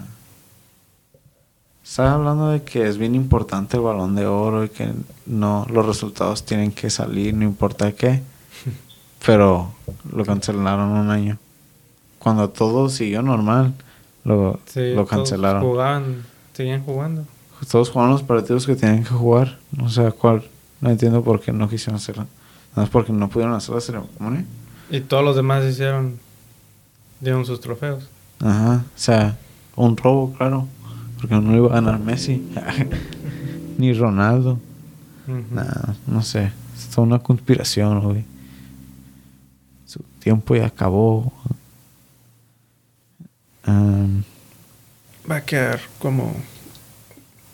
Estaba 1.93 2.13
hablando 2.13 2.49
de 2.49 2.63
que 2.63 2.87
es 2.87 2.97
bien 2.97 3.13
importante 3.13 3.77
el 3.77 3.83
balón 3.83 4.15
de 4.15 4.25
oro 4.25 4.63
y 4.63 4.69
que 4.69 4.91
no 5.27 5.67
los 5.69 5.85
resultados 5.85 6.43
tienen 6.43 6.71
que 6.71 6.89
salir, 6.89 7.35
no 7.35 7.43
importa 7.43 7.91
qué. 7.91 8.23
Pero 9.23 9.71
lo 10.11 10.25
cancelaron 10.25 10.89
un 10.89 11.11
año. 11.11 11.37
Cuando 12.17 12.49
todo 12.49 12.89
siguió 12.89 13.21
normal, 13.21 13.75
lo, 14.23 14.59
Sí, 14.65 14.89
lo 14.89 15.05
todos 15.05 15.09
cancelaron. 15.09 15.61
Jugaban, 15.61 16.23
seguían 16.53 16.83
jugando. 16.83 17.25
Todos 17.69 17.91
jugaron 17.91 18.13
los 18.13 18.23
partidos 18.23 18.65
que 18.65 18.75
tenían 18.75 19.03
que 19.03 19.11
jugar. 19.11 19.59
No 19.71 19.87
sé 19.87 20.11
cuál. 20.13 20.43
No 20.81 20.89
entiendo 20.89 21.23
por 21.23 21.41
qué 21.41 21.51
no 21.51 21.69
quisieron 21.69 21.97
hacerla. 21.97 22.25
Nada 22.71 22.87
más 22.87 22.89
porque 22.89 23.13
no 23.13 23.29
pudieron 23.29 23.53
hacer 23.53 23.75
la 23.75 23.81
ceremonia. 23.81 24.45
Y 24.89 24.99
todos 25.01 25.23
los 25.23 25.35
demás 25.35 25.63
hicieron... 25.63 26.17
Dieron 27.19 27.45
sus 27.45 27.61
trofeos. 27.61 28.09
Ajá, 28.39 28.83
o 28.83 28.97
sea, 28.97 29.37
un 29.75 29.95
robo, 29.95 30.33
claro. 30.33 30.67
Porque 31.23 31.35
no 31.35 31.55
iba 31.55 31.67
a 31.67 31.81
ganar 31.81 31.99
Messi. 32.01 32.43
Ni 33.77 33.93
Ronaldo. 33.93 34.59
Ujú. 35.25 35.55
Nada, 35.55 35.95
no 36.05 36.21
sé. 36.21 36.51
Es 36.75 36.89
toda 36.89 37.07
una 37.07 37.19
conspiración, 37.19 38.01
güey. 38.01 38.25
Su 39.85 40.01
tiempo 40.19 40.53
ya 40.53 40.65
acabó. 40.65 41.31
Va 45.31 45.37
a 45.37 45.45
quedar 45.45 45.79
como 45.99 46.35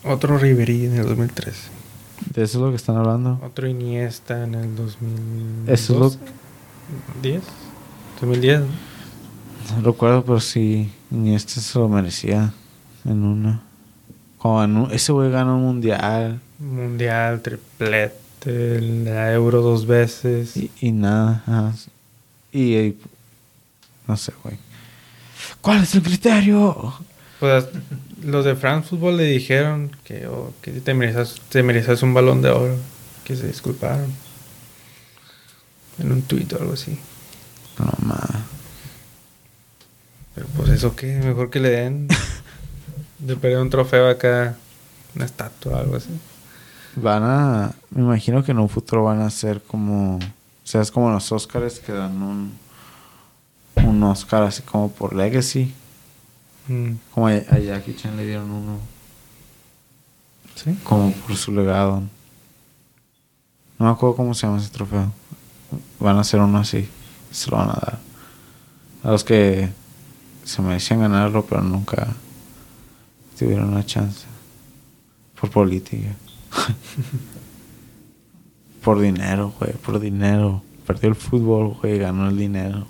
otro 0.04 0.40
Ribery 0.40 0.88
en 0.88 0.96
el 0.96 1.06
2013. 1.06 1.70
de 2.34 2.44
eso 2.44 2.58
es 2.58 2.64
lo 2.64 2.70
que 2.72 2.76
están 2.78 2.98
hablando. 2.98 3.40
Otro 3.44 3.68
Iniesta 3.68 4.44
en 4.46 4.56
el 4.56 4.76
2000. 4.76 5.70
Eso 5.70 5.94
es 5.94 6.00
lo 6.00 6.10
10. 7.22 7.44
2010. 8.20 8.62
No 9.76 9.82
recuerdo, 9.84 10.26
pero 10.26 10.40
sí, 10.40 10.92
Iniesta 11.12 11.62
se 11.62 11.78
lo 11.78 11.88
merecía 11.88 12.52
en 13.06 13.24
una. 13.24 13.62
Como 14.38 14.64
en 14.64 14.78
un- 14.78 14.92
ese 14.92 15.12
güey 15.12 15.30
ganó 15.32 15.58
un 15.58 15.64
mundial 15.64 16.40
Mundial, 16.60 17.42
triplete, 17.42 18.82
la 18.82 19.32
Euro 19.34 19.62
dos 19.62 19.86
veces. 19.88 20.56
y, 20.58 20.72
y 20.82 20.92
nada. 20.92 21.44
ajá. 21.46 21.74
Y, 22.52 22.76
y- 22.78 23.00
no 24.08 24.18
sé, 24.18 24.34
güey. 24.44 24.58
¿Cuál 25.62 25.84
es 25.84 25.94
el 25.96 26.02
criterio? 26.02 26.94
Pues 27.40 27.66
los 28.24 28.44
de 28.44 28.56
France 28.56 28.90
Football 28.90 29.18
le 29.18 29.24
dijeron 29.26 29.92
que, 30.04 30.28
oh, 30.28 30.52
que 30.62 30.72
te, 30.72 30.94
merecías, 30.94 31.36
te 31.50 31.64
merecías 31.64 32.02
un 32.04 32.14
balón 32.14 32.42
de 32.42 32.50
oro. 32.50 32.76
Que 33.24 33.36
se 33.36 33.48
disculparon. 33.48 34.12
En 36.00 36.12
un 36.12 36.22
tuit 36.24 36.52
o 36.54 36.60
algo 36.60 36.74
así. 36.74 36.98
No, 37.78 37.92
ma. 38.02 38.20
Pero 40.36 40.48
pues 40.56 40.70
eso 40.70 40.96
qué, 40.96 41.18
mejor 41.24 41.50
que 41.50 41.60
le 41.60 41.70
den 41.70 42.08
de 43.20 43.36
perder 43.36 43.60
un 43.60 43.70
trofeo 43.70 44.10
acá, 44.10 44.56
una 45.16 45.26
estatua 45.26 45.74
o 45.74 45.78
algo 45.78 45.96
así. 45.96 46.10
Van 46.96 47.24
a. 47.24 47.72
Me 47.92 48.02
imagino 48.02 48.44
que 48.44 48.52
en 48.52 48.60
un 48.60 48.70
futuro 48.70 49.04
van 49.04 49.22
a 49.22 49.30
ser 49.30 49.62
como. 49.62 50.18
O 50.18 50.20
sea, 50.64 50.82
es 50.82 50.92
como 50.92 51.10
los 51.12 51.32
Oscars 51.32 51.80
que 51.80 51.92
dan 51.94 52.22
un. 52.22 52.58
Un 53.86 54.04
Oscar 54.04 54.44
así 54.44 54.62
como 54.64 54.92
por 54.92 55.16
Legacy. 55.16 55.74
Mm, 56.68 56.92
Como 57.14 57.28
a, 57.28 57.32
a 57.32 57.60
Jackie 57.60 57.96
Chan 57.96 58.18
le 58.18 58.26
dieron 58.26 58.52
uno. 58.52 58.80
¿Sí? 60.56 60.78
Como 60.84 61.12
por 61.14 61.36
su 61.38 61.54
legado. 61.54 62.04
No 63.78 63.86
me 63.86 63.92
acuerdo 63.92 64.16
cómo 64.18 64.34
se 64.34 64.46
llama 64.46 64.60
ese 64.60 64.70
trofeo. 64.70 65.12
Van 66.00 66.18
a 66.18 66.22
hacer 66.22 66.42
uno 66.42 66.58
así. 66.58 66.90
Se 67.32 67.50
lo 67.50 67.58
van 67.58 67.70
a 67.70 67.74
dar. 67.74 68.00
A 69.04 69.12
los 69.12 69.24
que 69.24 69.70
se 70.44 70.62
merecían 70.62 71.00
ganarlo, 71.00 71.46
pero 71.46 71.62
nunca 71.62 72.08
tuvieron 73.40 73.70
una 73.70 73.86
chance. 73.86 74.26
Por 75.40 75.50
política. 75.50 76.10
por 78.84 79.00
dinero, 79.00 79.54
güey. 79.58 79.72
Por 79.74 80.00
dinero. 80.00 80.62
Perdió 80.86 81.10
el 81.10 81.16
fútbol, 81.16 81.78
güey. 81.82 81.98
Ganó 81.98 82.28
el 82.28 82.38
dinero. 82.38 82.86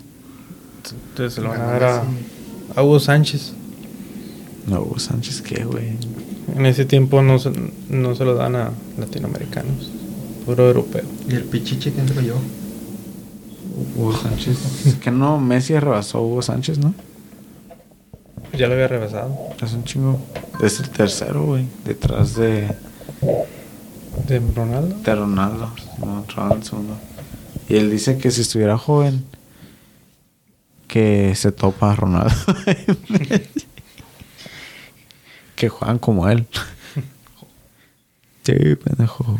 Entonces 1.10 1.36
se 1.36 1.42
lo 1.42 1.50
van 1.50 1.62
a 1.62 1.66
dar 1.66 1.84
a, 1.84 2.04
a 2.76 2.84
Hugo 2.84 3.00
Sánchez. 3.00 3.54
No, 4.66 4.82
Hugo 4.82 5.00
Sánchez, 5.00 5.42
¿qué, 5.42 5.64
güey? 5.64 5.98
En 6.56 6.66
ese 6.66 6.86
tiempo 6.86 7.22
no 7.22 7.38
se, 7.38 7.52
no 7.90 8.16
se 8.16 8.26
lo 8.26 8.36
dan 8.36 8.56
a 8.56 8.72
latinoamericanos, 8.98 9.92
puro 10.46 10.68
europeo. 10.68 11.04
Y 11.30 11.36
el 11.36 11.44
pichiche 11.44 11.94
que 11.94 12.02
entro 12.02 12.22
yo. 12.22 12.36
Hugo 13.96 14.18
Sánchez. 14.18 14.98
que 15.02 15.12
no, 15.12 15.40
Messi 15.40 15.78
rebasó 15.78 16.18
a 16.18 16.22
Hugo 16.22 16.42
Sánchez, 16.42 16.80
¿no? 16.80 16.94
Ya 18.60 18.68
lo 18.68 18.74
había 18.74 18.90
rebasado. 18.90 19.34
Es 19.64 19.72
un 19.72 19.86
chingo. 19.86 20.20
Es 20.62 20.82
el 20.82 20.90
tercero, 20.90 21.46
güey. 21.46 21.66
Detrás 21.86 22.36
de, 22.36 22.68
¿De 24.28 24.40
Ronaldo? 24.54 24.98
de 24.98 25.16
Ronaldo. 25.16 25.74
No, 26.00 26.26
Ronaldo 26.28 26.66
segundo. 26.66 26.98
Y 27.70 27.78
él 27.78 27.90
dice 27.90 28.18
que 28.18 28.32
si 28.32 28.42
estuviera 28.42 28.78
joven, 28.78 29.24
que 30.90 31.36
se 31.36 31.54
topa 31.54 31.94
a 31.94 31.96
Ronaldo. 31.96 32.36
que 35.56 35.70
juegan 35.70 35.98
como 35.98 36.28
él. 36.28 36.46
sí, 38.44 38.76
pendejo. 38.76 39.40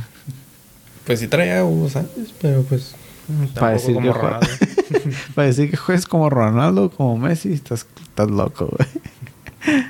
Pues 1.06 1.20
sí 1.20 1.28
traía 1.28 1.66
Hugo 1.66 1.90
Sánchez, 1.90 2.34
pero 2.42 2.64
pues 2.64 2.96
Para 3.54 3.74
decir, 3.74 3.96
como 3.96 4.14
que 4.14 4.18
Ronaldo. 4.18 4.48
para 5.36 5.48
decir 5.48 5.70
que 5.70 5.78
juegues 5.78 6.06
como 6.06 6.30
Ronaldo, 6.30 6.90
como 6.90 7.18
Messi, 7.18 7.54
estás, 7.54 7.86
estás 8.02 8.30
loco, 8.30 8.68
güey. 8.68 9.88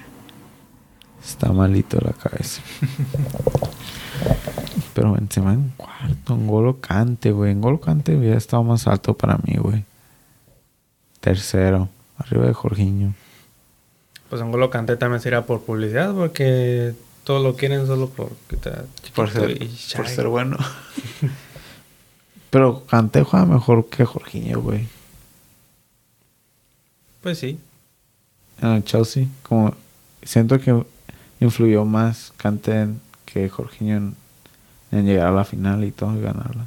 Está 1.23 1.51
malito 1.51 1.99
la 2.01 2.13
cabeza. 2.13 2.61
Pero 4.93 5.15
encima 5.17 5.53
en 5.53 5.71
cuarto, 5.77 6.33
en 6.33 6.47
Golo 6.47 6.79
Cante, 6.81 7.31
güey. 7.31 7.51
En 7.51 7.61
Golo 7.61 7.79
Cante 7.79 8.15
hubiera 8.15 8.37
estado 8.37 8.63
más 8.63 8.87
alto 8.87 9.15
para 9.15 9.37
mí, 9.37 9.55
güey. 9.57 9.85
Tercero, 11.19 11.89
arriba 12.17 12.45
de 12.45 12.53
Jorginho. 12.53 13.13
Pues 14.29 14.41
un 14.41 14.51
Golo 14.51 14.69
Kanté 14.69 14.95
también 14.95 15.21
sería 15.21 15.45
por 15.45 15.61
publicidad, 15.61 16.13
porque 16.13 16.93
todos 17.23 17.43
lo 17.43 17.55
quieren 17.55 17.85
solo 17.87 18.09
por 18.09 18.29
Por 19.15 19.29
ser, 19.29 19.61
y 19.61 19.77
por 19.95 20.07
ser 20.07 20.27
bueno. 20.27 20.57
Pero 22.49 22.85
Cante 22.85 23.23
juega 23.23 23.45
mejor 23.45 23.89
que 23.89 24.05
Jorginho, 24.05 24.61
güey. 24.61 24.87
Pues 27.21 27.39
sí. 27.39 27.59
en 28.61 28.69
el 28.69 28.83
Chelsea. 28.83 29.27
Como 29.43 29.73
siento 30.23 30.59
que 30.59 30.83
influyó 31.39 31.85
más 31.85 32.33
Kanté 32.37 32.87
que 33.25 33.49
Jorginho 33.49 33.97
en, 33.97 34.15
en 34.91 35.05
llegar 35.05 35.27
a 35.27 35.31
la 35.31 35.45
final 35.45 35.83
y 35.83 35.91
todo 35.91 36.17
y 36.17 36.21
ganarla. 36.21 36.65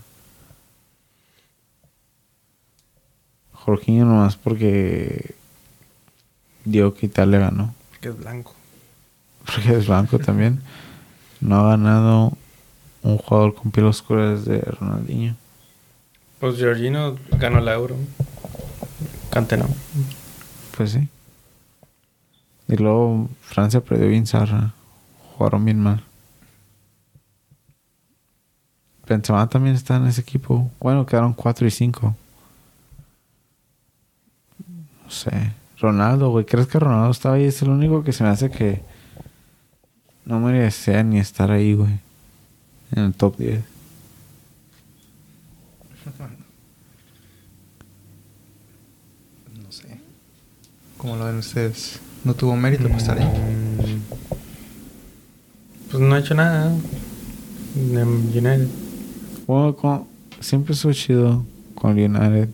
Jorginho 3.52 4.04
nomás 4.04 4.36
porque 4.36 5.34
dio 6.64 6.94
que 6.94 7.06
Italia 7.06 7.38
ganó. 7.38 7.74
Porque 7.90 8.08
es 8.08 8.18
blanco. 8.18 8.54
Porque 9.46 9.72
es 9.76 9.86
blanco 9.86 10.18
también. 10.18 10.60
No 11.40 11.60
ha 11.60 11.70
ganado 11.70 12.32
un 13.02 13.18
jugador 13.18 13.54
con 13.54 13.70
piel 13.70 13.86
oscura 13.86 14.30
desde 14.30 14.60
Ronaldinho. 14.60 15.36
Pues 16.42 16.56
Giorgino 16.56 17.16
ganó 17.38 17.60
la 17.60 17.74
Euro. 17.74 17.94
Kanté 19.30 19.56
no. 19.56 19.68
Pues 20.76 20.90
sí. 20.90 21.08
Y 22.66 22.74
luego 22.74 23.28
Francia 23.42 23.80
perdió 23.80 24.08
bien 24.08 24.26
zarra. 24.26 24.74
Jugaron 25.36 25.64
bien 25.64 25.78
mal. 25.78 26.02
Benzema 29.06 29.48
también 29.48 29.76
está 29.76 29.94
en 29.98 30.08
ese 30.08 30.22
equipo. 30.22 30.68
Bueno, 30.80 31.06
quedaron 31.06 31.32
4 31.32 31.64
y 31.64 31.70
5. 31.70 32.16
No 35.04 35.10
sé. 35.12 35.52
Ronaldo, 35.78 36.30
güey. 36.30 36.44
¿Crees 36.44 36.66
que 36.66 36.80
Ronaldo 36.80 37.12
estaba 37.12 37.36
ahí? 37.36 37.44
Es 37.44 37.62
el 37.62 37.68
único 37.68 38.02
que 38.02 38.12
se 38.12 38.24
me 38.24 38.30
hace 38.30 38.50
que 38.50 38.82
no 40.24 40.40
merecía 40.40 41.04
ni 41.04 41.20
estar 41.20 41.52
ahí, 41.52 41.74
güey. 41.74 42.00
En 42.90 43.04
el 43.04 43.14
top 43.14 43.36
10. 43.36 43.71
¿Cómo 50.98 51.16
lo 51.16 51.24
ven 51.24 51.36
ustedes? 51.38 51.98
¿No 52.24 52.34
tuvo 52.34 52.54
mérito 52.56 52.84
para 52.84 52.96
estar 52.96 53.18
ahí? 53.18 53.26
Mm, 53.26 54.00
Pues 55.90 56.02
no 56.02 56.14
ha 56.14 56.18
hecho 56.20 56.34
nada. 56.34 56.72
United. 57.76 58.68
Bueno, 59.46 59.74
con- 59.76 60.04
siempre 60.40 60.74
estuvo 60.74 60.92
chido 60.92 61.44
con 61.74 61.92
United. 61.92 62.48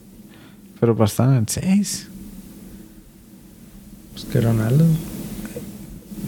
Pero 0.80 0.97
para 0.97 1.07
estar 1.07 1.28
en 1.28 1.36
el 1.36 1.49
6. 1.49 2.09
Pues 4.12 4.24
que 4.24 4.41
Ronaldo. 4.41 4.86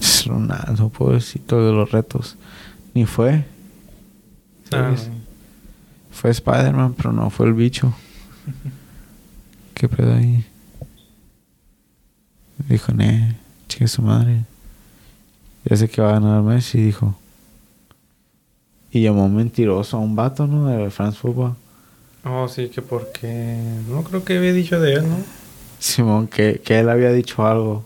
Es 0.00 0.24
Ronaldo, 0.26 0.88
pobrecito 0.90 1.64
de 1.66 1.72
los 1.72 1.90
retos. 1.90 2.36
Ni 2.94 3.06
fue. 3.06 3.44
Ah, 4.66 4.94
¿Sabes? 4.94 5.08
Fue 6.12 6.30
Spider-Man, 6.30 6.94
pero 6.96 7.12
no 7.12 7.30
fue 7.30 7.46
el 7.46 7.54
bicho. 7.54 7.92
¿Qué 9.74 9.88
pedo 9.88 10.14
ahí? 10.14 10.39
Dijo, 12.70 12.92
ne, 12.92 13.36
chique 13.68 13.88
su 13.88 14.00
madre. 14.00 14.44
Ya 15.64 15.76
sé 15.76 15.88
que 15.88 16.00
va 16.00 16.10
a 16.10 16.12
ganar 16.20 16.40
Messi, 16.40 16.80
dijo. 16.80 17.16
Y 18.92 19.02
llamó 19.02 19.28
mentiroso 19.28 19.96
a 19.96 20.00
un 20.00 20.14
vato, 20.14 20.46
¿no? 20.46 20.68
De 20.68 20.88
France 20.90 21.18
Football. 21.18 21.56
Oh, 22.24 22.46
sí, 22.46 22.68
que 22.68 22.80
porque... 22.80 23.56
No 23.88 24.04
creo 24.04 24.24
que 24.24 24.38
había 24.38 24.52
dicho 24.52 24.80
de 24.80 24.94
él, 24.94 25.08
¿no? 25.08 25.16
Simón, 25.80 26.28
que, 26.28 26.60
que 26.64 26.78
él 26.78 26.88
había 26.88 27.10
dicho 27.10 27.44
algo. 27.44 27.84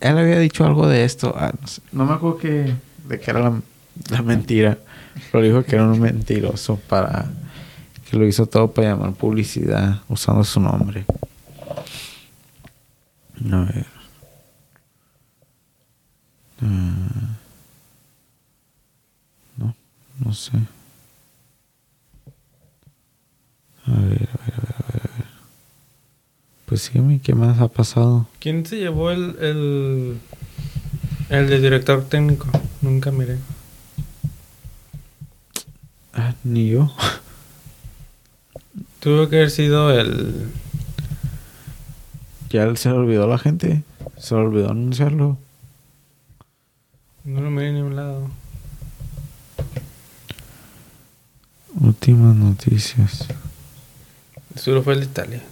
Él 0.00 0.18
había 0.18 0.40
dicho 0.40 0.64
algo 0.64 0.88
de 0.88 1.04
esto. 1.04 1.32
ah, 1.36 1.52
no, 1.60 1.68
sé. 1.68 1.80
No 1.92 2.06
me 2.06 2.14
acuerdo 2.14 2.38
que, 2.38 2.74
de 3.08 3.20
que 3.20 3.30
era 3.30 3.38
la, 3.38 3.60
la 4.10 4.22
mentira. 4.22 4.78
Pero 5.30 5.44
dijo 5.44 5.62
que 5.62 5.76
era 5.76 5.84
un 5.84 6.00
mentiroso 6.00 6.76
para... 6.88 7.30
Que 8.14 8.20
lo 8.20 8.28
hizo 8.28 8.46
todo 8.46 8.70
para 8.70 8.90
llamar 8.90 9.12
publicidad 9.14 10.02
usando 10.08 10.44
su 10.44 10.60
nombre. 10.60 11.04
A 13.50 13.56
ver. 13.64 13.86
Ah. 16.62 17.36
no, 19.56 19.74
no 20.24 20.32
sé. 20.32 20.52
A 23.84 23.90
ver, 23.90 23.98
a 23.98 24.44
ver, 24.44 24.54
a 24.54 24.60
ver, 24.60 24.74
a 24.78 24.92
ver. 24.92 25.10
a 25.12 25.16
ver. 25.18 25.26
Pues 26.66 26.82
sígueme, 26.82 27.20
¿qué 27.20 27.34
más 27.34 27.60
ha 27.60 27.66
pasado? 27.66 28.28
¿Quién 28.38 28.64
se 28.64 28.76
llevó 28.76 29.10
el, 29.10 29.36
el, 29.40 30.20
el 31.30 31.48
de 31.48 31.58
director 31.58 32.04
técnico? 32.04 32.46
Nunca 32.80 33.10
miré. 33.10 33.38
Ah, 36.12 36.32
ni 36.44 36.70
yo. 36.70 36.94
Tuvo 39.04 39.28
que 39.28 39.36
haber 39.36 39.50
sido 39.50 39.90
el... 39.90 40.50
Ya 42.48 42.74
se 42.74 42.88
le 42.88 42.94
olvidó 42.94 43.24
a 43.24 43.26
la 43.26 43.36
gente. 43.36 43.82
Se 44.16 44.34
le 44.34 44.40
olvidó 44.40 44.70
anunciarlo. 44.70 45.36
No 47.24 47.42
lo 47.42 47.50
miré 47.50 47.68
en 47.68 47.74
ningún 47.74 47.96
lado. 47.96 48.30
Últimas 51.74 52.34
noticias. 52.34 53.28
Seguro 54.54 54.82
fue 54.82 54.94
el 54.94 55.00
de 55.00 55.04
Italia. 55.04 55.42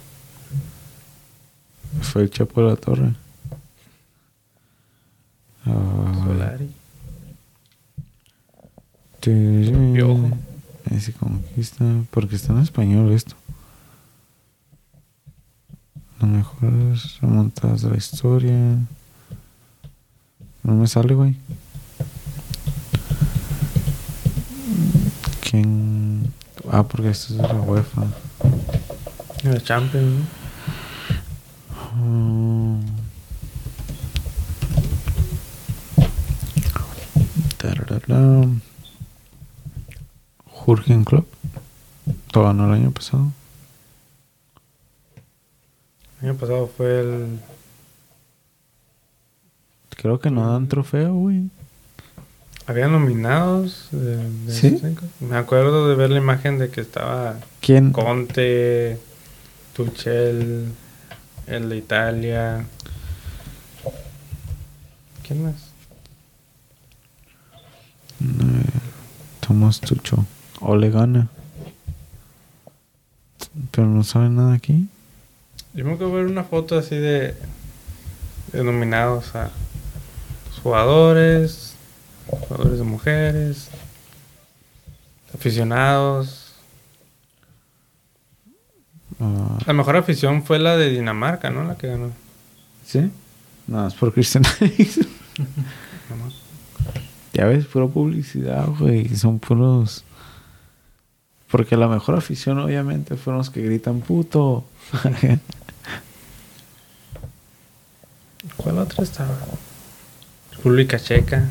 Fue 2.01 2.23
el 2.23 2.31
Chapo 2.31 2.63
de 2.63 2.69
la 2.71 2.75
Torre. 2.75 3.13
Ah, 5.67 6.23
Solari. 6.25 6.71
Piojo. 9.21 9.93
Piojo. 9.93 10.37
Ese 10.89 11.13
conquista. 11.13 11.85
Porque 12.09 12.35
está 12.35 12.51
en 12.53 12.59
español 12.59 13.11
esto. 13.11 13.35
Las 16.23 16.31
mejores 16.31 17.19
remontadas 17.19 17.81
de 17.81 17.89
la 17.89 17.97
historia. 17.97 18.77
No 20.63 20.73
me 20.73 20.87
sale, 20.87 21.15
güey. 21.15 21.35
¿Quién? 25.41 26.31
Ah, 26.71 26.83
porque 26.83 27.09
esto 27.09 27.33
es 27.33 27.41
de 27.41 27.47
la 27.49 27.55
UEFA. 27.55 28.03
El 29.43 29.61
Champions. 29.63 30.23
¿no? 31.97 32.79
Tararara. 37.57 38.47
Jurgen 40.45 41.03
Klopp. 41.03 41.27
Todo 42.31 42.45
ganó 42.45 42.67
el 42.67 42.79
año 42.79 42.91
pasado. 42.91 43.29
El 46.23 46.29
año 46.29 46.37
pasado 46.39 46.67
fue 46.77 47.01
el... 47.01 47.39
Creo 49.97 50.19
que 50.21 50.31
no 50.31 50.49
dan 50.49 50.69
trofeo, 50.69 51.13
güey. 51.13 51.49
Había 52.65 52.87
nominados. 52.87 53.89
de- 53.91 54.29
de 54.45 54.51
¿Sí? 54.53 54.81
Me 55.19 55.35
acuerdo 55.35 55.89
de 55.89 55.95
ver 55.95 56.11
la 56.11 56.19
imagen 56.19 56.59
de 56.59 56.69
que 56.69 56.79
estaba 56.79 57.35
¿Quién? 57.59 57.91
Conte, 57.91 58.97
Tuchel, 59.75 60.71
el 61.47 61.67
de 61.69 61.75
Italia. 61.75 62.65
¿Quién 65.27 65.43
más? 65.43 65.55
Eh, 68.21 68.69
Tomás 69.45 69.81
Tucho. 69.81 70.25
Ole 70.61 70.89
gana. 70.89 71.27
Pero 73.71 73.87
no 73.87 74.05
sabe 74.05 74.29
nada 74.29 74.53
aquí. 74.53 74.87
Yo 75.73 75.85
me 75.85 75.93
acuerdo 75.93 76.13
ver 76.13 76.25
una 76.25 76.43
foto 76.43 76.77
así 76.77 76.95
de, 76.95 77.35
de 78.51 78.63
nominados 78.63 79.35
a 79.35 79.49
jugadores, 80.61 81.75
jugadores 82.27 82.77
de 82.77 82.83
mujeres, 82.83 83.69
aficionados. 85.33 86.53
Ah, 89.19 89.57
La 89.65 89.73
mejor 89.73 89.95
afición 89.95 90.43
fue 90.43 90.59
la 90.59 90.77
de 90.77 90.89
Dinamarca, 90.89 91.49
¿no? 91.49 91.63
La 91.63 91.75
que 91.75 91.87
ganó. 91.87 92.11
¿Sí? 92.85 93.11
Nada, 93.67 93.87
es 93.87 93.95
por. 93.95 94.13
No, 94.15 94.21
no. 96.17 96.33
Ya 97.33 97.45
ves, 97.45 97.65
pura 97.65 97.87
publicidad, 97.87 98.67
güey. 98.77 99.09
Son 99.15 99.39
puros. 99.39 100.03
Porque 101.49 101.75
la 101.75 101.87
mejor 101.87 102.15
afición, 102.15 102.59
obviamente, 102.59 103.15
fueron 103.15 103.39
los 103.39 103.49
que 103.49 103.63
gritan 103.63 104.01
puto. 104.01 104.65
¿Cuál 108.57 108.77
otra 108.79 109.03
estaba? 109.03 109.37
República 110.51 110.97
Checa. 110.99 111.49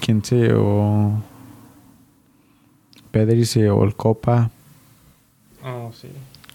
¿Quién 0.00 0.24
se 0.24 0.36
llevó? 0.36 1.22
Pedri 3.10 3.44
se 3.46 3.60
llevó 3.60 3.84
el 3.84 3.94
Copa. 3.94 4.50
Oh, 5.64 5.92
sí. 5.98 6.08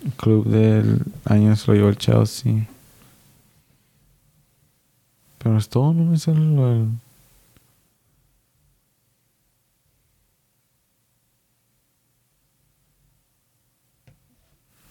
El 0.05 0.11
club 0.13 0.45
del 0.47 1.01
año 1.25 1.55
se 1.55 1.67
lo 1.67 1.73
llevó 1.75 1.89
el 1.89 1.97
Chelsea. 1.97 2.67
Pero 5.39 5.57
es 5.57 5.69
todo, 5.69 5.93
no 5.93 6.03
me 6.11 6.17
sale 6.19 6.39
lo 6.39 6.67
del- 6.69 6.89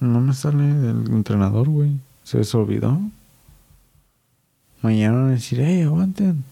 No 0.00 0.20
me 0.20 0.32
sale 0.32 0.64
el 0.64 1.10
entrenador, 1.10 1.68
güey. 1.68 1.98
Se 2.22 2.38
les 2.38 2.54
olvidó. 2.54 3.00
Mañana 4.82 5.18
van 5.18 5.28
a 5.28 5.32
decir, 5.32 5.60
hey, 5.60 5.82
aguanten. 5.82 6.44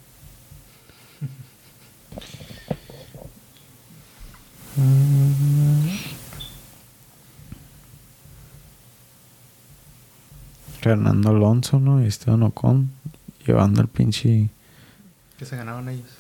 Fernando 10.80 11.30
Alonso, 11.30 11.78
¿no? 11.80 12.02
Y 12.02 12.06
Esteban 12.06 12.42
Ocon 12.42 12.90
llevando 13.46 13.80
el 13.80 13.88
pinche. 13.88 14.50
Que 15.38 15.44
se 15.44 15.56
ganaban 15.56 15.88
ellos. 15.88 16.10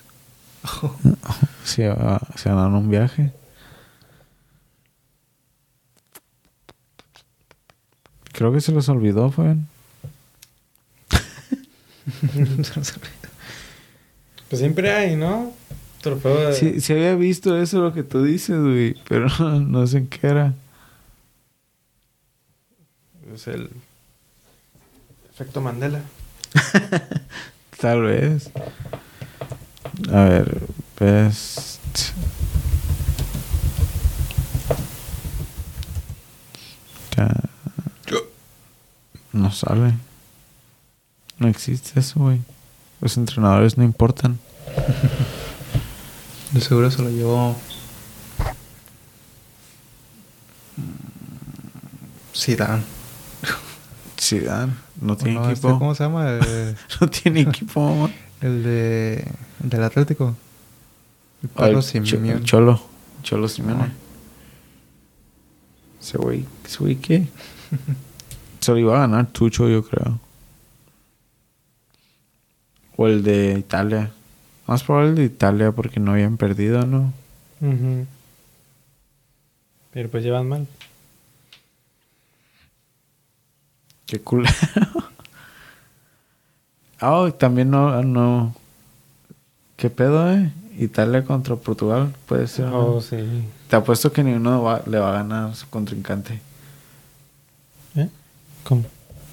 Se, 1.64 1.94
se 2.34 2.48
ganaron 2.48 2.74
un 2.74 2.90
viaje. 2.90 3.32
Creo 8.36 8.52
que 8.52 8.60
se 8.60 8.70
los 8.70 8.88
olvidó, 8.88 9.30
fue. 9.30 9.56
Pues 14.48 14.60
siempre 14.60 14.92
hay, 14.92 15.16
¿no? 15.16 15.52
Trofeo 16.02 16.50
de... 16.50 16.52
Sí, 16.54 16.80
sí 16.80 16.92
había 16.92 17.16
visto 17.16 17.60
eso 17.60 17.80
lo 17.80 17.92
que 17.92 18.04
tú 18.04 18.22
dices, 18.22 18.60
güey, 18.60 18.94
pero 19.08 19.28
no 19.60 19.84
sé 19.88 19.98
en 19.98 20.06
qué 20.06 20.24
era. 20.28 20.54
Es 23.34 23.48
el 23.48 23.70
efecto 25.32 25.60
Mandela. 25.60 26.00
Tal 27.80 28.02
vez. 28.02 28.50
A 30.12 30.24
ver, 30.24 30.60
best. 31.00 32.12
No 39.36 39.52
sale. 39.52 39.92
No 41.38 41.46
existe 41.48 42.00
eso, 42.00 42.20
güey. 42.20 42.40
Los 43.02 43.18
entrenadores 43.18 43.76
no 43.76 43.84
importan. 43.84 44.38
De 46.52 46.60
seguro 46.62 46.90
se 46.90 47.02
lo 47.02 47.10
llevó. 47.10 47.54
Zidane. 52.34 52.82
Zidane 54.18 54.72
no 55.02 55.16
tiene 55.16 55.34
No, 55.34 55.40
este, 55.42 55.52
equipo. 55.52 55.78
¿Cómo 55.78 55.94
se 55.94 56.04
llama? 56.04 56.30
El, 56.30 56.76
No 57.00 57.08
tiene 57.08 57.40
equipo, 57.42 57.80
mamá. 57.94 58.10
el 58.40 58.62
de. 58.62 59.32
El 59.62 59.70
del 59.70 59.82
Atlético. 59.82 60.34
El 61.42 61.48
Pablo 61.50 61.82
Simeone. 61.82 62.42
Cholo. 62.42 62.80
Cholo 63.22 63.48
Simeone. 63.48 63.92
Ese 66.00 66.16
güey. 66.16 66.46
¿Ese 66.64 66.78
güey 66.78 66.96
qué? 66.96 67.28
Se 68.66 68.72
lo 68.72 68.78
iba 68.78 68.96
a 68.96 69.00
ganar 69.06 69.26
Tucho, 69.28 69.68
yo 69.68 69.84
creo. 69.84 70.18
O 72.96 73.06
el 73.06 73.22
de 73.22 73.56
Italia. 73.56 74.10
Más 74.66 74.82
probable 74.82 75.10
el 75.10 75.14
de 75.14 75.24
Italia 75.26 75.70
porque 75.70 76.00
no 76.00 76.10
habían 76.10 76.36
perdido, 76.36 76.84
¿no? 76.84 77.12
Pero 79.92 80.10
pues 80.10 80.24
llevan 80.24 80.48
mal. 80.48 80.66
Qué 84.06 84.20
culero. 84.20 84.52
Ah, 86.98 87.12
oh, 87.12 87.30
también 87.32 87.70
no, 87.70 88.02
no. 88.02 88.54
¿Qué 89.76 89.90
pedo, 89.90 90.32
eh? 90.32 90.50
Italia 90.78 91.22
contra 91.24 91.54
Portugal, 91.54 92.12
puede 92.26 92.48
ser. 92.48 92.64
¿no? 92.68 92.78
Oh, 92.96 93.00
sí. 93.02 93.18
Te 93.68 93.76
apuesto 93.76 94.10
que 94.10 94.24
ninguno 94.24 94.62
va- 94.62 94.82
le 94.86 94.98
va 94.98 95.10
a 95.10 95.12
ganar 95.22 95.50
a 95.50 95.54
su 95.54 95.68
contrincante. 95.68 96.40
¿Cómo? 98.66 98.84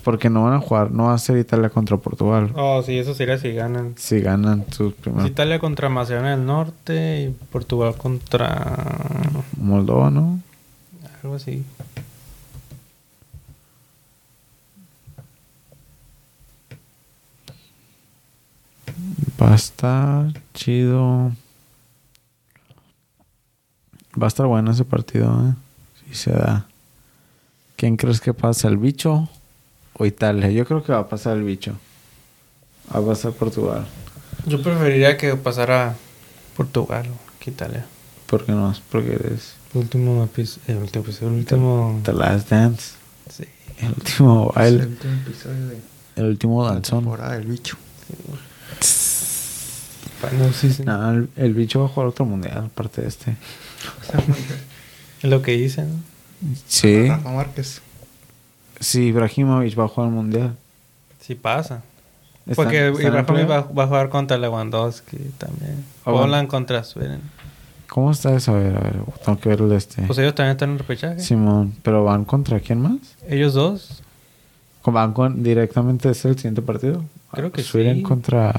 Porque 0.04 0.30
no 0.30 0.44
van 0.44 0.54
a 0.54 0.60
jugar, 0.60 0.92
no 0.92 1.06
va 1.06 1.14
a 1.14 1.18
ser 1.18 1.38
Italia 1.38 1.70
contra 1.70 1.98
Portugal. 1.98 2.52
Oh, 2.56 2.84
sí, 2.84 2.98
eso 2.98 3.14
sería 3.14 3.38
si 3.38 3.54
ganan. 3.54 3.94
Si 3.98 4.20
ganan 4.20 4.66
sus 4.72 4.94
primeros. 4.94 5.30
Italia 5.30 5.60
contra 5.60 5.88
Macedonia 5.90 6.32
del 6.32 6.46
Norte 6.46 7.24
y 7.24 7.30
Portugal 7.52 7.96
contra 7.96 8.76
Moldova, 9.58 10.10
¿no? 10.10 10.40
algo 11.24 11.36
así. 11.36 11.64
Va 19.42 19.54
a 19.54 19.56
estar 19.56 20.34
chido. 20.54 21.32
Va 24.22 24.26
a 24.26 24.28
estar 24.28 24.46
bueno 24.46 24.72
ese 24.72 24.86
partido, 24.86 25.50
¿eh? 25.50 25.54
Si 26.06 26.16
se 26.16 26.32
da. 26.32 26.68
¿Quién 27.76 27.98
crees 27.98 28.22
que 28.22 28.34
pasa? 28.34 28.68
¿El 28.68 28.78
bicho 28.78 29.30
o 29.94 30.06
Italia? 30.06 30.50
Yo 30.52 30.66
creo 30.66 30.84
que 30.84 30.92
va 30.94 31.00
a 31.00 31.10
pasar 31.10 31.38
el 31.38 31.44
bicho. 31.44 31.74
Va 32.94 33.00
a 33.00 33.06
pasar 33.06 33.32
Portugal. 33.34 33.86
Yo 34.46 34.62
preferiría 34.62 35.18
que 35.18 35.36
pasara 35.36 35.96
Portugal 36.56 37.06
que 37.40 37.52
Italia. 37.52 37.86
¿Por 38.28 38.46
qué 38.46 38.52
no? 38.52 38.74
Porque 38.92 39.14
eres 39.14 39.54
El 39.74 39.82
último 39.82 40.24
episodio, 40.24 40.64
el 40.68 40.78
último, 40.84 41.04
episodio, 41.04 41.28
el 41.30 41.36
último... 41.40 42.02
The 42.04 42.14
Last 42.14 42.50
Dance. 42.50 42.92
Sí. 43.30 43.46
El 43.80 43.90
último 43.90 44.54
Es 44.56 44.58
el 44.58 44.62
baile. 44.78 44.86
último 44.86 45.14
episodio 45.14 45.68
de 45.68 45.78
El 46.16 46.26
último 46.26 46.66
danzón. 46.66 47.00
temporada 47.02 47.34
del 47.34 47.46
bicho. 47.48 47.78
Bueno, 50.22 50.54
sí, 50.54 50.72
sí. 50.72 50.84
No, 50.84 51.12
el, 51.12 51.30
el 51.36 51.54
bicho 51.54 51.80
va 51.82 51.86
a 51.86 51.90
jugar 51.90 52.08
otro 52.08 52.26
mundial, 52.26 52.66
aparte 52.66 53.02
de 53.02 53.08
este. 53.08 53.36
Es 55.22 55.30
lo 55.30 55.42
que 55.42 55.54
dicen. 55.54 55.90
¿no? 55.90 56.13
Sí. 56.68 57.08
Rafa 57.08 57.32
Márquez. 57.32 57.82
Sí, 58.80 59.04
Ibrahimovic 59.04 59.78
va 59.78 59.86
a 59.86 59.88
jugar 59.88 60.10
el 60.10 60.16
mundial. 60.16 60.56
Sí 61.20 61.36
pasa. 61.36 61.82
Porque 62.56 62.88
Ibrahimovic 62.88 63.50
va, 63.50 63.84
a 63.84 63.88
jugar 63.88 64.10
contra 64.10 64.38
Lewandowski 64.38 65.18
también. 65.38 65.86
Bueno. 66.04 66.22
Poland 66.22 66.48
contra 66.50 66.84
Sweden. 66.84 67.22
¿Cómo 67.88 68.12
está 68.12 68.36
eso? 68.36 68.54
A 68.54 68.58
ver, 68.58 68.76
a 68.76 68.80
ver. 68.80 68.96
Tengo 69.24 69.40
que 69.40 69.50
ver 69.50 69.62
el 69.62 69.72
este. 69.72 70.02
Pues 70.02 70.18
ellos 70.18 70.36
también 70.36 70.54
están 70.54 70.72
en 70.72 70.80
repechaje. 70.80 71.20
Simón, 71.20 71.76
pero 71.84 72.04
van 72.04 72.26
contra 72.26 72.60
quién 72.60 72.82
más? 72.82 72.98
Ellos 73.28 73.54
dos. 73.54 74.02
Van 74.84 75.14
con 75.14 75.44
directamente 75.44 76.10
es 76.10 76.26
el 76.26 76.36
siguiente 76.36 76.62
partido. 76.62 77.06
Creo 77.32 77.52
que 77.52 77.64
Sweden 77.64 77.98
sí. 77.98 78.04
contra. 78.04 78.54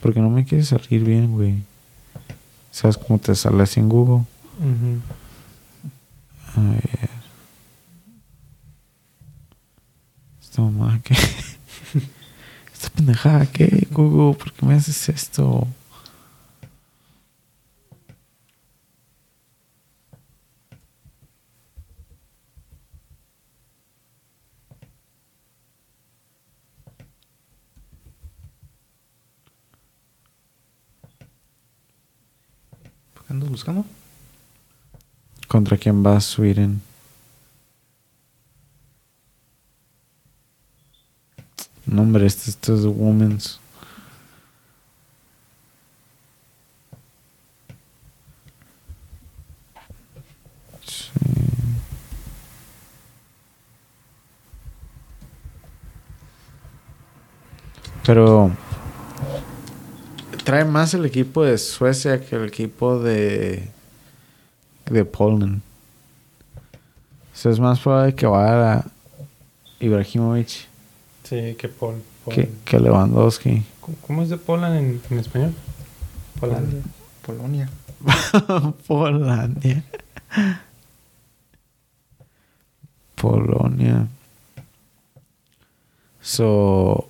Porque 0.00 0.20
no 0.20 0.30
me 0.30 0.44
quiere 0.44 0.64
salir 0.64 1.04
bien, 1.04 1.32
güey. 1.32 1.56
¿Sabes 2.70 2.96
cómo 2.96 3.18
te 3.18 3.34
sale 3.34 3.64
en 3.76 3.88
Google? 3.88 4.24
Ujú. 4.58 5.00
A 6.56 6.60
ver. 6.60 7.10
Que. 11.02 11.14
Esta 12.72 12.88
pendejada 12.90 13.46
que, 13.46 13.86
Google, 13.90 14.36
¿por 14.38 14.52
qué 14.52 14.64
me 14.66 14.74
haces 14.74 15.08
esto? 15.08 15.66
¿Por 33.14 33.24
qué 33.24 33.32
andas 33.32 33.50
buscando? 33.50 33.84
¿Contra 35.54 35.76
quién 35.76 36.04
va 36.04 36.20
Sweden? 36.20 36.82
No, 41.86 42.02
hombre, 42.02 42.26
este, 42.26 42.50
esto 42.50 42.74
es 42.74 42.84
Women's. 42.84 43.60
Pero 58.04 58.50
trae 60.42 60.64
más 60.64 60.94
el 60.94 61.04
equipo 61.04 61.44
de 61.44 61.58
Suecia 61.58 62.20
que 62.26 62.34
el 62.34 62.46
equipo 62.46 62.98
de 62.98 63.73
de 64.86 65.04
Poland. 65.04 65.60
O 67.32 67.36
sea, 67.36 67.50
es 67.52 67.58
más 67.60 67.80
probable 67.80 68.14
que 68.14 68.26
vaya 68.26 68.72
a 68.74 68.84
Ibrahimovic 69.80 70.68
Sí, 71.24 71.54
que 71.58 71.68
Pol. 71.68 72.02
Pol- 72.24 72.34
que, 72.34 72.50
que 72.64 72.78
Lewandowski. 72.78 73.62
¿Cómo- 73.80 73.96
¿Cómo 74.06 74.22
es 74.22 74.28
de 74.28 74.36
Poland 74.36 74.76
en, 74.76 75.00
en 75.10 75.18
español? 75.18 75.54
Polandia. 76.38 76.82
Polonia. 77.26 77.68
Polandia. 78.86 79.82
Polonia. 83.14 84.06
So, 86.20 87.08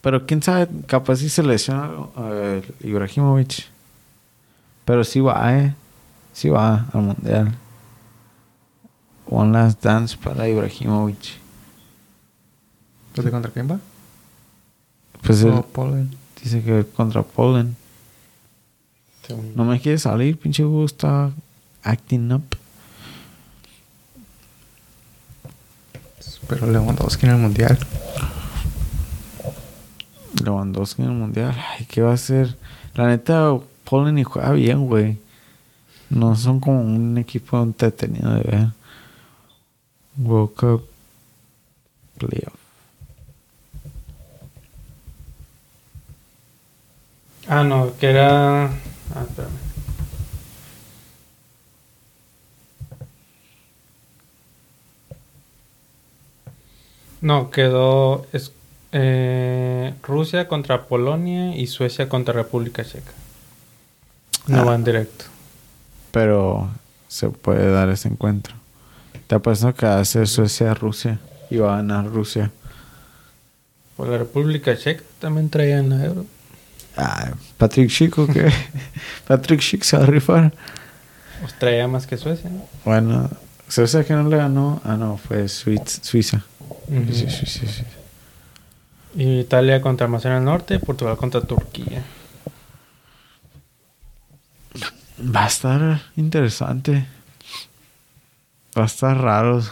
pero 0.00 0.26
quién 0.26 0.42
sabe, 0.42 0.68
capaz 0.86 1.16
si 1.16 1.28
se 1.28 1.42
lesiona 1.42 1.90
eh, 2.18 2.62
Ibrahimovic. 2.80 3.64
Pero 4.84 5.04
sí 5.04 5.20
va, 5.20 5.56
eh. 5.58 5.74
Sí 6.32 6.48
va 6.48 6.86
al 6.92 7.02
mundial. 7.02 7.54
One 9.28 9.52
last 9.52 9.82
dance 9.82 10.16
para 10.16 10.48
Ibrahimovic. 10.48 11.38
¿Pues 13.14 13.24
de 13.24 13.30
contra 13.30 13.50
quién 13.50 13.70
va? 13.70 13.78
Pues 15.22 15.44
Poland. 15.72 16.14
dice 16.42 16.62
que 16.62 16.84
contra 16.96 17.22
Poland. 17.22 17.74
Según- 19.26 19.52
No 19.54 19.64
me 19.64 19.80
quiere 19.80 19.98
salir, 19.98 20.38
pinche 20.38 20.64
Hugo 20.64 20.84
está 20.84 21.30
acting 21.82 22.32
up. 22.32 22.42
Pero 26.48 26.66
Lewandowski 26.70 27.26
en 27.26 27.32
el 27.32 27.38
mundial. 27.38 27.78
Lewandowski 30.44 31.02
en 31.02 31.08
el 31.08 31.14
mundial. 31.14 31.54
Ay, 31.78 31.86
¿qué 31.86 32.02
va 32.02 32.10
a 32.10 32.14
hacer? 32.14 32.56
La 32.94 33.06
neta, 33.06 33.56
Poland 33.84 34.18
y 34.18 34.24
juega 34.24 34.52
bien, 34.52 34.86
güey. 34.86 35.18
No 36.18 36.36
son 36.36 36.60
como 36.60 36.80
un 36.82 37.16
equipo 37.18 37.60
entretenido 37.62 38.34
de 38.34 38.42
ver. 38.42 38.66
World 40.18 40.54
Cup 40.54 40.82
Playoff. 42.18 42.54
Ah, 47.48 47.64
no, 47.64 47.96
que 47.98 48.06
era. 48.10 48.66
Ah, 48.66 49.24
espérame. 49.28 49.58
No, 57.20 57.50
quedó 57.50 58.26
es- 58.32 58.52
eh, 58.92 59.94
Rusia 60.02 60.48
contra 60.48 60.86
Polonia 60.86 61.56
y 61.56 61.66
Suecia 61.66 62.08
contra 62.08 62.34
República 62.34 62.84
Checa. 62.84 63.12
No 64.48 64.60
Ah. 64.62 64.64
van 64.64 64.84
directo. 64.84 65.26
Pero 66.12 66.70
se 67.08 67.28
puede 67.30 67.70
dar 67.72 67.88
ese 67.88 68.08
encuentro. 68.08 68.54
Te 69.26 69.34
apuesto 69.34 69.74
que 69.74 69.86
hace 69.86 70.24
Suecia-Rusia. 70.26 71.18
Y 71.50 71.56
va 71.58 71.74
a 71.74 71.76
ganar 71.78 72.06
Rusia. 72.06 72.50
Por 73.96 74.08
la 74.08 74.18
República 74.18 74.76
Checa 74.76 75.02
también 75.20 75.50
traían 75.50 75.90
la 75.90 76.04
euro. 76.04 76.24
Ah, 76.96 77.32
Patrick 77.58 77.90
Chico, 77.90 78.26
¿qué? 78.26 78.50
Patrick 79.26 79.60
Chico 79.60 79.84
se 79.84 79.96
va 79.96 80.04
a 80.04 80.06
rifar. 80.06 80.52
Pues 81.40 81.58
traía 81.58 81.88
más 81.88 82.06
que 82.06 82.16
Suecia, 82.16 82.48
¿no? 82.48 82.66
Bueno, 82.84 83.28
Suecia 83.68 84.04
que 84.04 84.14
no 84.14 84.28
le 84.28 84.36
ganó. 84.36 84.80
Ah, 84.84 84.96
no, 84.96 85.16
fue 85.18 85.44
Suiz- 85.48 86.00
Suiza. 86.02 86.42
Ujú. 86.88 87.12
Sí, 87.12 87.26
sí, 87.28 87.46
sí, 87.46 87.66
sí. 87.66 87.82
Y 89.14 89.40
Italia 89.40 89.80
contra 89.82 90.06
Macedonia 90.08 90.36
del 90.36 90.44
Norte, 90.46 90.78
Portugal 90.78 91.16
contra 91.18 91.40
Turquía. 91.42 92.02
Va 95.22 95.44
a 95.44 95.46
estar 95.46 96.02
interesante. 96.16 97.06
Va 98.76 98.82
a 98.82 98.86
estar 98.86 99.16
raro 99.20 99.62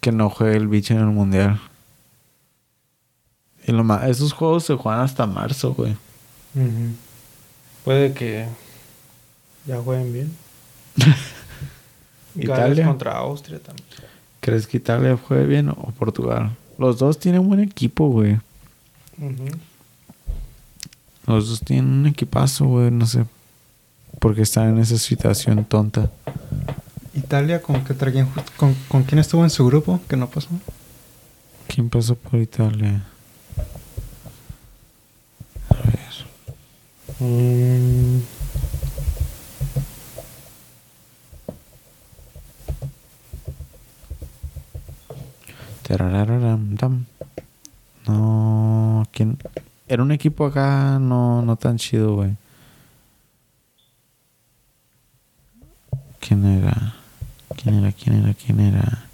que 0.00 0.10
no 0.10 0.30
juegue 0.30 0.56
el 0.56 0.66
bicho 0.66 0.94
en 0.94 1.00
el 1.00 1.06
mundial. 1.06 1.60
Y 3.66 3.72
lo 3.72 3.84
más, 3.84 4.08
esos 4.08 4.32
juegos 4.32 4.64
se 4.64 4.74
juegan 4.74 5.02
hasta 5.02 5.26
marzo, 5.26 5.74
güey. 5.74 5.96
Puede 7.84 8.12
que 8.14 8.48
ya 9.64 9.80
jueguen 9.80 10.12
bien. 10.12 10.36
Italia. 12.34 12.86
contra 12.86 13.18
Austria 13.18 13.60
también. 13.60 13.86
¿Crees 14.40 14.66
que 14.66 14.78
Italia 14.78 15.16
juegue 15.16 15.46
bien 15.46 15.68
o 15.68 15.92
Portugal? 15.98 16.56
Los 16.78 16.98
dos 16.98 17.18
tienen 17.18 17.46
buen 17.46 17.60
equipo, 17.60 18.08
güey. 18.08 18.38
Los 21.26 21.48
dos 21.48 21.60
tienen 21.60 21.92
un 21.92 22.06
equipazo, 22.06 22.64
güey. 22.64 22.90
No 22.90 23.06
sé 23.06 23.24
por 24.18 24.34
qué 24.34 24.42
están 24.42 24.70
en 24.70 24.78
esa 24.78 24.98
situación 24.98 25.64
tonta. 25.64 26.10
Italia, 27.14 27.62
¿con, 27.62 27.84
qué 27.84 27.94
traían 27.94 28.28
con, 28.56 28.74
¿con 28.88 29.02
quién 29.04 29.18
estuvo 29.18 29.44
en 29.44 29.50
su 29.50 29.66
grupo? 29.66 30.00
Que 30.08 30.16
no 30.16 30.28
pasó. 30.28 30.48
¿Quién 31.66 31.88
pasó 31.88 32.14
por 32.14 32.40
Italia? 32.40 33.02
A 35.68 35.74
ver. 35.74 37.28
Mm. 37.28 38.20
No, 48.06 49.06
¿quién? 49.12 49.38
Era 49.86 50.02
un 50.02 50.12
equipo 50.12 50.46
acá 50.46 50.98
no, 50.98 51.42
no 51.42 51.56
tan 51.56 51.76
chido, 51.76 52.14
güey. 52.14 52.36
¿Quién 56.28 56.44
era? 56.44 56.94
¿Quién 57.56 57.76
era? 57.76 57.90
¿Quién 57.90 58.22
era? 58.22 58.34
¿Quién 58.34 58.60
era? 58.60 59.06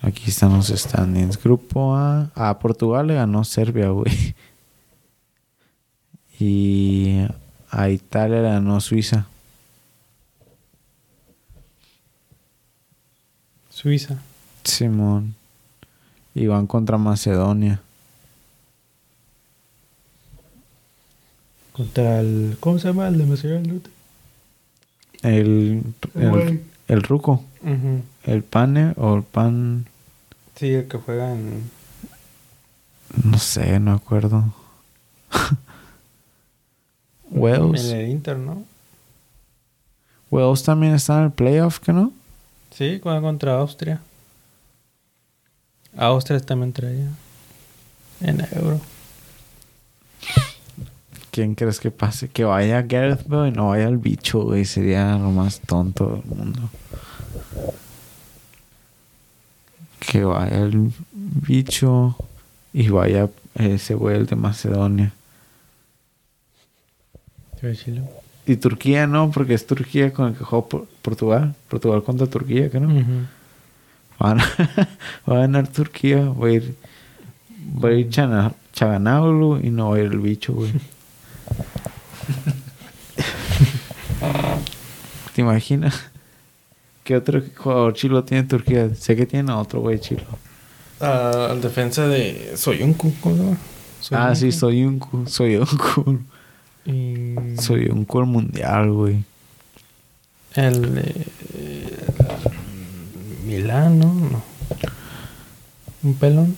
Aquí 0.00 0.30
están 0.30 0.56
los 0.56 0.68
standings. 0.68 1.36
Grupo 1.42 1.94
A. 1.94 2.30
A 2.34 2.58
Portugal 2.58 3.06
le 3.06 3.16
ganó 3.16 3.44
Serbia, 3.44 3.90
güey. 3.90 4.34
Y 6.40 7.18
a 7.70 7.90
Italia 7.90 8.40
le 8.40 8.48
ganó 8.48 8.80
Suiza. 8.80 9.26
Suiza. 13.68 14.18
Simón. 14.64 15.34
Y 16.34 16.46
van 16.46 16.66
contra 16.66 16.96
Macedonia. 16.96 17.82
Contra 21.74 22.20
el. 22.20 22.56
¿Cómo 22.58 22.78
se 22.78 22.88
llama? 22.88 23.08
El 23.08 23.18
de 23.18 23.26
Macedonia 23.26 23.60
del 23.60 23.72
Norte. 23.74 24.01
El, 25.22 25.82
el, 26.14 26.62
el 26.88 27.02
ruco. 27.02 27.44
El 28.24 28.42
pane 28.42 28.92
o 28.96 29.16
el 29.16 29.22
pan. 29.22 29.86
Sí, 30.56 30.74
el 30.74 30.88
que 30.88 30.98
juega 30.98 31.32
en. 31.32 31.70
No 33.24 33.38
sé, 33.38 33.78
no 33.78 33.92
me 33.92 33.96
acuerdo. 33.96 34.52
Wales. 37.30 37.90
En 37.90 37.96
el 37.96 38.10
Inter, 38.10 38.38
¿no? 38.38 38.64
Wales 40.30 40.62
también 40.62 40.94
está 40.94 41.18
en 41.18 41.24
el 41.24 41.30
playoff, 41.30 41.78
¿que 41.78 41.92
no? 41.92 42.12
Sí, 42.70 43.00
juega 43.02 43.20
contra 43.20 43.58
Austria. 43.58 44.00
Austria 45.96 46.40
también 46.40 46.72
traía. 46.72 47.08
En 48.20 48.40
euro. 48.52 48.80
¿Quién 51.32 51.54
crees 51.54 51.80
que 51.80 51.90
pase? 51.90 52.28
Que 52.28 52.44
vaya 52.44 52.82
Gareth 52.82 53.24
y 53.26 53.50
no 53.50 53.68
vaya 53.70 53.88
el 53.88 53.96
bicho, 53.96 54.42
güey. 54.42 54.64
Sería 54.66 55.16
lo 55.16 55.30
más 55.30 55.60
tonto 55.60 56.10
del 56.10 56.24
mundo. 56.36 56.68
Que 59.98 60.24
vaya 60.24 60.58
el 60.58 60.92
bicho 61.14 62.16
y 62.74 62.88
vaya 62.90 63.30
ese 63.54 63.94
güey, 63.94 64.16
el 64.18 64.26
de 64.26 64.36
Macedonia. 64.36 65.12
Y 68.46 68.56
Turquía 68.56 69.06
no, 69.06 69.30
porque 69.30 69.54
es 69.54 69.66
Turquía 69.66 70.12
con 70.12 70.28
el 70.28 70.34
que 70.36 70.44
jugó 70.44 70.68
Por- 70.68 70.86
Portugal. 71.00 71.54
Portugal 71.70 72.02
contra 72.02 72.26
Turquía, 72.26 72.68
que 72.70 72.78
no. 72.78 72.88
Van 74.18 74.40
a, 74.40 74.44
va 75.30 75.36
a 75.36 75.40
ganar 75.40 75.66
Turquía. 75.68 76.28
Va 76.28 76.48
a 76.48 76.52
ir, 76.52 76.74
va 77.82 77.88
a 77.88 77.92
ir 77.92 78.10
Chana- 78.10 78.52
y 79.62 79.70
no 79.70 79.90
va 79.90 79.96
a 79.96 80.00
ir 80.00 80.06
el 80.12 80.18
bicho, 80.18 80.52
güey. 80.52 80.72
¿Te 85.34 85.40
imaginas? 85.40 85.94
¿Qué 87.04 87.16
otro 87.16 87.42
jugador 87.56 87.94
chilo 87.94 88.22
tiene 88.24 88.44
Turquía? 88.44 88.94
Sé 88.94 89.16
que 89.16 89.26
tiene 89.26 89.50
a 89.52 89.56
otro 89.58 89.80
güey 89.80 89.98
chilo. 89.98 90.24
Ah, 91.00 91.48
al 91.50 91.60
defensa 91.60 92.06
de 92.06 92.52
Soyuncu, 92.56 93.12
¿cómo 93.20 93.56
se 94.00 94.14
llama? 94.14 94.28
Ah, 94.30 94.34
sí, 94.34 94.52
Soyuncu. 94.52 95.24
soy 95.26 95.56
un 95.56 95.66
cu. 95.66 95.80
Soy 96.06 96.14
un 96.14 96.16
cu. 96.16 96.20
Y 96.84 97.60
Soy 97.60 97.86
un 97.86 98.04
cu 98.04 98.20
al 98.20 98.26
mundial, 98.26 98.90
güey. 98.92 99.24
el 100.54 100.94
de 100.94 101.26
Milán, 103.46 103.98
¿no? 103.98 104.14
No. 104.14 104.42
Un 106.02 106.14
pelón. 106.14 106.56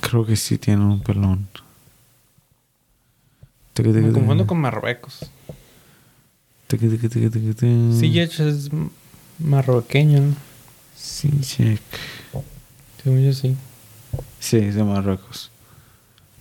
Creo 0.00 0.24
que 0.26 0.36
sí 0.36 0.58
tiene 0.58 0.84
un 0.84 1.00
pelón. 1.00 1.46
Me 3.82 4.12
confundo 4.12 4.46
con 4.46 4.58
Marruecos. 4.58 5.30
Ziyech 7.98 8.40
es 8.40 8.70
marroqueño, 9.38 10.20
¿no? 10.20 10.34
Según 10.96 11.42
yo 13.22 13.32
sí. 13.32 13.56
Sí, 14.40 14.56
es 14.56 14.74
de 14.74 14.82
Marruecos. 14.82 15.50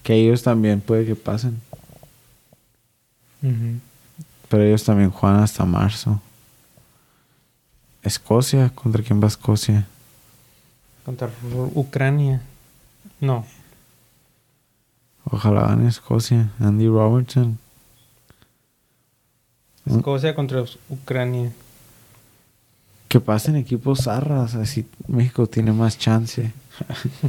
Que 0.02 0.14
ellos 0.14 0.44
también 0.44 0.82
puede 0.82 1.06
que 1.06 1.16
pasen. 1.16 1.62
Pero 4.50 4.64
ellos 4.64 4.84
también 4.84 5.12
juegan 5.12 5.42
hasta 5.42 5.66
marzo. 5.66 6.22
Escocia, 8.02 8.70
¿contra 8.70 9.04
quién 9.04 9.22
va 9.22 9.28
Escocia? 9.28 9.86
Contra 11.04 11.30
Ucrania. 11.74 12.42
No. 13.20 13.46
Ojalá 15.26 15.68
gane 15.68 15.88
Escocia. 15.90 16.52
Andy 16.60 16.88
Robertson. 16.88 17.58
Mm. 19.86 19.98
Escocia 19.98 20.36
contra 20.36 20.64
Ucrania. 20.90 21.52
Que 23.08 23.20
pasen 23.20 23.56
equipos 23.56 24.04
zarras, 24.04 24.56
así 24.56 24.88
México 25.08 25.48
tiene 25.48 25.72
más 25.72 25.98
chance. 25.98 26.52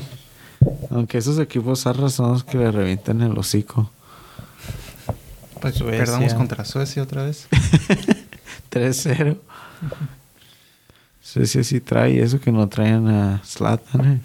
Aunque 0.91 1.19
esos 1.19 1.39
equipos 1.39 1.83
zarras 1.83 2.15
son 2.15 2.33
los 2.33 2.45
que 2.45 2.59
le 2.59 2.71
revientan 2.71 3.21
el 3.23 3.37
hocico. 3.39 3.91
Pues 5.61 5.75
Suecia. 5.77 5.99
perdamos 6.05 6.35
contra 6.35 6.65
Suecia 6.65 7.03
otra 7.03 7.25
vez. 7.25 7.47
3-0. 8.71 9.39
Suecia 11.23 11.65
sí 11.65 11.81
trae 11.81 12.21
eso 12.23 12.41
que 12.41 12.53
no 12.53 12.69
traen 12.69 13.09
a 13.09 13.43
Zlatan. 13.45 14.13
eh. 14.15 14.21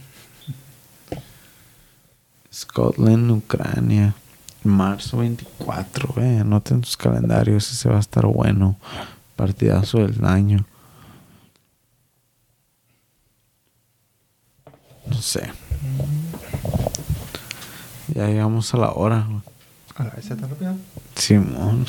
Scotland, 2.62 3.32
Ucrania. 3.32 4.14
Marzo 4.64 5.18
24, 5.18 6.22
eh. 6.22 6.40
Anoten 6.40 6.84
sus 6.84 6.96
calendarios, 6.96 7.72
ese 7.72 7.90
va 7.90 7.98
a 7.98 8.00
estar 8.00 8.26
bueno. 8.28 8.78
Partidazo 9.36 9.98
del 10.00 10.24
año. 10.24 10.64
No 15.08 15.22
sé. 15.22 15.52
Ya 18.14 18.28
llegamos 18.28 18.72
a 18.74 18.78
la 18.78 18.92
hora. 18.92 19.28
A 19.96 20.04
la 20.04 20.10
vez 20.12 20.28
tan 20.28 20.42
rápido. 20.42 20.76
Simón. 21.16 21.88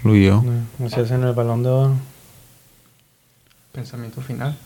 Fluyó. 0.00 0.42
No, 0.42 0.52
no 0.78 0.88
se 0.88 1.00
hacen 1.00 1.22
el 1.22 1.34
balón 1.34 1.62
de 1.62 1.68
oro. 1.68 1.94
Pensamiento 3.72 4.22
final. 4.22 4.56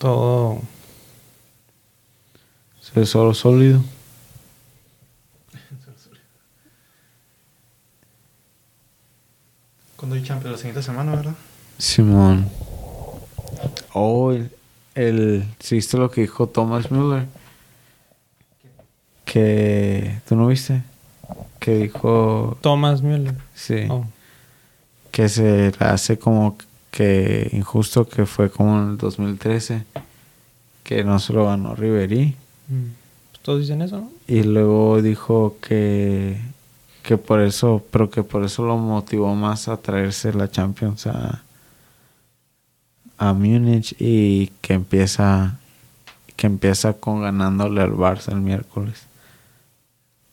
Todo. 0.00 0.62
Se 2.80 3.04
solo 3.04 3.34
sólido. 3.34 3.82
Cuando 9.96 10.16
hay 10.16 10.22
Champions 10.22 10.52
la 10.52 10.56
siguiente 10.56 10.82
semana, 10.82 11.14
¿verdad? 11.14 11.34
Simón. 11.76 12.48
Oh, 13.92 14.32
el, 14.32 14.50
el. 14.94 15.44
¿sí 15.58 15.74
¿Viste 15.74 15.98
lo 15.98 16.10
que 16.10 16.22
dijo 16.22 16.48
Thomas 16.48 16.90
Müller? 16.90 17.26
Que. 19.26 20.22
¿Tú 20.26 20.34
no 20.34 20.46
viste? 20.46 20.82
Que 21.58 21.74
dijo. 21.74 22.56
Thomas 22.62 23.02
Müller. 23.02 23.34
Sí. 23.54 23.86
Oh. 23.90 24.06
Que 25.10 25.28
se 25.28 25.74
hace 25.78 26.18
como 26.18 26.56
que 26.90 27.48
injusto 27.52 28.08
que 28.08 28.26
fue 28.26 28.50
como 28.50 28.80
en 28.80 28.90
el 28.90 28.98
2013. 28.98 29.84
Que 30.82 31.04
no 31.04 31.18
se 31.18 31.32
lo 31.32 31.46
ganó 31.46 31.74
Ribery. 31.74 32.34
Mm. 32.68 32.84
Pues 33.30 33.42
todos 33.42 33.60
dicen 33.60 33.82
eso, 33.82 33.98
¿no? 33.98 34.10
Y 34.26 34.42
luego 34.42 35.00
dijo 35.02 35.56
que, 35.60 36.40
que 37.02 37.16
por 37.16 37.40
eso, 37.40 37.84
pero 37.90 38.10
que 38.10 38.22
por 38.22 38.44
eso 38.44 38.64
lo 38.64 38.76
motivó 38.76 39.34
más 39.34 39.68
a 39.68 39.76
traerse 39.76 40.32
la 40.32 40.50
Champions 40.50 41.06
a, 41.06 41.42
a 43.18 43.32
Múnich 43.34 43.94
y 43.98 44.48
que 44.60 44.74
empieza, 44.74 45.58
que 46.36 46.46
empieza 46.46 46.94
con 46.94 47.22
ganándole 47.22 47.82
al 47.82 47.92
Barça 47.92 48.32
el 48.32 48.40
miércoles. 48.40 49.06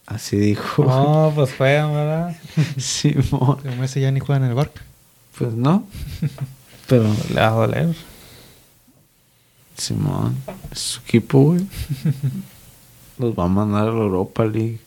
Así 0.08 0.38
dijo. 0.38 0.86
No, 0.86 1.34
pues 1.36 1.54
juegan, 1.56 1.94
¿verdad? 1.94 2.36
Simón. 2.78 3.58
Pero 3.62 3.76
Messi 3.76 4.00
ya 4.00 4.10
ni 4.10 4.22
juega 4.22 4.44
en 4.44 4.50
el 4.50 4.56
Barca. 4.56 4.82
Pues 5.38 5.54
no. 5.54 5.88
Pero 6.88 7.04
Le 7.30 7.42
va 7.42 7.48
a 7.48 7.52
doler. 7.52 7.96
Simón, 9.78 10.36
es 10.72 10.80
su 10.80 11.00
equipo, 11.02 11.40
güey. 11.40 11.68
los 13.20 13.38
va 13.38 13.44
a 13.44 13.48
mandar 13.48 13.88
a 13.88 13.92
la 13.92 14.02
Europa 14.02 14.44
League. 14.46 14.80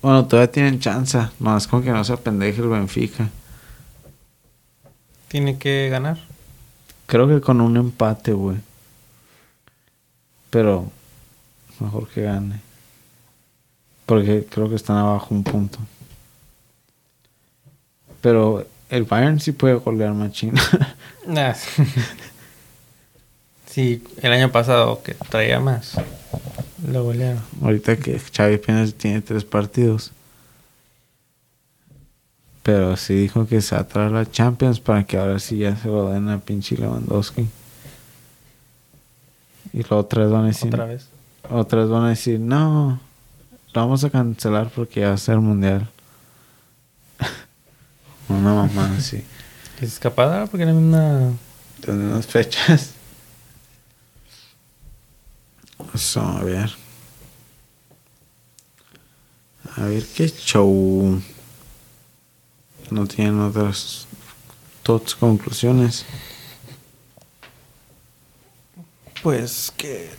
bueno, 0.00 0.26
todavía 0.26 0.50
tienen 0.50 0.80
chance. 0.80 1.18
Más 1.38 1.66
con 1.66 1.82
que 1.82 1.90
no 1.90 2.02
se 2.02 2.14
apendeje 2.14 2.62
el 2.62 2.68
Benfica. 2.68 3.28
Tiene 5.28 5.58
que 5.58 5.88
ganar. 5.90 6.18
Creo 7.06 7.28
que 7.28 7.40
con 7.42 7.60
un 7.60 7.76
empate, 7.76 8.32
güey. 8.32 8.56
Pero 10.48 10.90
mejor 11.80 12.08
que 12.08 12.22
gane. 12.22 12.60
Porque 14.06 14.46
creo 14.48 14.68
que 14.70 14.76
están 14.76 14.96
abajo 14.96 15.34
un 15.34 15.44
punto. 15.44 15.78
Pero 18.26 18.66
el 18.90 19.04
Bayern 19.04 19.38
sí 19.38 19.52
puede 19.52 19.74
golear 19.74 20.12
machina. 20.12 20.60
Nah. 21.28 21.54
sí, 23.66 24.02
el 24.20 24.32
año 24.32 24.50
pasado 24.50 25.00
que 25.04 25.14
traía 25.14 25.60
más. 25.60 25.92
Lo 26.90 27.04
golearon. 27.04 27.40
Ahorita 27.62 27.96
que 27.96 28.18
Xavi 28.18 28.56
apenas 28.56 28.94
tiene 28.94 29.20
tres 29.22 29.44
partidos. 29.44 30.10
Pero 32.64 32.96
sí 32.96 33.14
dijo 33.14 33.46
que 33.46 33.60
se 33.60 33.76
va 33.76 33.82
a 33.82 33.86
traer 33.86 34.10
la 34.10 34.28
Champions 34.28 34.80
para 34.80 35.04
que 35.04 35.18
ahora 35.18 35.38
sí 35.38 35.58
ya 35.58 35.76
se 35.76 35.86
lo 35.86 36.10
den 36.10 36.28
a 36.28 36.40
pinche 36.40 36.76
Lewandowski. 36.76 37.46
Y 39.72 39.82
luego 39.82 39.98
otras 39.98 40.32
van 40.32 40.44
a 40.44 40.48
decir... 40.48 40.74
Otra 40.74 40.86
vez. 40.86 41.08
Otras 41.48 41.88
van 41.88 42.04
a 42.06 42.08
decir, 42.08 42.40
no, 42.40 42.98
lo 43.72 43.80
vamos 43.80 44.02
a 44.02 44.10
cancelar 44.10 44.68
porque 44.70 45.02
ya 45.02 45.10
va 45.10 45.14
a 45.14 45.16
ser 45.16 45.38
mundial. 45.38 45.88
Una 48.28 48.54
mamá 48.54 48.94
así. 48.98 49.22
Se 49.78 49.84
escapada 49.84 50.46
porque 50.46 50.64
era 50.64 50.74
una. 50.74 51.32
De 51.82 51.92
unas 51.92 52.26
fechas. 52.26 52.90
Eso, 55.94 56.20
a 56.20 56.42
ver. 56.42 56.70
A 59.76 59.82
ver 59.84 60.04
qué 60.06 60.28
show. 60.28 61.20
No 62.90 63.06
tienen 63.06 63.40
otras 63.40 64.06
todas 64.82 65.14
conclusiones. 65.14 66.04
Pues 69.22 69.72
que. 69.76 70.10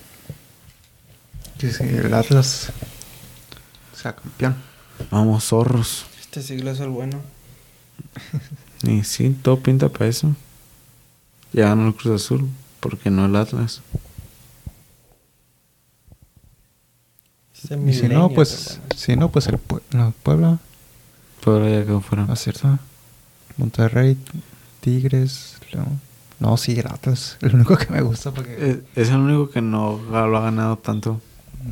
Que 1.58 1.72
si 1.72 1.84
el 1.84 2.14
Atlas 2.14 2.72
sea 3.96 4.16
campeón. 4.16 4.56
Vamos, 5.10 5.46
zorros. 5.46 6.06
Este 6.20 6.44
siglo 6.44 6.72
es 6.72 6.80
el 6.80 6.90
bueno. 6.90 7.22
Y 8.84 9.04
sí, 9.04 9.36
todo 9.42 9.60
pinta 9.60 9.90
para 9.90 10.08
eso. 10.08 10.36
Ya 11.54 11.70
ganó 11.70 11.88
el 11.88 11.96
Cruz 11.96 12.24
Azul, 12.24 12.48
porque 12.80 13.10
no 13.10 13.26
el 13.26 13.36
Atlas. 13.36 13.82
Y 17.86 17.94
si 17.94 18.08
no, 18.08 18.28
es 18.28 18.34
pues, 18.34 18.80
bueno. 18.80 18.96
si 18.96 19.16
no, 19.16 19.30
pues 19.32 19.48
el 19.48 19.58
Pue- 19.58 19.82
no, 19.92 20.14
Puebla, 20.24 20.60
Pero 21.44 21.68
ya 21.68 21.84
quedó 21.86 22.02
fuera. 22.02 22.26
¿no 22.26 22.34
es 22.34 22.40
cierto? 22.42 22.78
Monterrey, 23.58 24.18
Tigres, 24.82 25.58
León. 25.72 26.00
No, 26.40 26.56
sí, 26.58 26.80
el 26.80 26.86
Atlas. 26.88 27.38
El 27.42 27.56
único 27.56 27.76
que 27.78 27.88
me 27.92 28.02
gusta 28.02 28.32
porque... 28.32 28.84
Es, 28.96 29.08
es 29.08 29.10
el 29.10 29.18
único 29.18 29.50
que 29.50 29.60
no 29.60 30.00
lo 30.12 30.38
ha 30.38 30.42
ganado 30.42 30.78
tanto. 30.78 31.20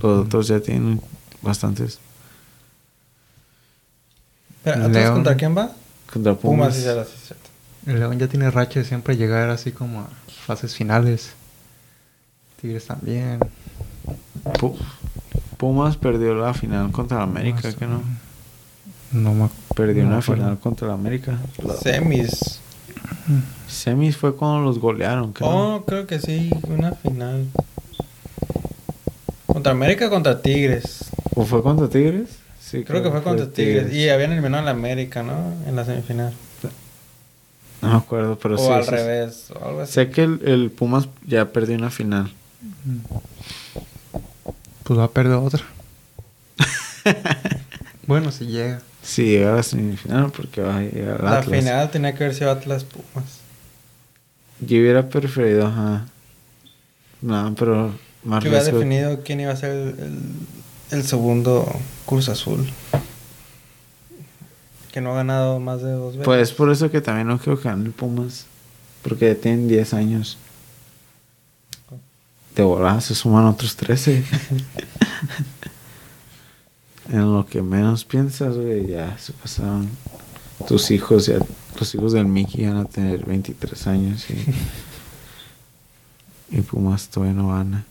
Los 0.01 0.25
otros 0.25 0.47
ya 0.47 0.59
tienen 0.59 0.99
bastantes. 1.43 1.99
Pero, 4.63 4.77
¿Atlas 4.77 4.91
León. 4.91 5.13
contra 5.13 5.35
quién 5.37 5.55
va? 5.55 5.71
Contra 6.11 6.33
Pumas, 6.35 6.75
Pumas. 6.75 6.75
sí, 6.75 6.81
sí, 6.83 7.17
sí, 7.27 7.33
sí. 7.33 7.89
El 7.91 7.99
León 7.99 8.17
ya 8.17 8.27
tiene 8.27 8.49
racha 8.49 8.79
de 8.79 8.85
siempre 8.85 9.15
llegar 9.15 9.49
así 9.49 9.71
como 9.71 10.01
a 10.01 10.07
fases 10.45 10.75
finales. 10.75 11.31
Tigres 12.61 12.85
también. 12.87 13.39
Pu- 14.59 14.75
Pumas 15.57 15.97
perdió 15.97 16.33
la 16.35 16.53
final 16.53 16.91
contra 16.91 17.17
la 17.17 17.23
América, 17.23 17.61
Pumas, 17.61 17.75
que 17.75 17.85
no. 17.87 18.01
No 19.11 19.33
me 19.33 19.49
Perdió 19.75 20.03
no 20.03 20.09
me 20.09 20.15
una 20.15 20.23
acuerdo. 20.23 20.43
final 20.43 20.59
contra 20.59 20.87
la 20.87 20.93
América. 20.95 21.37
Semis. 21.81 22.59
Semis 23.67 24.17
fue 24.17 24.35
cuando 24.35 24.61
los 24.61 24.79
golearon, 24.79 25.31
creo. 25.33 25.49
Oh, 25.49 25.85
creo 25.85 26.07
que 26.07 26.19
sí, 26.19 26.49
una 26.67 26.91
final. 26.93 27.45
Contra 29.45 29.71
América 29.71 30.09
contra 30.09 30.41
Tigres. 30.41 31.05
¿O 31.35 31.45
fue 31.45 31.61
contra 31.63 31.87
Tigres? 31.89 32.29
Sí, 32.67 32.83
Creo 32.83 33.03
que 33.03 33.11
fue 33.11 33.21
contra 33.21 33.47
Tigres. 33.47 33.93
Y 33.93 34.09
habían 34.09 34.31
eliminado 34.31 34.63
a 34.63 34.65
la 34.65 34.71
América, 34.71 35.21
¿no? 35.21 35.53
En 35.67 35.75
la 35.75 35.85
semifinal. 35.85 36.33
No 37.81 37.89
me 37.89 37.95
acuerdo, 37.97 38.39
pero 38.39 38.55
o 38.55 38.57
sí. 38.57 38.71
al 38.71 38.83
sí, 38.85 38.89
revés, 38.89 39.51
o 39.51 39.63
algo 39.63 39.81
así. 39.81 39.93
Sé 39.93 40.09
que 40.09 40.23
el, 40.23 40.41
el 40.45 40.71
Pumas 40.71 41.07
ya 41.27 41.45
perdió 41.51 41.75
una 41.77 41.91
final. 41.91 42.31
Pues 44.83 44.99
va 44.99 45.03
a 45.03 45.11
perder 45.11 45.33
otra. 45.35 45.61
bueno, 48.07 48.31
si 48.31 48.47
llega. 48.47 48.81
Sí, 49.03 49.25
llega 49.25 49.53
a 49.53 49.57
la 49.57 49.63
semifinal 49.63 50.31
porque 50.35 50.61
va 50.61 50.77
a 50.77 50.81
llegar 50.81 51.19
al 51.19 51.25
La 51.25 51.37
Atlas. 51.39 51.59
final 51.59 51.91
tenía 51.91 52.15
que 52.15 52.23
haber 52.23 52.35
sido 52.35 52.49
Atlas 52.49 52.83
Pumas. 52.83 53.39
Yo 54.61 54.77
hubiera 54.79 55.07
preferido, 55.09 55.67
ajá. 55.67 56.05
No, 57.21 57.53
pero 57.57 57.93
más 58.23 58.41
Que 58.41 58.49
hubiera 58.49 58.63
definido 58.63 59.21
quién 59.23 59.41
iba 59.41 59.51
a 59.51 59.55
ser 59.55 59.69
el, 59.71 59.87
el- 59.99 60.19
el 60.95 61.03
segundo 61.03 61.67
Cruz 62.05 62.29
Azul. 62.29 62.67
Que 64.91 65.01
no 65.01 65.11
ha 65.11 65.15
ganado 65.15 65.59
más 65.59 65.81
de 65.81 65.91
dos 65.91 66.13
veces. 66.13 66.25
Pues 66.25 66.51
por 66.53 66.71
eso 66.71 66.89
que 66.89 67.01
también 67.01 67.27
no 67.27 67.37
creo 67.37 67.59
que 67.59 67.67
gane 67.67 67.85
el 67.85 67.91
Pumas. 67.91 68.45
Porque 69.01 69.35
tienen 69.35 69.67
10 69.67 69.93
años. 69.93 70.37
De 72.55 72.63
volada 72.63 73.01
se 73.01 73.13
suman 73.13 73.45
otros 73.45 73.75
13. 73.75 74.23
en 77.11 77.33
lo 77.33 77.45
que 77.45 77.61
menos 77.61 78.05
piensas, 78.05 78.55
güey, 78.55 78.87
ya 78.87 79.17
se 79.17 79.33
pasaron. 79.33 79.89
Tus 80.67 80.89
hijos, 80.91 81.25
ya, 81.25 81.39
los 81.77 81.93
hijos 81.93 82.13
del 82.13 82.25
Mickey 82.25 82.65
van 82.65 82.77
a 82.77 82.85
tener 82.85 83.25
23 83.25 83.87
años 83.87 84.25
y, 84.29 84.45
y 86.57 86.61
Pumas 86.61 87.09
todavía 87.09 87.35
no 87.35 87.49
gana. 87.49 87.85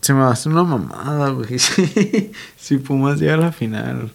Se 0.00 0.14
me 0.14 0.20
va 0.20 0.28
a 0.28 0.32
hacer 0.32 0.52
una 0.52 0.64
mamada, 0.64 1.30
güey. 1.30 1.58
si 2.56 2.78
Pumas 2.78 3.20
llega 3.20 3.34
a 3.34 3.38
la 3.38 3.52
final. 3.52 4.12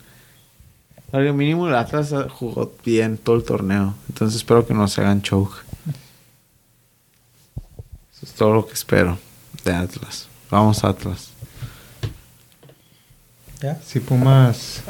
Porque 1.12 1.32
mínimo 1.32 1.68
el 1.68 1.76
Atlas 1.76 2.14
jugó 2.32 2.74
bien 2.84 3.18
todo 3.18 3.36
el 3.36 3.44
torneo. 3.44 3.94
Entonces 4.10 4.38
espero 4.38 4.66
que 4.66 4.74
no 4.74 4.88
se 4.88 5.02
hagan 5.02 5.22
choke. 5.22 5.64
Eso 8.14 8.26
es 8.26 8.34
todo 8.34 8.54
lo 8.54 8.68
que 8.68 8.74
espero 8.74 9.18
de 9.64 9.74
Atlas. 9.74 10.28
Vamos 10.50 10.84
Atlas. 10.84 11.30
¿Ya? 13.62 13.80
Si 13.82 14.00
Pumas. 14.00 14.82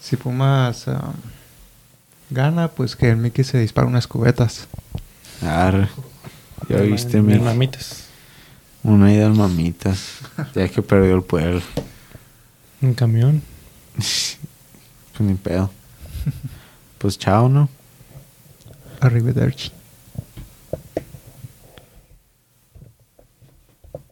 Si 0.00 0.16
Pumas 0.16 0.88
ah, 0.88 1.12
gana, 2.28 2.68
pues 2.68 2.96
que 2.96 3.10
el 3.10 3.16
Mickey 3.16 3.44
se 3.44 3.58
dispara 3.58 3.86
unas 3.86 4.06
cubetas. 4.06 4.68
Arre. 5.42 5.88
Ya 6.68 6.80
viste 6.82 7.22
mi 7.22 7.34
mis 7.34 7.42
mamitas. 7.42 8.09
Una 8.82 9.12
ida 9.12 9.26
al 9.26 9.34
mamitas. 9.34 10.18
Ya 10.54 10.68
que 10.68 10.82
perdió 10.82 11.14
el 11.14 11.22
pueblo. 11.22 11.62
Un 12.80 12.94
camión. 12.94 13.42
Pues 15.16 15.28
ni 15.28 15.34
pedo. 15.34 15.70
Pues 16.96 17.18
chao, 17.18 17.48
¿no? 17.48 17.68
Arrivederci. 19.00 19.70